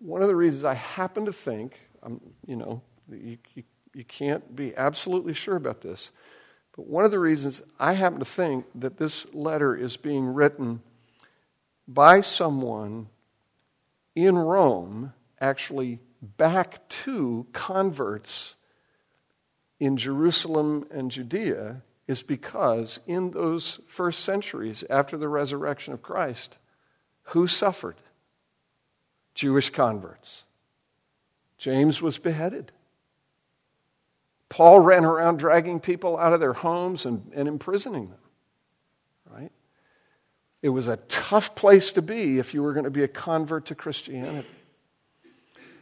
One 0.00 0.22
of 0.22 0.28
the 0.28 0.36
reasons 0.36 0.64
I 0.64 0.74
happen 0.74 1.24
to 1.26 1.32
think, 1.32 1.78
um, 2.02 2.20
you 2.46 2.56
know, 2.56 2.82
you, 3.10 3.38
you, 3.54 3.62
you 3.94 4.04
can't 4.04 4.54
be 4.54 4.76
absolutely 4.76 5.34
sure 5.34 5.56
about 5.56 5.80
this, 5.80 6.10
but 6.76 6.86
one 6.86 7.04
of 7.04 7.10
the 7.10 7.18
reasons 7.18 7.62
I 7.78 7.92
happen 7.92 8.18
to 8.18 8.24
think 8.24 8.66
that 8.74 8.96
this 8.96 9.32
letter 9.34 9.76
is 9.76 9.96
being 9.96 10.26
written 10.26 10.82
by 11.86 12.20
someone 12.20 13.08
in 14.14 14.36
Rome, 14.36 15.12
actually 15.40 16.00
back 16.22 16.88
to 16.88 17.46
converts 17.52 18.56
in 19.78 19.96
Jerusalem 19.96 20.86
and 20.90 21.10
Judea, 21.10 21.82
is 22.06 22.22
because 22.22 23.00
in 23.06 23.30
those 23.30 23.80
first 23.86 24.20
centuries 24.20 24.84
after 24.90 25.16
the 25.16 25.28
resurrection 25.28 25.92
of 25.92 26.02
Christ, 26.02 26.58
who 27.28 27.46
suffered? 27.46 27.96
Jewish 29.34 29.70
converts. 29.70 30.44
James 31.58 32.00
was 32.00 32.18
beheaded. 32.18 32.72
Paul 34.48 34.80
ran 34.80 35.04
around 35.04 35.38
dragging 35.38 35.80
people 35.80 36.16
out 36.16 36.32
of 36.32 36.40
their 36.40 36.52
homes 36.52 37.06
and, 37.06 37.32
and 37.34 37.48
imprisoning 37.48 38.10
them. 38.10 38.18
Right? 39.30 39.52
It 40.62 40.68
was 40.68 40.86
a 40.88 40.96
tough 41.08 41.54
place 41.54 41.92
to 41.92 42.02
be 42.02 42.38
if 42.38 42.54
you 42.54 42.62
were 42.62 42.72
going 42.72 42.84
to 42.84 42.90
be 42.90 43.02
a 43.02 43.08
convert 43.08 43.66
to 43.66 43.74
Christianity. 43.74 44.48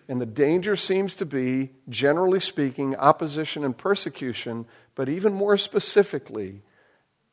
And 0.09 0.20
the 0.20 0.26
danger 0.26 0.74
seems 0.74 1.14
to 1.16 1.26
be, 1.26 1.70
generally 1.88 2.40
speaking, 2.40 2.96
opposition 2.96 3.64
and 3.64 3.76
persecution, 3.76 4.66
but 4.94 5.09
even 5.09 5.32
more 5.32 5.57
specifically, 5.57 6.62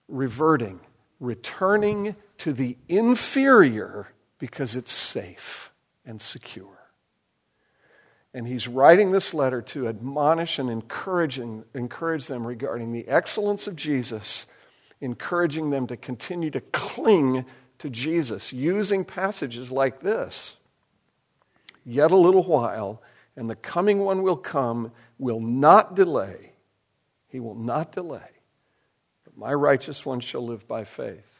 reverting, 0.07 0.79
returning 1.19 2.15
to 2.39 2.53
the 2.53 2.77
inferior 2.87 4.09
because 4.39 4.75
it's 4.75 4.91
safe 4.91 5.68
and 6.09 6.19
secure. 6.19 6.65
And 8.33 8.47
he's 8.47 8.67
writing 8.67 9.11
this 9.11 9.31
letter 9.33 9.61
to 9.61 9.87
admonish 9.87 10.57
and 10.57 10.67
encouraging, 10.69 11.63
encourage 11.75 12.25
them 12.25 12.45
regarding 12.45 12.91
the 12.91 13.07
excellence 13.07 13.67
of 13.67 13.75
Jesus, 13.75 14.47
encouraging 15.01 15.69
them 15.69 15.85
to 15.85 15.95
continue 15.95 16.49
to 16.49 16.61
cling 16.61 17.45
to 17.77 17.89
Jesus, 17.91 18.51
using 18.51 19.05
passages 19.05 19.71
like 19.71 20.01
this. 20.01 20.57
Yet 21.85 22.09
a 22.09 22.17
little 22.17 22.43
while, 22.43 23.03
and 23.35 23.47
the 23.47 23.55
coming 23.55 23.99
one 23.99 24.23
will 24.23 24.35
come, 24.35 24.91
will 25.19 25.39
not 25.39 25.95
delay. 25.95 26.53
He 27.27 27.39
will 27.39 27.55
not 27.55 27.91
delay. 27.91 28.29
But 29.25 29.37
my 29.37 29.53
righteous 29.53 30.05
one 30.07 30.21
shall 30.21 30.45
live 30.45 30.67
by 30.67 30.85
faith. 30.85 31.39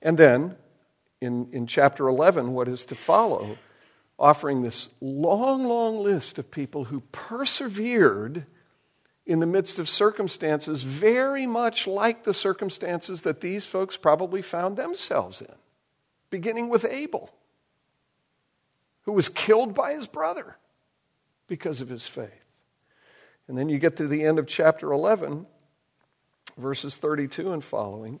And 0.00 0.16
then, 0.16 0.56
in, 1.20 1.48
in 1.52 1.66
chapter 1.66 2.08
11, 2.08 2.52
what 2.52 2.68
is 2.68 2.84
to 2.86 2.94
follow? 2.94 3.56
offering 4.20 4.60
this 4.60 4.90
long, 5.00 5.64
long 5.64 5.98
list 5.98 6.38
of 6.38 6.50
people 6.50 6.84
who 6.84 7.00
persevered 7.10 8.44
in 9.24 9.40
the 9.40 9.46
midst 9.46 9.78
of 9.78 9.88
circumstances 9.88 10.82
very 10.82 11.46
much 11.46 11.86
like 11.86 12.22
the 12.22 12.34
circumstances 12.34 13.22
that 13.22 13.40
these 13.40 13.64
folks 13.64 13.96
probably 13.96 14.42
found 14.42 14.76
themselves 14.76 15.40
in, 15.40 15.54
beginning 16.28 16.68
with 16.68 16.84
Abel, 16.84 17.30
who 19.02 19.12
was 19.12 19.30
killed 19.30 19.74
by 19.74 19.94
his 19.94 20.06
brother 20.06 20.56
because 21.46 21.80
of 21.80 21.88
his 21.88 22.06
faith. 22.06 22.28
And 23.48 23.56
then 23.56 23.68
you 23.68 23.78
get 23.78 23.96
to 23.96 24.06
the 24.06 24.24
end 24.24 24.38
of 24.38 24.46
chapter 24.46 24.92
11, 24.92 25.46
verses 26.58 26.98
32 26.98 27.52
and 27.52 27.64
following. 27.64 28.20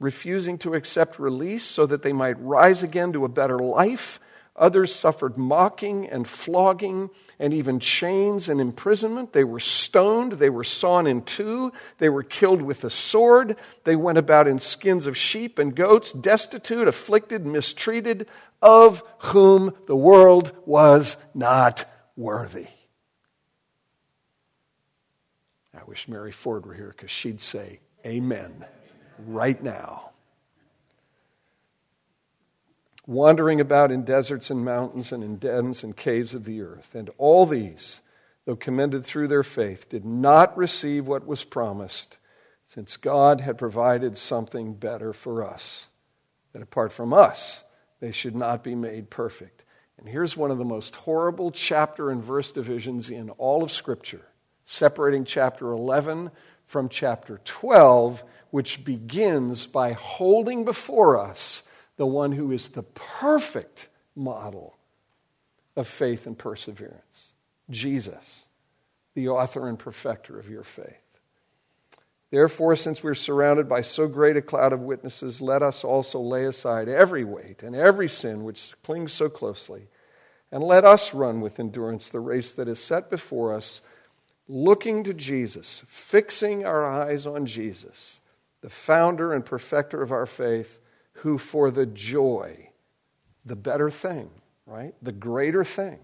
refusing 0.00 0.58
to 0.58 0.74
accept 0.74 1.18
release 1.18 1.64
so 1.64 1.86
that 1.86 2.02
they 2.02 2.12
might 2.12 2.40
rise 2.40 2.82
again 2.82 3.12
to 3.12 3.24
a 3.24 3.28
better 3.28 3.58
life. 3.58 4.20
Others 4.54 4.94
suffered 4.94 5.36
mocking 5.36 6.08
and 6.08 6.26
flogging 6.26 7.10
and 7.38 7.54
even 7.54 7.78
chains 7.78 8.48
and 8.48 8.60
imprisonment. 8.60 9.32
They 9.32 9.44
were 9.44 9.60
stoned. 9.60 10.32
They 10.32 10.50
were 10.50 10.64
sawn 10.64 11.06
in 11.06 11.22
two. 11.22 11.72
They 11.98 12.08
were 12.08 12.24
killed 12.24 12.62
with 12.62 12.82
a 12.84 12.90
sword. 12.90 13.56
They 13.84 13.94
went 13.94 14.18
about 14.18 14.48
in 14.48 14.58
skins 14.58 15.06
of 15.06 15.16
sheep 15.16 15.60
and 15.60 15.74
goats, 15.74 16.12
destitute, 16.12 16.88
afflicted, 16.88 17.46
mistreated, 17.46 18.26
of 18.60 19.04
whom 19.18 19.74
the 19.86 19.96
world 19.96 20.52
was 20.66 21.16
not 21.34 21.84
worthy. 22.16 22.66
I 25.72 25.84
wish 25.86 26.08
Mary 26.08 26.32
Ford 26.32 26.66
were 26.66 26.74
here 26.74 26.92
because 26.96 27.12
she'd 27.12 27.40
say, 27.40 27.78
Amen 28.04 28.64
right 29.26 29.62
now. 29.62 30.10
Wandering 33.06 33.60
about 33.60 33.90
in 33.90 34.04
deserts 34.04 34.50
and 34.50 34.64
mountains 34.64 35.12
and 35.12 35.24
in 35.24 35.36
dens 35.36 35.82
and 35.82 35.96
caves 35.96 36.34
of 36.34 36.44
the 36.44 36.60
earth. 36.60 36.94
And 36.94 37.10
all 37.16 37.46
these, 37.46 38.00
though 38.44 38.56
commended 38.56 39.04
through 39.04 39.28
their 39.28 39.42
faith, 39.42 39.88
did 39.88 40.04
not 40.04 40.56
receive 40.56 41.06
what 41.06 41.26
was 41.26 41.44
promised, 41.44 42.18
since 42.66 42.98
God 42.98 43.40
had 43.40 43.56
provided 43.56 44.18
something 44.18 44.74
better 44.74 45.14
for 45.14 45.42
us, 45.42 45.86
that 46.52 46.62
apart 46.62 46.92
from 46.92 47.14
us, 47.14 47.64
they 48.00 48.12
should 48.12 48.36
not 48.36 48.62
be 48.62 48.74
made 48.74 49.08
perfect. 49.08 49.64
And 49.98 50.08
here's 50.08 50.36
one 50.36 50.50
of 50.50 50.58
the 50.58 50.64
most 50.64 50.94
horrible 50.94 51.50
chapter 51.50 52.10
and 52.10 52.22
verse 52.22 52.52
divisions 52.52 53.10
in 53.10 53.30
all 53.30 53.62
of 53.62 53.72
Scripture, 53.72 54.26
separating 54.64 55.24
chapter 55.24 55.72
11 55.72 56.30
from 56.66 56.88
chapter 56.88 57.40
12 57.44 58.22
which 58.50 58.84
begins 58.84 59.66
by 59.66 59.92
holding 59.92 60.64
before 60.64 61.18
us 61.18 61.62
the 61.96 62.06
one 62.06 62.32
who 62.32 62.52
is 62.52 62.68
the 62.68 62.82
perfect 62.82 63.88
model 64.16 64.76
of 65.76 65.86
faith 65.86 66.26
and 66.26 66.38
perseverance 66.38 67.32
Jesus, 67.70 68.44
the 69.14 69.28
author 69.28 69.68
and 69.68 69.78
perfecter 69.78 70.38
of 70.38 70.48
your 70.48 70.64
faith. 70.64 70.96
Therefore, 72.30 72.76
since 72.76 73.02
we're 73.02 73.14
surrounded 73.14 73.68
by 73.68 73.80
so 73.80 74.06
great 74.06 74.36
a 74.36 74.42
cloud 74.42 74.72
of 74.72 74.80
witnesses, 74.80 75.40
let 75.40 75.62
us 75.62 75.84
also 75.84 76.20
lay 76.20 76.44
aside 76.44 76.88
every 76.88 77.24
weight 77.24 77.62
and 77.62 77.74
every 77.74 78.08
sin 78.08 78.44
which 78.44 78.74
clings 78.82 79.12
so 79.12 79.28
closely, 79.28 79.88
and 80.52 80.62
let 80.62 80.84
us 80.84 81.14
run 81.14 81.40
with 81.40 81.58
endurance 81.58 82.08
the 82.08 82.20
race 82.20 82.52
that 82.52 82.68
is 82.68 82.78
set 82.78 83.10
before 83.10 83.54
us, 83.54 83.80
looking 84.46 85.04
to 85.04 85.14
Jesus, 85.14 85.82
fixing 85.86 86.64
our 86.64 86.86
eyes 86.86 87.26
on 87.26 87.46
Jesus 87.46 88.18
the 88.60 88.70
founder 88.70 89.32
and 89.32 89.44
perfecter 89.44 90.02
of 90.02 90.12
our 90.12 90.26
faith, 90.26 90.78
who 91.12 91.38
for 91.38 91.70
the 91.70 91.86
joy, 91.86 92.70
the 93.44 93.56
better 93.56 93.90
thing, 93.90 94.30
right? 94.66 94.94
The 95.02 95.12
greater 95.12 95.64
thing, 95.64 95.98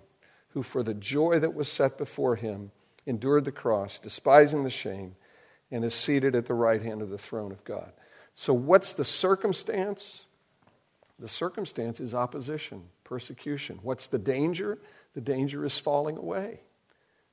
who 0.51 0.63
for 0.63 0.83
the 0.83 0.95
joy 0.95 1.39
that 1.41 1.55
was 1.55 1.69
set 1.69 1.99
before 1.99 2.37
him 2.37 2.71
endured 3.07 3.45
the 3.45 3.53
cross, 3.53 3.99
despising 3.99 4.65
the 4.65 4.71
shame, 4.71 5.17
and 5.71 5.85
is 5.85 5.95
seated 5.95 6.35
at 6.35 6.47
the 6.47 6.55
right 6.55 6.83
hand 6.83 7.03
of 7.03 7.11
the 7.11 7.19
throne 7.19 7.53
of 7.53 7.65
God. 7.65 7.93
So, 8.35 8.53
what's 8.55 8.93
the 8.93 9.05
circumstance? 9.05 10.23
The 11.19 11.29
circumstance 11.29 12.01
is 12.01 12.15
opposition, 12.15 12.83
persecution. 13.05 13.79
What's 13.83 14.09
the 14.09 14.19
danger? 14.19 14.79
The 15.15 15.21
danger 15.21 15.65
is 15.65 15.79
falling 15.79 16.17
away. 16.17 16.61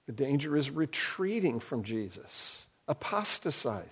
The 0.05 0.11
danger 0.11 0.55
is 0.55 0.69
retreating 0.69 1.59
from 1.59 1.83
Jesus, 1.83 2.65
apostatizing, 2.87 3.89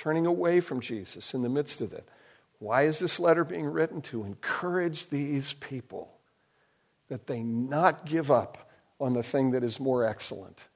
turning 0.00 0.24
away 0.24 0.60
from 0.60 0.80
Jesus 0.80 1.34
in 1.34 1.42
the 1.42 1.48
midst 1.48 1.82
of 1.82 1.92
it. 1.92 2.08
Why 2.58 2.82
is 2.82 2.98
this 2.98 3.20
letter 3.20 3.44
being 3.44 3.66
written? 3.66 4.00
To 4.02 4.24
encourage 4.24 5.08
these 5.08 5.52
people 5.52 6.10
that 7.08 7.26
they 7.26 7.42
not 7.42 8.06
give 8.06 8.30
up 8.30 8.70
on 8.98 9.12
the 9.12 9.22
thing 9.22 9.50
that 9.50 9.62
is 9.62 9.78
more 9.78 10.04
excellent, 10.04 10.68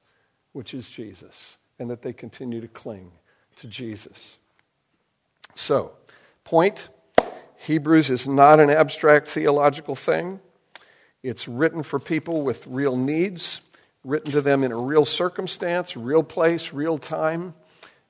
which 0.51 0.75
is 0.75 0.89
Jesus, 0.89 1.57
and 1.79 1.89
that 1.89 2.03
they 2.03 2.13
continue 2.13 2.61
to 2.61 2.67
cling 2.67 3.11
to 3.57 3.67
Jesus. 3.67 4.37
So, 5.55 5.93
point 6.43 6.89
Hebrews 7.57 8.11
is 8.11 8.27
not 8.27 8.59
an 8.59 8.69
abstract 8.69 9.27
theological 9.27 9.95
thing. 9.95 10.39
It's 11.23 11.47
written 11.47 11.81
for 11.81 11.99
people 11.99 12.43
with 12.43 12.67
real 12.67 12.95
needs, 12.95 13.61
written 14.03 14.31
to 14.33 14.41
them 14.41 14.63
in 14.63 14.71
a 14.71 14.77
real 14.77 15.05
circumstance, 15.05 15.97
real 15.97 16.21
place, 16.21 16.73
real 16.73 16.99
time, 16.99 17.55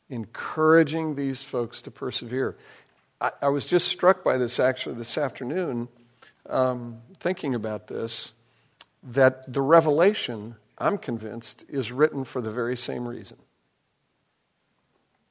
encouraging 0.10 1.16
these 1.16 1.44
folks 1.44 1.82
to 1.84 1.92
persevere. 1.92 2.56
I, 3.20 3.32
I 3.42 3.48
was 3.50 3.66
just 3.66 3.88
struck 3.88 4.24
by 4.24 4.38
this 4.38 4.60
actually 4.60 4.96
this 4.96 5.18
afternoon, 5.18 5.88
um, 6.50 7.02
thinking 7.20 7.56
about 7.56 7.88
this, 7.88 8.34
that 9.04 9.52
the 9.52 9.62
revelation, 9.62 10.56
I'm 10.78 10.98
convinced, 10.98 11.66
is 11.70 11.92
written 11.92 12.24
for 12.24 12.42
the 12.42 12.52
very 12.52 12.78
same 12.78 13.08
reason. 13.08 13.38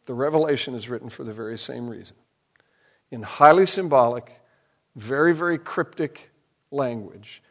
The 0.06 0.14
revelation 0.14 0.74
is 0.74 0.88
written 0.88 1.08
for 1.08 1.24
the 1.24 1.32
very 1.32 1.58
same 1.58 1.88
reason. 1.88 2.16
In 3.10 3.22
highly 3.22 3.66
symbolic, 3.66 4.40
very, 4.96 5.32
very 5.32 5.58
cryptic 5.58 6.30
language, 6.70 7.42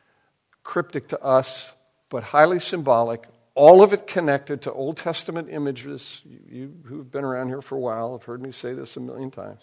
cryptic 0.64 1.08
to 1.10 1.22
us, 1.22 1.74
but 2.10 2.24
highly 2.24 2.60
symbolic, 2.60 3.24
all 3.56 3.84
of 3.84 3.94
it 3.94 4.08
connected 4.08 4.64
to 4.64 4.74
Old 4.74 4.98
Testament 4.98 5.50
images. 5.52 6.22
You, 6.26 6.40
you 6.50 6.74
who've 6.86 7.12
been 7.12 7.24
around 7.24 7.50
here 7.50 7.62
for 7.62 7.76
a 7.76 7.80
while 7.80 8.14
have 8.14 8.24
heard 8.24 8.42
me 8.42 8.52
say 8.52 8.74
this 8.74 8.98
a 8.98 9.00
million 9.00 9.32
times. 9.32 9.62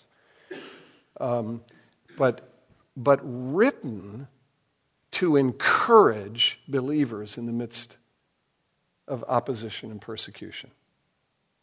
Um, 1.20 1.62
but, 2.16 2.52
but 2.96 3.20
written 3.22 4.28
to 5.12 5.36
encourage 5.36 6.60
believers 6.68 7.36
in 7.36 7.46
the 7.46 7.52
midst 7.52 7.96
of 9.08 9.24
opposition 9.28 9.90
and 9.90 10.00
persecution. 10.00 10.70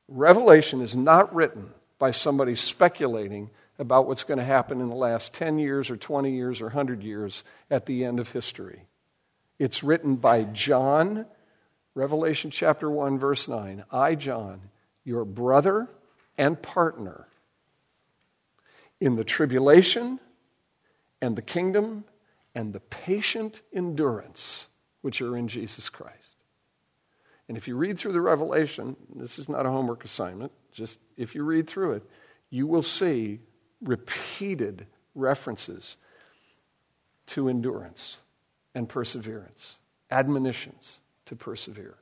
Revelation 0.07 0.81
is 0.81 0.95
not 0.95 1.33
written 1.33 1.71
by 1.97 2.11
somebody 2.11 2.55
speculating 2.55 3.49
about 3.79 4.07
what's 4.07 4.23
going 4.23 4.37
to 4.37 4.43
happen 4.43 4.81
in 4.81 4.89
the 4.89 4.95
last 4.95 5.33
10 5.33 5.59
years 5.59 5.89
or 5.89 5.97
20 5.97 6.31
years 6.31 6.61
or 6.61 6.65
100 6.65 7.03
years 7.03 7.43
at 7.69 7.85
the 7.85 8.05
end 8.05 8.19
of 8.19 8.31
history. 8.31 8.83
It's 9.59 9.83
written 9.83 10.15
by 10.15 10.43
John, 10.43 11.25
Revelation 11.97 12.51
chapter 12.51 12.91
1, 12.91 13.17
verse 13.17 13.47
9. 13.47 13.83
I, 13.91 14.13
John, 14.13 14.61
your 15.03 15.25
brother 15.25 15.89
and 16.37 16.61
partner 16.61 17.27
in 19.01 19.15
the 19.15 19.23
tribulation 19.23 20.19
and 21.23 21.35
the 21.35 21.41
kingdom 21.41 22.05
and 22.53 22.71
the 22.71 22.81
patient 22.81 23.63
endurance 23.73 24.67
which 25.01 25.23
are 25.23 25.35
in 25.35 25.47
Jesus 25.47 25.89
Christ. 25.89 26.35
And 27.47 27.57
if 27.57 27.67
you 27.67 27.75
read 27.75 27.97
through 27.97 28.13
the 28.13 28.21
Revelation, 28.21 28.95
this 29.15 29.39
is 29.39 29.49
not 29.49 29.65
a 29.65 29.71
homework 29.71 30.05
assignment, 30.05 30.51
just 30.71 30.99
if 31.17 31.33
you 31.33 31.43
read 31.43 31.67
through 31.67 31.93
it, 31.93 32.03
you 32.51 32.67
will 32.67 32.83
see 32.83 33.39
repeated 33.81 34.85
references 35.15 35.97
to 37.25 37.49
endurance 37.49 38.19
and 38.75 38.87
perseverance, 38.87 39.77
admonitions 40.11 40.99
to 41.27 41.35
persevere. 41.35 41.95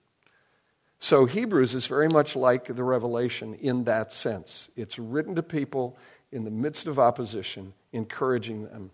So, 0.99 1.26
Hebrews 1.26 1.76
is 1.76 1.88
very 1.88 2.07
much 2.07 2.36
like 2.36 2.73
the 2.73 2.84
Revelation 2.84 3.53
in 3.55 3.84
that 3.84 4.11
sense. 4.11 4.69
It's 4.76 4.97
written 4.97 5.36
to 5.36 5.43
people 5.43 5.97
in 6.32 6.45
the 6.45 6.51
midst 6.51 6.88
of 6.88 6.97
opposition, 6.97 7.73
encouraging 7.91 8.65
them 8.65 8.91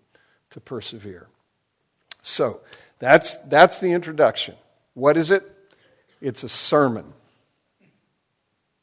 to 0.50 0.60
persevere. 0.60 1.28
So, 2.22 2.62
that's, 3.00 3.38
that's 3.38 3.80
the 3.80 3.92
introduction. 3.92 4.56
What 4.94 5.16
is 5.16 5.32
it? 5.32 5.50
It's 6.20 6.44
a 6.44 6.50
sermon. 6.50 7.14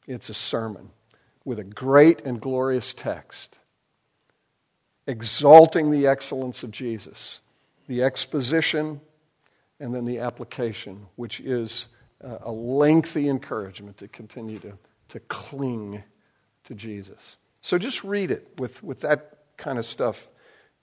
It's 0.07 0.29
a 0.29 0.33
sermon 0.33 0.89
with 1.45 1.59
a 1.59 1.63
great 1.63 2.21
and 2.21 2.41
glorious 2.41 2.93
text 2.93 3.59
exalting 5.09 5.89
the 5.89 6.05
excellence 6.05 6.61
of 6.61 6.69
Jesus, 6.69 7.39
the 7.87 8.03
exposition, 8.03 9.01
and 9.79 9.93
then 9.93 10.05
the 10.05 10.19
application, 10.19 11.07
which 11.15 11.39
is 11.39 11.87
a 12.21 12.51
lengthy 12.51 13.29
encouragement 13.29 13.97
to 13.97 14.07
continue 14.07 14.59
to, 14.59 14.73
to 15.07 15.19
cling 15.21 16.03
to 16.65 16.75
Jesus. 16.75 17.37
So 17.61 17.77
just 17.77 18.03
read 18.03 18.31
it 18.31 18.47
with, 18.57 18.83
with 18.83 19.01
that 19.01 19.37
kind 19.57 19.79
of 19.79 19.85
stuff 19.85 20.27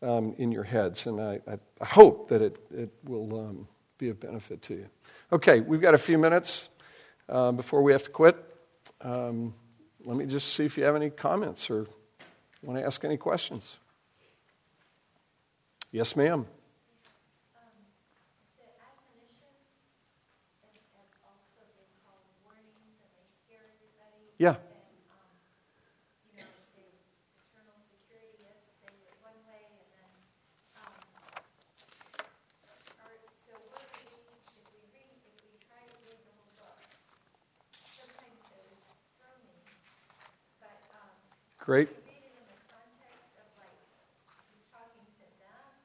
um, 0.02 0.34
in 0.38 0.52
your 0.52 0.64
heads, 0.64 1.06
and 1.06 1.20
I, 1.20 1.40
I, 1.80 1.84
hope 1.84 2.28
that 2.28 2.42
it, 2.42 2.58
it 2.70 2.90
will 3.04 3.38
um, 3.38 3.68
be 3.96 4.10
of 4.10 4.20
benefit 4.20 4.60
to 4.62 4.74
you. 4.74 4.86
Okay, 5.32 5.60
we've 5.60 5.80
got 5.80 5.94
a 5.94 5.98
few 5.98 6.18
minutes 6.18 6.68
uh, 7.28 7.52
before 7.52 7.82
we 7.82 7.92
have 7.92 8.02
to 8.04 8.10
quit. 8.10 8.36
Um, 9.00 9.54
let 10.04 10.16
me 10.16 10.26
just 10.26 10.54
see 10.54 10.64
if 10.64 10.76
you 10.76 10.84
have 10.84 10.96
any 10.96 11.10
comments 11.10 11.70
or 11.70 11.86
want 12.62 12.78
to 12.78 12.84
ask 12.84 13.04
any 13.04 13.16
questions. 13.16 13.76
Yes, 15.90 16.14
ma'am. 16.14 16.46
Yeah. 24.38 24.56
Great. 41.58 41.88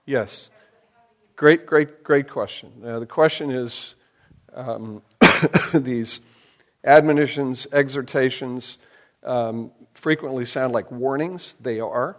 Yes. 0.05 0.49
Great, 1.35 1.65
great, 1.65 2.03
great 2.03 2.29
question. 2.29 2.71
Uh, 2.85 2.99
the 2.99 3.05
question 3.05 3.49
is 3.49 3.95
um, 4.53 5.01
these 5.73 6.19
admonitions, 6.83 7.67
exhortations 7.71 8.77
um, 9.23 9.71
frequently 9.93 10.45
sound 10.45 10.73
like 10.73 10.91
warnings. 10.91 11.53
They 11.59 11.79
are. 11.79 12.17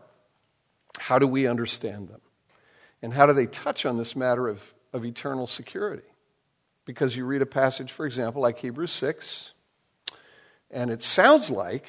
How 0.98 1.18
do 1.18 1.26
we 1.26 1.46
understand 1.46 2.08
them? 2.08 2.20
And 3.02 3.12
how 3.12 3.26
do 3.26 3.32
they 3.32 3.46
touch 3.46 3.84
on 3.84 3.96
this 3.98 4.14
matter 4.14 4.48
of, 4.48 4.74
of 4.92 5.04
eternal 5.04 5.46
security? 5.46 6.06
Because 6.84 7.16
you 7.16 7.24
read 7.24 7.42
a 7.42 7.46
passage, 7.46 7.90
for 7.90 8.06
example, 8.06 8.42
like 8.42 8.58
Hebrews 8.58 8.92
6, 8.92 9.52
and 10.70 10.90
it 10.90 11.02
sounds 11.02 11.50
like 11.50 11.84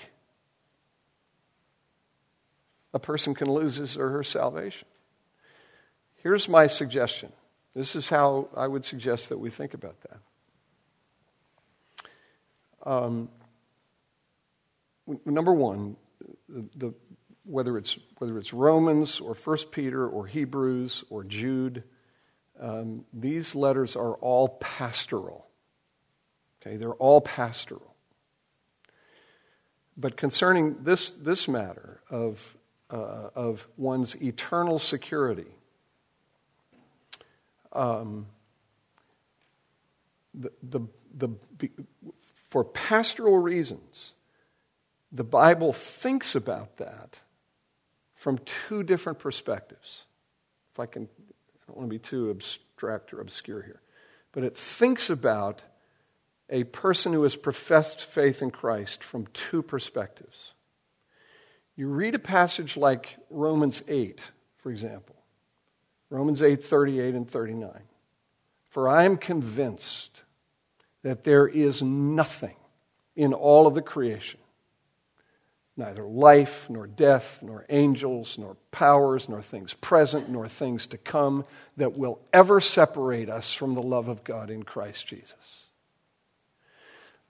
a 2.93 2.99
person 2.99 3.33
can 3.33 3.49
lose 3.49 3.75
his 3.75 3.97
or 3.97 4.09
her 4.09 4.23
salvation. 4.23 4.87
Here's 6.17 6.47
my 6.47 6.67
suggestion. 6.67 7.31
This 7.75 7.95
is 7.95 8.09
how 8.09 8.49
I 8.55 8.67
would 8.67 8.85
suggest 8.85 9.29
that 9.29 9.39
we 9.39 9.49
think 9.49 9.73
about 9.73 9.99
that. 10.01 10.19
Um, 12.85 13.29
number 15.25 15.53
one, 15.53 15.95
the, 16.49 16.65
the, 16.75 16.93
whether, 17.45 17.77
it's, 17.77 17.97
whether 18.17 18.37
it's 18.37 18.53
Romans 18.53 19.19
or 19.19 19.33
1 19.33 19.57
Peter 19.71 20.07
or 20.07 20.27
Hebrews 20.27 21.03
or 21.09 21.23
Jude, 21.23 21.83
um, 22.59 23.05
these 23.13 23.55
letters 23.55 23.95
are 23.95 24.13
all 24.15 24.49
pastoral. 24.49 25.47
Okay, 26.61 26.77
they're 26.77 26.93
all 26.93 27.21
pastoral. 27.21 27.95
But 29.97 30.17
concerning 30.17 30.83
this, 30.83 31.11
this 31.11 31.47
matter 31.47 32.01
of 32.09 32.57
uh, 32.93 33.29
of 33.33 33.67
one's 33.75 34.15
eternal 34.21 34.77
security. 34.77 35.47
Um, 37.73 38.27
the, 40.35 40.51
the, 40.61 40.81
the, 41.15 41.29
for 42.53 42.63
pastoral 42.63 43.39
reasons, 43.39 44.13
the 45.11 45.23
Bible 45.23 45.73
thinks 45.73 46.35
about 46.35 46.77
that 46.77 47.19
from 48.13 48.37
two 48.45 48.83
different 48.83 49.17
perspectives. 49.17 50.03
If 50.71 50.79
I 50.79 50.85
can, 50.85 51.09
I 51.19 51.63
don't 51.65 51.77
want 51.77 51.89
to 51.89 51.95
be 51.95 51.97
too 51.97 52.29
abstract 52.29 53.11
or 53.11 53.21
obscure 53.21 53.63
here, 53.63 53.81
but 54.33 54.43
it 54.43 54.55
thinks 54.55 55.09
about 55.09 55.63
a 56.47 56.65
person 56.65 57.11
who 57.11 57.23
has 57.23 57.35
professed 57.35 58.05
faith 58.05 58.43
in 58.43 58.51
Christ 58.51 59.03
from 59.03 59.25
two 59.33 59.63
perspectives. 59.63 60.53
You 61.75 61.87
read 61.87 62.13
a 62.13 62.19
passage 62.19 62.77
like 62.77 63.17
Romans 63.31 63.81
8, 63.87 64.21
for 64.57 64.69
example. 64.69 65.15
Romans 66.11 66.43
8, 66.43 66.63
38 66.63 67.15
and 67.15 67.27
39. 67.27 67.71
For 68.69 68.87
I 68.87 69.05
am 69.05 69.17
convinced 69.17 70.21
that 71.03 71.23
there 71.23 71.47
is 71.47 71.83
nothing 71.83 72.55
in 73.15 73.33
all 73.33 73.67
of 73.67 73.75
the 73.75 73.81
creation, 73.81 74.39
neither 75.77 76.03
life, 76.03 76.69
nor 76.69 76.87
death, 76.87 77.39
nor 77.41 77.65
angels, 77.69 78.37
nor 78.37 78.57
powers, 78.71 79.29
nor 79.29 79.41
things 79.41 79.73
present, 79.73 80.29
nor 80.29 80.47
things 80.47 80.87
to 80.87 80.97
come, 80.97 81.45
that 81.77 81.97
will 81.97 82.19
ever 82.31 82.59
separate 82.59 83.29
us 83.29 83.53
from 83.53 83.75
the 83.75 83.81
love 83.81 84.07
of 84.07 84.23
God 84.23 84.49
in 84.49 84.63
Christ 84.63 85.05
Jesus. 85.05 85.65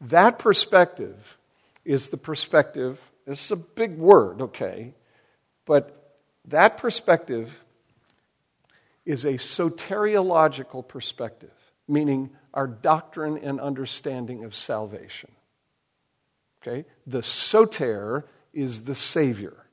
That 0.02 0.40
perspective 0.40 1.38
is 1.86 2.10
the 2.10 2.18
perspective, 2.18 3.00
this 3.26 3.46
is 3.46 3.52
a 3.52 3.56
big 3.58 3.98
word, 3.98 4.42
okay, 4.42 4.94
but 5.66 6.20
that 6.46 6.78
perspective 6.78 7.64
is 9.06 9.26
a 9.26 9.34
soteriological 9.34 10.88
perspective, 10.88 11.52
meaning 11.88 12.30
our 12.54 12.68
doctrine 12.68 13.38
and 13.38 13.60
understanding 13.60 14.44
of 14.44 14.54
salvation. 14.54 15.32
Okay? 16.62 16.86
The 17.08 17.24
soter 17.24 18.26
is 18.54 18.84
the 18.84 18.96
Savior. 18.96 19.66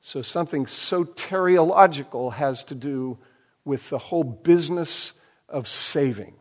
So 0.00 0.22
something 0.22 0.64
soteriological 0.64 2.34
has 2.34 2.64
to 2.64 2.74
do 2.74 3.18
with 3.64 3.90
the 3.90 3.98
whole 3.98 4.24
business 4.24 5.12
of 5.48 5.68
saving. 5.68 6.34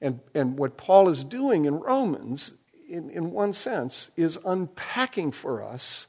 And, 0.00 0.20
and 0.34 0.56
what 0.56 0.76
Paul 0.76 1.10
is 1.10 1.24
doing 1.24 1.66
in 1.66 1.74
Romans, 1.74 2.52
in, 2.88 3.10
in 3.10 3.32
one 3.32 3.52
sense, 3.52 4.10
is 4.16 4.38
unpacking 4.44 5.32
for 5.32 5.62
us 5.62 6.06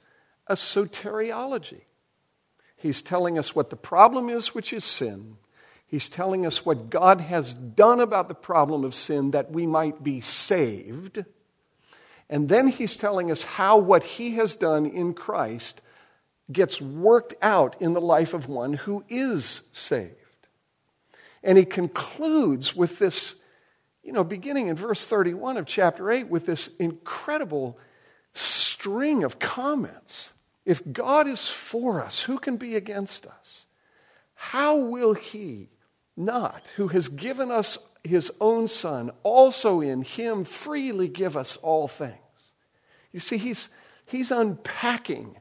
a 0.47 0.53
soteriology. 0.53 1.81
He's 2.77 3.01
telling 3.01 3.37
us 3.37 3.53
what 3.53 3.69
the 3.69 3.75
problem 3.75 4.29
is, 4.29 4.55
which 4.55 4.73
is 4.73 4.83
sin. 4.83 5.37
He's 5.91 6.07
telling 6.07 6.45
us 6.45 6.65
what 6.65 6.89
God 6.89 7.19
has 7.19 7.53
done 7.53 7.99
about 7.99 8.29
the 8.29 8.33
problem 8.33 8.85
of 8.85 8.95
sin 8.95 9.31
that 9.31 9.51
we 9.51 9.67
might 9.67 10.01
be 10.01 10.21
saved. 10.21 11.25
And 12.29 12.47
then 12.47 12.69
he's 12.69 12.95
telling 12.95 13.29
us 13.29 13.43
how 13.43 13.77
what 13.77 14.01
he 14.01 14.31
has 14.31 14.55
done 14.55 14.85
in 14.85 15.13
Christ 15.13 15.81
gets 16.49 16.79
worked 16.79 17.33
out 17.41 17.75
in 17.81 17.91
the 17.91 17.99
life 17.99 18.33
of 18.33 18.47
one 18.47 18.73
who 18.73 19.03
is 19.09 19.63
saved. 19.73 20.15
And 21.43 21.57
he 21.57 21.65
concludes 21.65 22.73
with 22.73 22.97
this, 22.97 23.35
you 24.01 24.13
know, 24.13 24.23
beginning 24.23 24.69
in 24.69 24.77
verse 24.77 25.05
31 25.07 25.57
of 25.57 25.65
chapter 25.65 26.09
8, 26.09 26.29
with 26.29 26.45
this 26.45 26.69
incredible 26.79 27.77
string 28.31 29.25
of 29.25 29.39
comments 29.39 30.31
if 30.65 30.89
God 30.89 31.27
is 31.27 31.49
for 31.49 32.01
us, 32.01 32.21
who 32.21 32.37
can 32.37 32.57
be 32.57 32.75
against 32.75 33.25
us? 33.25 33.65
How 34.35 34.77
will 34.77 35.13
He 35.13 35.69
not, 36.21 36.67
who 36.75 36.87
has 36.89 37.07
given 37.07 37.51
us 37.51 37.77
His 38.03 38.31
own 38.39 38.67
Son, 38.67 39.11
also 39.23 39.81
in 39.81 40.03
Him 40.03 40.43
freely 40.43 41.07
give 41.07 41.35
us 41.35 41.57
all 41.57 41.87
things? 41.87 42.15
You 43.11 43.19
see, 43.19 43.37
He's, 43.37 43.69
he's 44.05 44.31
unpacking 44.31 45.37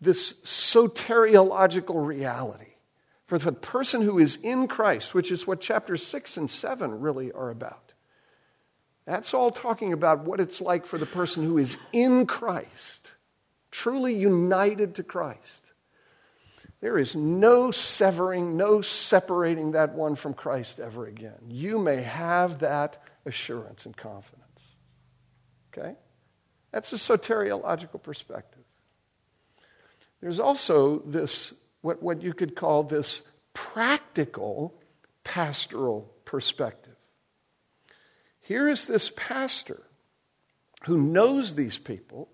this 0.00 0.34
soteriological 0.44 2.04
reality 2.04 2.74
for 3.26 3.38
the 3.38 3.52
person 3.52 4.02
who 4.02 4.18
is 4.18 4.38
in 4.42 4.68
Christ, 4.68 5.14
which 5.14 5.30
is 5.30 5.46
what 5.46 5.60
chapters 5.60 6.06
6 6.06 6.36
and 6.36 6.50
7 6.50 7.00
really 7.00 7.32
are 7.32 7.50
about. 7.50 7.92
That's 9.04 9.34
all 9.34 9.50
talking 9.50 9.92
about 9.92 10.24
what 10.24 10.40
it's 10.40 10.60
like 10.60 10.86
for 10.86 10.98
the 10.98 11.06
person 11.06 11.44
who 11.44 11.58
is 11.58 11.78
in 11.92 12.26
Christ 12.26 13.12
truly 13.76 14.14
united 14.14 14.94
to 14.94 15.02
Christ. 15.02 15.65
There 16.80 16.98
is 16.98 17.16
no 17.16 17.70
severing, 17.70 18.56
no 18.56 18.82
separating 18.82 19.72
that 19.72 19.94
one 19.94 20.14
from 20.14 20.34
Christ 20.34 20.78
ever 20.78 21.06
again. 21.06 21.38
You 21.48 21.78
may 21.78 22.02
have 22.02 22.58
that 22.58 23.02
assurance 23.24 23.86
and 23.86 23.96
confidence. 23.96 24.42
Okay? 25.72 25.94
That's 26.72 26.92
a 26.92 26.96
soteriological 26.96 28.02
perspective. 28.02 28.62
There's 30.20 30.40
also 30.40 31.00
this, 31.00 31.54
what, 31.80 32.02
what 32.02 32.22
you 32.22 32.34
could 32.34 32.56
call 32.56 32.82
this 32.82 33.22
practical 33.54 34.74
pastoral 35.24 36.12
perspective. 36.24 36.96
Here 38.40 38.68
is 38.68 38.84
this 38.84 39.10
pastor 39.16 39.82
who 40.84 40.98
knows 40.98 41.54
these 41.54 41.78
people 41.78 42.28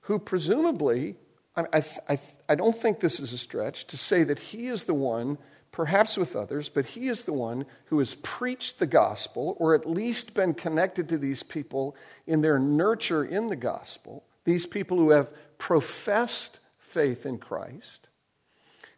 who 0.00 0.18
presumably, 0.18 1.16
I, 1.56 1.84
I, 2.08 2.18
I 2.48 2.54
don't 2.54 2.76
think 2.76 3.00
this 3.00 3.20
is 3.20 3.32
a 3.32 3.38
stretch 3.38 3.86
to 3.88 3.96
say 3.96 4.24
that 4.24 4.38
he 4.38 4.66
is 4.66 4.84
the 4.84 4.94
one, 4.94 5.38
perhaps 5.70 6.16
with 6.16 6.34
others, 6.34 6.68
but 6.68 6.86
he 6.86 7.08
is 7.08 7.22
the 7.22 7.32
one 7.32 7.66
who 7.86 7.98
has 8.00 8.14
preached 8.14 8.78
the 8.78 8.86
gospel 8.86 9.56
or 9.58 9.74
at 9.74 9.88
least 9.88 10.34
been 10.34 10.54
connected 10.54 11.08
to 11.08 11.18
these 11.18 11.42
people 11.42 11.96
in 12.26 12.40
their 12.40 12.58
nurture 12.58 13.24
in 13.24 13.48
the 13.48 13.56
gospel, 13.56 14.24
these 14.44 14.66
people 14.66 14.98
who 14.98 15.10
have 15.10 15.30
professed 15.58 16.58
faith 16.78 17.24
in 17.24 17.38
Christ. 17.38 18.08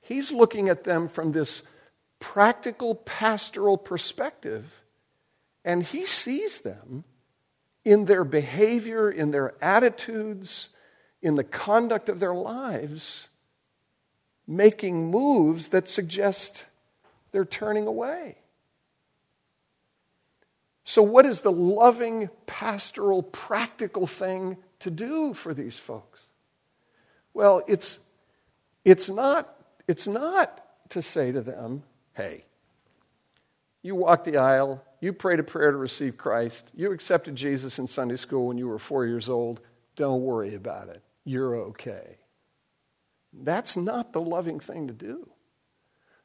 He's 0.00 0.32
looking 0.32 0.68
at 0.68 0.84
them 0.84 1.08
from 1.08 1.32
this 1.32 1.62
practical 2.20 2.94
pastoral 2.94 3.76
perspective, 3.76 4.82
and 5.64 5.82
he 5.82 6.06
sees 6.06 6.60
them 6.60 7.04
in 7.84 8.06
their 8.06 8.24
behavior, 8.24 9.10
in 9.10 9.30
their 9.30 9.54
attitudes, 9.62 10.70
in 11.26 11.34
the 11.34 11.42
conduct 11.42 12.08
of 12.08 12.20
their 12.20 12.32
lives 12.32 13.26
making 14.46 15.10
moves 15.10 15.68
that 15.68 15.88
suggest 15.88 16.66
they're 17.32 17.44
turning 17.44 17.88
away. 17.88 18.36
So, 20.84 21.02
what 21.02 21.26
is 21.26 21.40
the 21.40 21.50
loving, 21.50 22.30
pastoral, 22.46 23.24
practical 23.24 24.06
thing 24.06 24.56
to 24.78 24.88
do 24.88 25.34
for 25.34 25.52
these 25.52 25.80
folks? 25.80 26.20
Well, 27.34 27.64
it's, 27.66 27.98
it's, 28.84 29.08
not, 29.08 29.52
it's 29.88 30.06
not 30.06 30.64
to 30.90 31.02
say 31.02 31.32
to 31.32 31.40
them, 31.40 31.82
hey, 32.14 32.44
you 33.82 33.96
walked 33.96 34.26
the 34.26 34.36
aisle, 34.36 34.80
you 35.00 35.12
prayed 35.12 35.40
a 35.40 35.42
prayer 35.42 35.72
to 35.72 35.76
receive 35.76 36.16
Christ, 36.16 36.70
you 36.72 36.92
accepted 36.92 37.34
Jesus 37.34 37.80
in 37.80 37.88
Sunday 37.88 38.16
school 38.16 38.46
when 38.46 38.58
you 38.58 38.68
were 38.68 38.78
four 38.78 39.06
years 39.06 39.28
old, 39.28 39.60
don't 39.96 40.22
worry 40.22 40.54
about 40.54 40.88
it 40.88 41.02
you're 41.26 41.56
okay. 41.56 42.16
That's 43.34 43.76
not 43.76 44.12
the 44.12 44.20
loving 44.20 44.60
thing 44.60 44.86
to 44.86 44.94
do. 44.94 45.28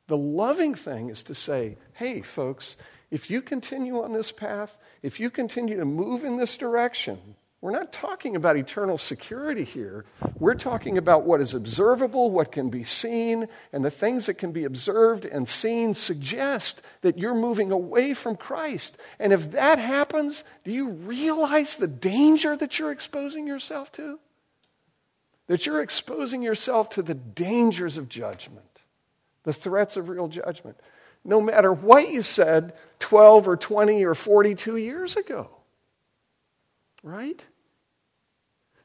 The 0.08 0.18
loving 0.18 0.76
thing 0.76 1.10
is 1.10 1.24
to 1.24 1.36
say, 1.36 1.78
hey, 1.93 2.22
folks, 2.22 2.78
if 3.10 3.30
you 3.30 3.41
continue 3.41 4.02
on 4.02 4.14
this 4.14 4.32
path, 4.32 4.78
if 5.02 5.20
you 5.20 5.30
continue 5.30 5.78
to 5.78 5.86
move 5.86 6.24
in 6.24 6.38
this 6.38 6.56
direction, 6.56 7.18
we're 7.62 7.72
not 7.72 7.91
talking 7.93 8.36
about 8.36 8.58
eternal 8.58 8.97
security 8.97 9.64
here. 9.64 10.06
We're 10.39 10.56
talking 10.56 10.97
about 10.97 11.24
what 11.24 11.41
is 11.41 11.54
observable, 11.54 12.32
what 12.32 12.52
can 12.52 12.70
be 12.70 12.84
seen, 12.84 13.47
and 13.74 13.84
the 13.84 13.91
things 13.91 14.28
that 14.28 14.36
can 14.36 14.52
be 14.52 14.64
observed 14.64 15.26
and 15.26 15.47
seen 15.47 15.93
suggest 15.93 16.82
that 17.02 17.18
you're 17.18 17.36
moving 17.36 17.72
away 17.72 18.14
from 18.14 18.36
Christ. 18.36 18.97
And 19.20 19.34
if 19.34 19.52
that 19.52 19.78
happens, 19.78 20.43
do 20.64 20.72
you 20.72 20.89
realize 20.89 21.76
the 21.76 21.88
danger 21.88 22.56
that 22.56 22.80
you're 22.80 22.91
exposing 22.91 23.45
yourself 23.45 23.91
to? 23.93 24.20
That 25.52 25.66
you're 25.66 25.82
exposing 25.82 26.41
yourself 26.41 26.91
to 26.91 27.02
the 27.02 27.14
dangers 27.14 27.97
of 27.97 28.08
judgment, 28.08 28.80
the 29.43 29.52
threats 29.52 29.97
of 29.97 30.08
real 30.08 30.30
judgment, 30.30 30.80
no 31.26 31.41
matter 31.41 31.74
what 31.74 32.10
you 32.10 32.22
said 32.22 32.72
12 32.99 33.49
or 33.49 33.58
20 33.58 34.06
or 34.06 34.16
42 34.16 34.78
years 34.78 35.18
ago. 35.18 35.49
Right? 37.04 37.45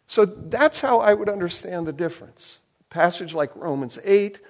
So 0.09 0.25
that's 0.25 0.81
how 0.81 0.99
I 0.99 1.15
would 1.15 1.29
understand 1.29 1.87
the 1.87 1.93
difference. 1.93 2.61
A 2.81 2.85
passage 2.93 3.33
like 3.33 3.55
Romans 3.55 4.01
8, 4.03 4.41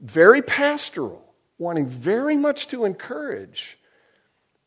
very 0.00 0.40
pastoral, 0.40 1.22
wanting 1.58 1.86
very 1.86 2.38
much 2.38 2.68
to 2.68 2.86
encourage 2.86 3.78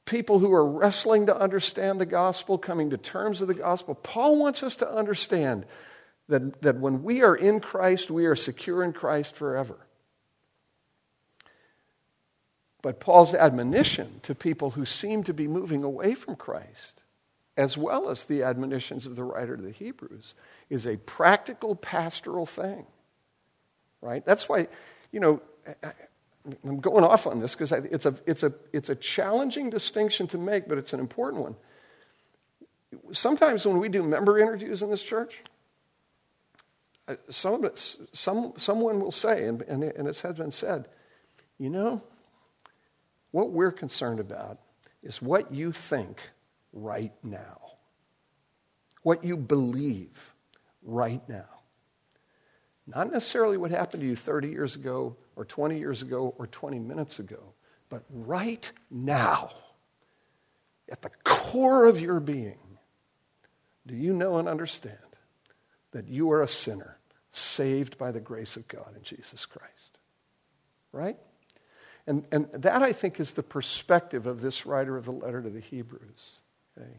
people 0.06 0.38
who 0.38 0.54
are 0.54 0.70
wrestling 0.70 1.26
to 1.26 1.36
understand 1.36 2.00
the 2.00 2.06
gospel, 2.06 2.60
coming 2.60 2.92
to 2.92 2.98
terms 2.98 3.40
with 3.40 3.48
the 3.48 3.56
gospel. 3.56 3.96
Paul 3.96 4.38
wants 4.38 4.62
us 4.62 4.76
to 4.76 4.96
understand 4.96 5.66
that, 6.32 6.62
that 6.62 6.78
when 6.78 7.04
we 7.04 7.24
are 7.24 7.36
in 7.36 7.60
Christ, 7.60 8.10
we 8.10 8.26
are 8.26 8.36
secure 8.36 8.84
in 8.84 8.94
Christ 8.94 9.36
forever. 9.36 9.78
But 12.82 13.00
Paul's 13.02 13.34
admonition 13.34 14.22
to 14.24 14.34
people 14.34 14.72
who 14.72 14.86
seem 14.86 15.24
to 15.26 15.34
be 15.34 15.48
moving 15.48 15.84
away 15.84 16.16
from 16.16 16.38
Christ, 16.38 17.04
as 17.58 17.78
well 17.78 18.10
as 18.10 18.24
the 18.26 18.44
admonitions 18.44 19.06
of 19.06 19.18
the 19.18 19.24
writer 19.24 19.58
to 19.58 19.62
the 19.62 19.72
Hebrews, 19.72 20.34
is 20.70 20.88
a 20.88 20.96
practical 20.98 21.76
pastoral 21.76 22.46
thing. 22.46 22.86
Right? 24.02 24.26
That's 24.26 24.48
why, 24.48 24.70
you 25.12 25.20
know, 25.20 25.42
I'm 26.64 26.80
going 26.80 27.04
off 27.04 27.28
on 27.28 27.42
this 27.42 27.54
because 27.56 27.74
it's 27.74 28.06
a, 28.06 28.16
it's, 28.26 28.44
a, 28.44 28.54
it's 28.72 28.90
a 28.90 28.96
challenging 28.96 29.70
distinction 29.70 30.28
to 30.28 30.38
make, 30.38 30.70
but 30.70 30.78
it's 30.78 30.94
an 30.94 31.02
important 31.02 31.44
one. 31.44 31.56
Sometimes 33.12 33.66
when 33.66 33.80
we 33.80 33.90
do 33.90 34.02
member 34.02 34.40
interviews 34.40 34.82
in 34.82 34.90
this 34.90 35.04
church, 35.04 35.42
Uh, 37.08 37.16
some, 37.30 37.68
some, 38.14 38.54
someone 38.58 39.00
will 39.00 39.12
say, 39.12 39.46
and, 39.46 39.62
and, 39.64 39.84
and 39.84 40.08
it 40.08 40.20
has 40.20 40.36
been 40.36 40.52
said, 40.52 40.88
you 41.58 41.70
know, 41.70 42.02
what 43.32 43.52
we're 43.52 43.72
concerned 43.72 44.20
about 44.20 44.60
is 45.04 45.22
what 45.22 45.54
you 45.54 45.72
think 45.72 46.22
right 46.74 47.14
now. 47.24 47.60
What 49.04 49.24
you 49.24 49.36
believe 49.36 50.34
right 50.84 51.28
now. 51.28 51.46
Not 52.88 53.12
necessarily 53.12 53.58
what 53.58 53.72
happened 53.72 54.02
to 54.02 54.08
you 54.08 54.16
30 54.16 54.50
years 54.50 54.76
ago 54.76 55.16
or 55.36 55.46
20 55.46 55.80
years 55.80 56.02
ago 56.02 56.36
or 56.38 56.48
20 56.48 56.80
minutes 56.80 57.20
ago, 57.20 57.54
but 57.90 58.04
right 58.10 58.72
now, 58.90 59.52
at 60.92 61.02
the 61.02 61.12
core 61.24 61.86
of 61.86 62.00
your 62.00 62.20
being, 62.20 62.60
do 63.88 63.96
you 63.96 64.14
know 64.14 64.38
and 64.38 64.48
understand 64.48 64.98
that 65.92 66.08
you 66.08 66.32
are 66.32 66.42
a 66.42 66.48
sinner 66.48 66.98
saved 67.30 67.98
by 67.98 68.12
the 68.12 68.20
grace 68.20 68.56
of 68.56 68.68
God 68.68 68.96
in 68.96 69.04
Jesus 69.04 69.46
Christ? 69.46 69.98
Right? 70.92 71.18
And, 72.08 72.26
and 72.32 72.52
that, 72.54 72.82
I 72.82 72.94
think, 72.94 73.20
is 73.20 73.32
the 73.32 73.44
perspective 73.44 74.26
of 74.26 74.42
this 74.42 74.66
writer 74.66 74.98
of 74.98 75.06
the 75.06 75.12
letter 75.12 75.42
to 75.42 75.50
the 75.50 75.60
Hebrews. 75.60 76.32
Okay? 76.78 76.90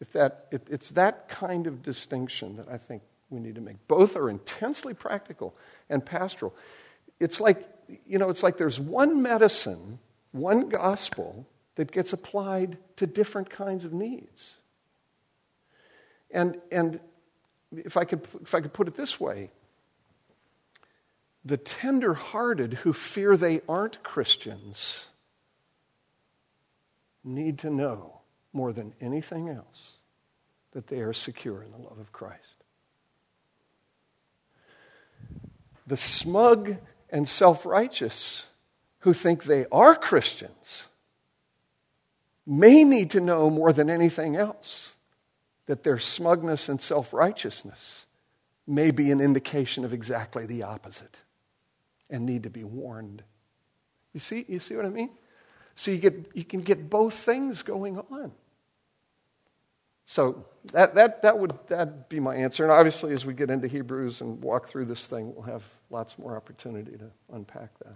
If 0.00 0.12
that, 0.12 0.46
it, 0.52 0.66
it's 0.70 0.90
that 0.92 1.28
kind 1.28 1.66
of 1.66 1.82
distinction 1.82 2.56
that 2.56 2.68
I 2.68 2.76
think 2.76 3.02
we 3.30 3.40
need 3.40 3.56
to 3.56 3.60
make. 3.60 3.76
Both 3.88 4.16
are 4.16 4.30
intensely 4.30 4.94
practical 4.94 5.56
and 5.90 6.04
pastoral. 6.04 6.54
It's 7.20 7.40
like, 7.40 7.66
you 8.06 8.18
know, 8.18 8.30
it's 8.30 8.42
like 8.42 8.56
there's 8.58 8.78
one 8.78 9.22
medicine, 9.22 9.98
one 10.32 10.68
gospel 10.68 11.46
that 11.74 11.90
gets 11.90 12.12
applied 12.12 12.76
to 12.96 13.06
different 13.06 13.50
kinds 13.50 13.84
of 13.84 13.92
needs. 13.92 14.54
And, 16.30 16.58
and 16.70 17.00
if, 17.72 17.96
I 17.96 18.04
could, 18.04 18.26
if 18.42 18.54
I 18.54 18.60
could 18.60 18.72
put 18.72 18.88
it 18.88 18.94
this 18.94 19.20
way, 19.20 19.50
the 21.44 21.56
tender-hearted 21.56 22.74
who 22.74 22.92
fear 22.92 23.36
they 23.36 23.60
aren't 23.68 24.02
Christians 24.02 25.06
need 27.24 27.58
to 27.60 27.70
know 27.70 28.20
more 28.52 28.72
than 28.72 28.94
anything 29.00 29.48
else 29.48 29.98
that 30.72 30.88
they 30.88 31.00
are 31.00 31.12
secure 31.12 31.62
in 31.62 31.70
the 31.70 31.78
love 31.78 31.98
of 31.98 32.12
Christ. 32.12 32.64
The 35.86 35.96
smug 35.96 36.76
and 37.10 37.28
self 37.28 37.64
righteous 37.64 38.44
who 39.00 39.12
think 39.12 39.44
they 39.44 39.64
are 39.72 39.94
Christians 39.94 40.88
may 42.46 42.84
need 42.84 43.10
to 43.10 43.20
know 43.20 43.48
more 43.48 43.72
than 43.72 43.88
anything 43.88 44.36
else 44.36 44.96
that 45.68 45.84
their 45.84 45.98
smugness 45.98 46.68
and 46.68 46.80
self 46.80 47.12
righteousness 47.12 48.06
may 48.66 48.90
be 48.90 49.12
an 49.12 49.20
indication 49.20 49.84
of 49.84 49.92
exactly 49.92 50.46
the 50.46 50.62
opposite 50.62 51.18
and 52.10 52.26
need 52.26 52.42
to 52.42 52.50
be 52.50 52.64
warned. 52.64 53.22
You 54.14 54.20
see, 54.20 54.44
you 54.48 54.58
see 54.58 54.74
what 54.76 54.86
I 54.86 54.88
mean? 54.88 55.10
So 55.74 55.90
you, 55.90 55.98
get, 55.98 56.30
you 56.34 56.44
can 56.44 56.62
get 56.62 56.90
both 56.90 57.14
things 57.14 57.62
going 57.62 57.98
on. 57.98 58.32
So 60.06 60.46
that, 60.72 60.94
that, 60.94 61.20
that 61.22 61.38
would 61.38 61.52
that 61.68 62.08
be 62.08 62.18
my 62.18 62.34
answer. 62.34 62.62
And 62.62 62.72
obviously, 62.72 63.12
as 63.12 63.26
we 63.26 63.34
get 63.34 63.50
into 63.50 63.68
Hebrews 63.68 64.22
and 64.22 64.42
walk 64.42 64.68
through 64.68 64.86
this 64.86 65.06
thing, 65.06 65.34
we'll 65.34 65.44
have 65.44 65.62
lots 65.90 66.18
more 66.18 66.34
opportunity 66.34 66.96
to 66.96 67.10
unpack 67.30 67.78
that. 67.80 67.94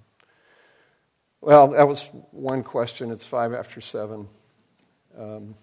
Well, 1.40 1.68
that 1.68 1.88
was 1.88 2.02
one 2.32 2.62
question. 2.64 3.10
It's 3.10 3.24
five 3.24 3.54
after 3.54 3.80
seven. 3.80 4.28
Um, 5.18 5.54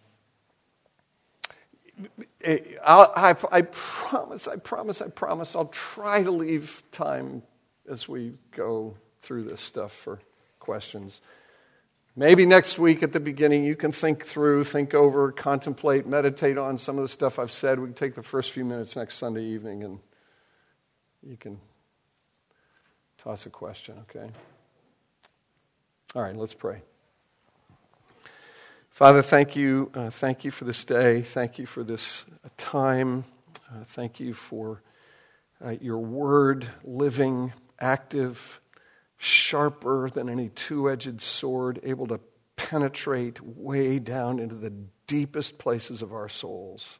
I, 2.45 3.35
I 3.51 3.61
promise, 3.61 4.47
I 4.47 4.55
promise, 4.55 5.01
I 5.01 5.07
promise, 5.07 5.55
I'll 5.55 5.65
try 5.65 6.23
to 6.23 6.31
leave 6.31 6.81
time 6.91 7.43
as 7.89 8.07
we 8.07 8.33
go 8.51 8.95
through 9.21 9.43
this 9.43 9.61
stuff 9.61 9.93
for 9.93 10.19
questions. 10.59 11.21
Maybe 12.15 12.45
next 12.45 12.79
week 12.79 13.03
at 13.03 13.13
the 13.13 13.19
beginning, 13.19 13.63
you 13.63 13.75
can 13.75 13.91
think 13.91 14.25
through, 14.25 14.65
think 14.65 14.93
over, 14.93 15.31
contemplate, 15.31 16.05
meditate 16.05 16.57
on 16.57 16.77
some 16.77 16.97
of 16.97 17.01
the 17.01 17.07
stuff 17.07 17.39
I've 17.39 17.51
said. 17.51 17.79
We 17.79 17.87
can 17.87 17.93
take 17.93 18.15
the 18.15 18.23
first 18.23 18.51
few 18.51 18.65
minutes 18.65 18.95
next 18.95 19.15
Sunday 19.15 19.43
evening 19.43 19.83
and 19.83 19.99
you 21.25 21.37
can 21.37 21.59
toss 23.17 23.45
a 23.45 23.49
question, 23.49 23.95
okay? 24.09 24.29
All 26.15 26.21
right, 26.21 26.35
let's 26.35 26.53
pray. 26.53 26.81
Father, 28.99 29.21
thank 29.21 29.55
you. 29.55 29.89
Uh, 29.93 30.09
thank 30.09 30.43
you 30.43 30.51
for 30.51 30.65
this 30.65 30.83
day. 30.83 31.21
Thank 31.21 31.57
you 31.57 31.65
for 31.65 31.85
this 31.85 32.25
uh, 32.43 32.49
time. 32.57 33.23
Uh, 33.71 33.85
thank 33.85 34.19
you 34.19 34.33
for 34.33 34.81
uh, 35.63 35.69
your 35.79 35.99
word 35.99 36.67
living 36.83 37.53
active, 37.79 38.59
sharper 39.17 40.09
than 40.09 40.27
any 40.27 40.49
two 40.49 40.89
edged 40.89 41.21
sword, 41.21 41.79
able 41.83 42.07
to 42.07 42.19
penetrate 42.57 43.39
way 43.39 43.99
down 43.99 44.37
into 44.37 44.55
the 44.55 44.73
deepest 45.07 45.57
places 45.57 46.01
of 46.01 46.11
our 46.11 46.27
souls. 46.27 46.99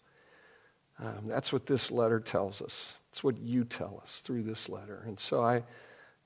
Um, 0.99 1.27
that's 1.27 1.51
what 1.51 1.65
this 1.65 1.91
letter 1.91 2.21
tells 2.21 2.61
us. 2.61 2.93
It's 3.09 3.25
what 3.25 3.37
you 3.37 3.65
tell 3.65 4.01
us 4.01 4.21
through 4.21 4.43
this 4.43 4.69
letter. 4.69 5.03
And 5.05 5.19
so 5.19 5.43
I, 5.43 5.65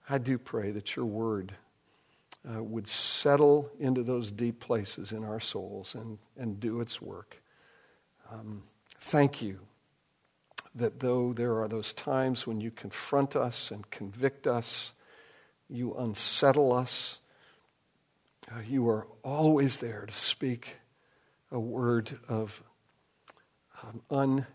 I 0.08 0.20
do 0.20 0.38
pray 0.38 0.70
that 0.70 0.96
your 0.96 1.06
word 1.06 1.56
uh, 2.50 2.62
would 2.62 2.88
settle 2.88 3.70
into 3.80 4.04
those 4.04 4.32
deep 4.32 4.60
places 4.60 5.12
in 5.12 5.24
our 5.24 5.40
souls 5.40 5.96
and, 5.96 6.18
and 6.38 6.60
do 6.60 6.82
its 6.82 7.02
work. 7.02 7.42
Um, 8.32 8.64
thank 9.00 9.42
you 9.42 9.60
that 10.76 11.00
though 11.00 11.34
there 11.34 11.62
are 11.62 11.68
those 11.68 11.94
times 11.94 12.48
when 12.48 12.60
you 12.60 12.72
confront 12.72 13.36
us 13.36 13.72
and 13.72 13.90
convict 13.92 14.48
us, 14.48 14.94
you 15.70 15.94
unsettle 15.96 16.74
us, 16.74 17.20
uh, 18.52 18.60
you 18.68 18.90
are 18.90 19.08
always 19.24 19.78
there 19.78 20.06
to 20.06 20.14
speak 20.14 20.78
a 21.52 21.60
word 21.60 22.18
of 22.28 22.62
um, 23.84 24.02
un, 24.10 24.46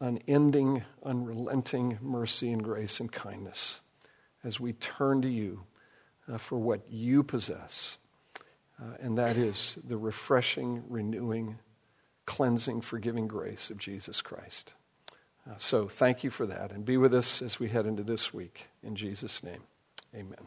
unending, 0.00 0.82
unrelenting 1.04 1.98
mercy 2.00 2.50
and 2.50 2.64
grace 2.64 2.98
and 3.00 3.12
kindness 3.12 3.80
as 4.42 4.58
we 4.58 4.72
turn 4.72 5.20
to 5.22 5.28
you 5.28 5.64
uh, 6.30 6.38
for 6.38 6.58
what 6.58 6.80
you 6.90 7.22
possess. 7.22 7.98
Uh, 8.80 8.96
and 9.00 9.18
that 9.18 9.36
is 9.36 9.78
the 9.86 9.96
refreshing, 9.96 10.82
renewing, 10.88 11.58
cleansing, 12.24 12.80
forgiving 12.80 13.26
grace 13.26 13.70
of 13.70 13.78
Jesus 13.78 14.22
Christ. 14.22 14.74
Uh, 15.48 15.54
so 15.58 15.88
thank 15.88 16.22
you 16.24 16.30
for 16.30 16.46
that. 16.46 16.72
And 16.72 16.84
be 16.84 16.96
with 16.96 17.14
us 17.14 17.42
as 17.42 17.58
we 17.58 17.68
head 17.68 17.86
into 17.86 18.02
this 18.02 18.32
week. 18.32 18.68
In 18.82 18.94
Jesus' 18.94 19.42
name, 19.42 19.62
amen. 20.14 20.46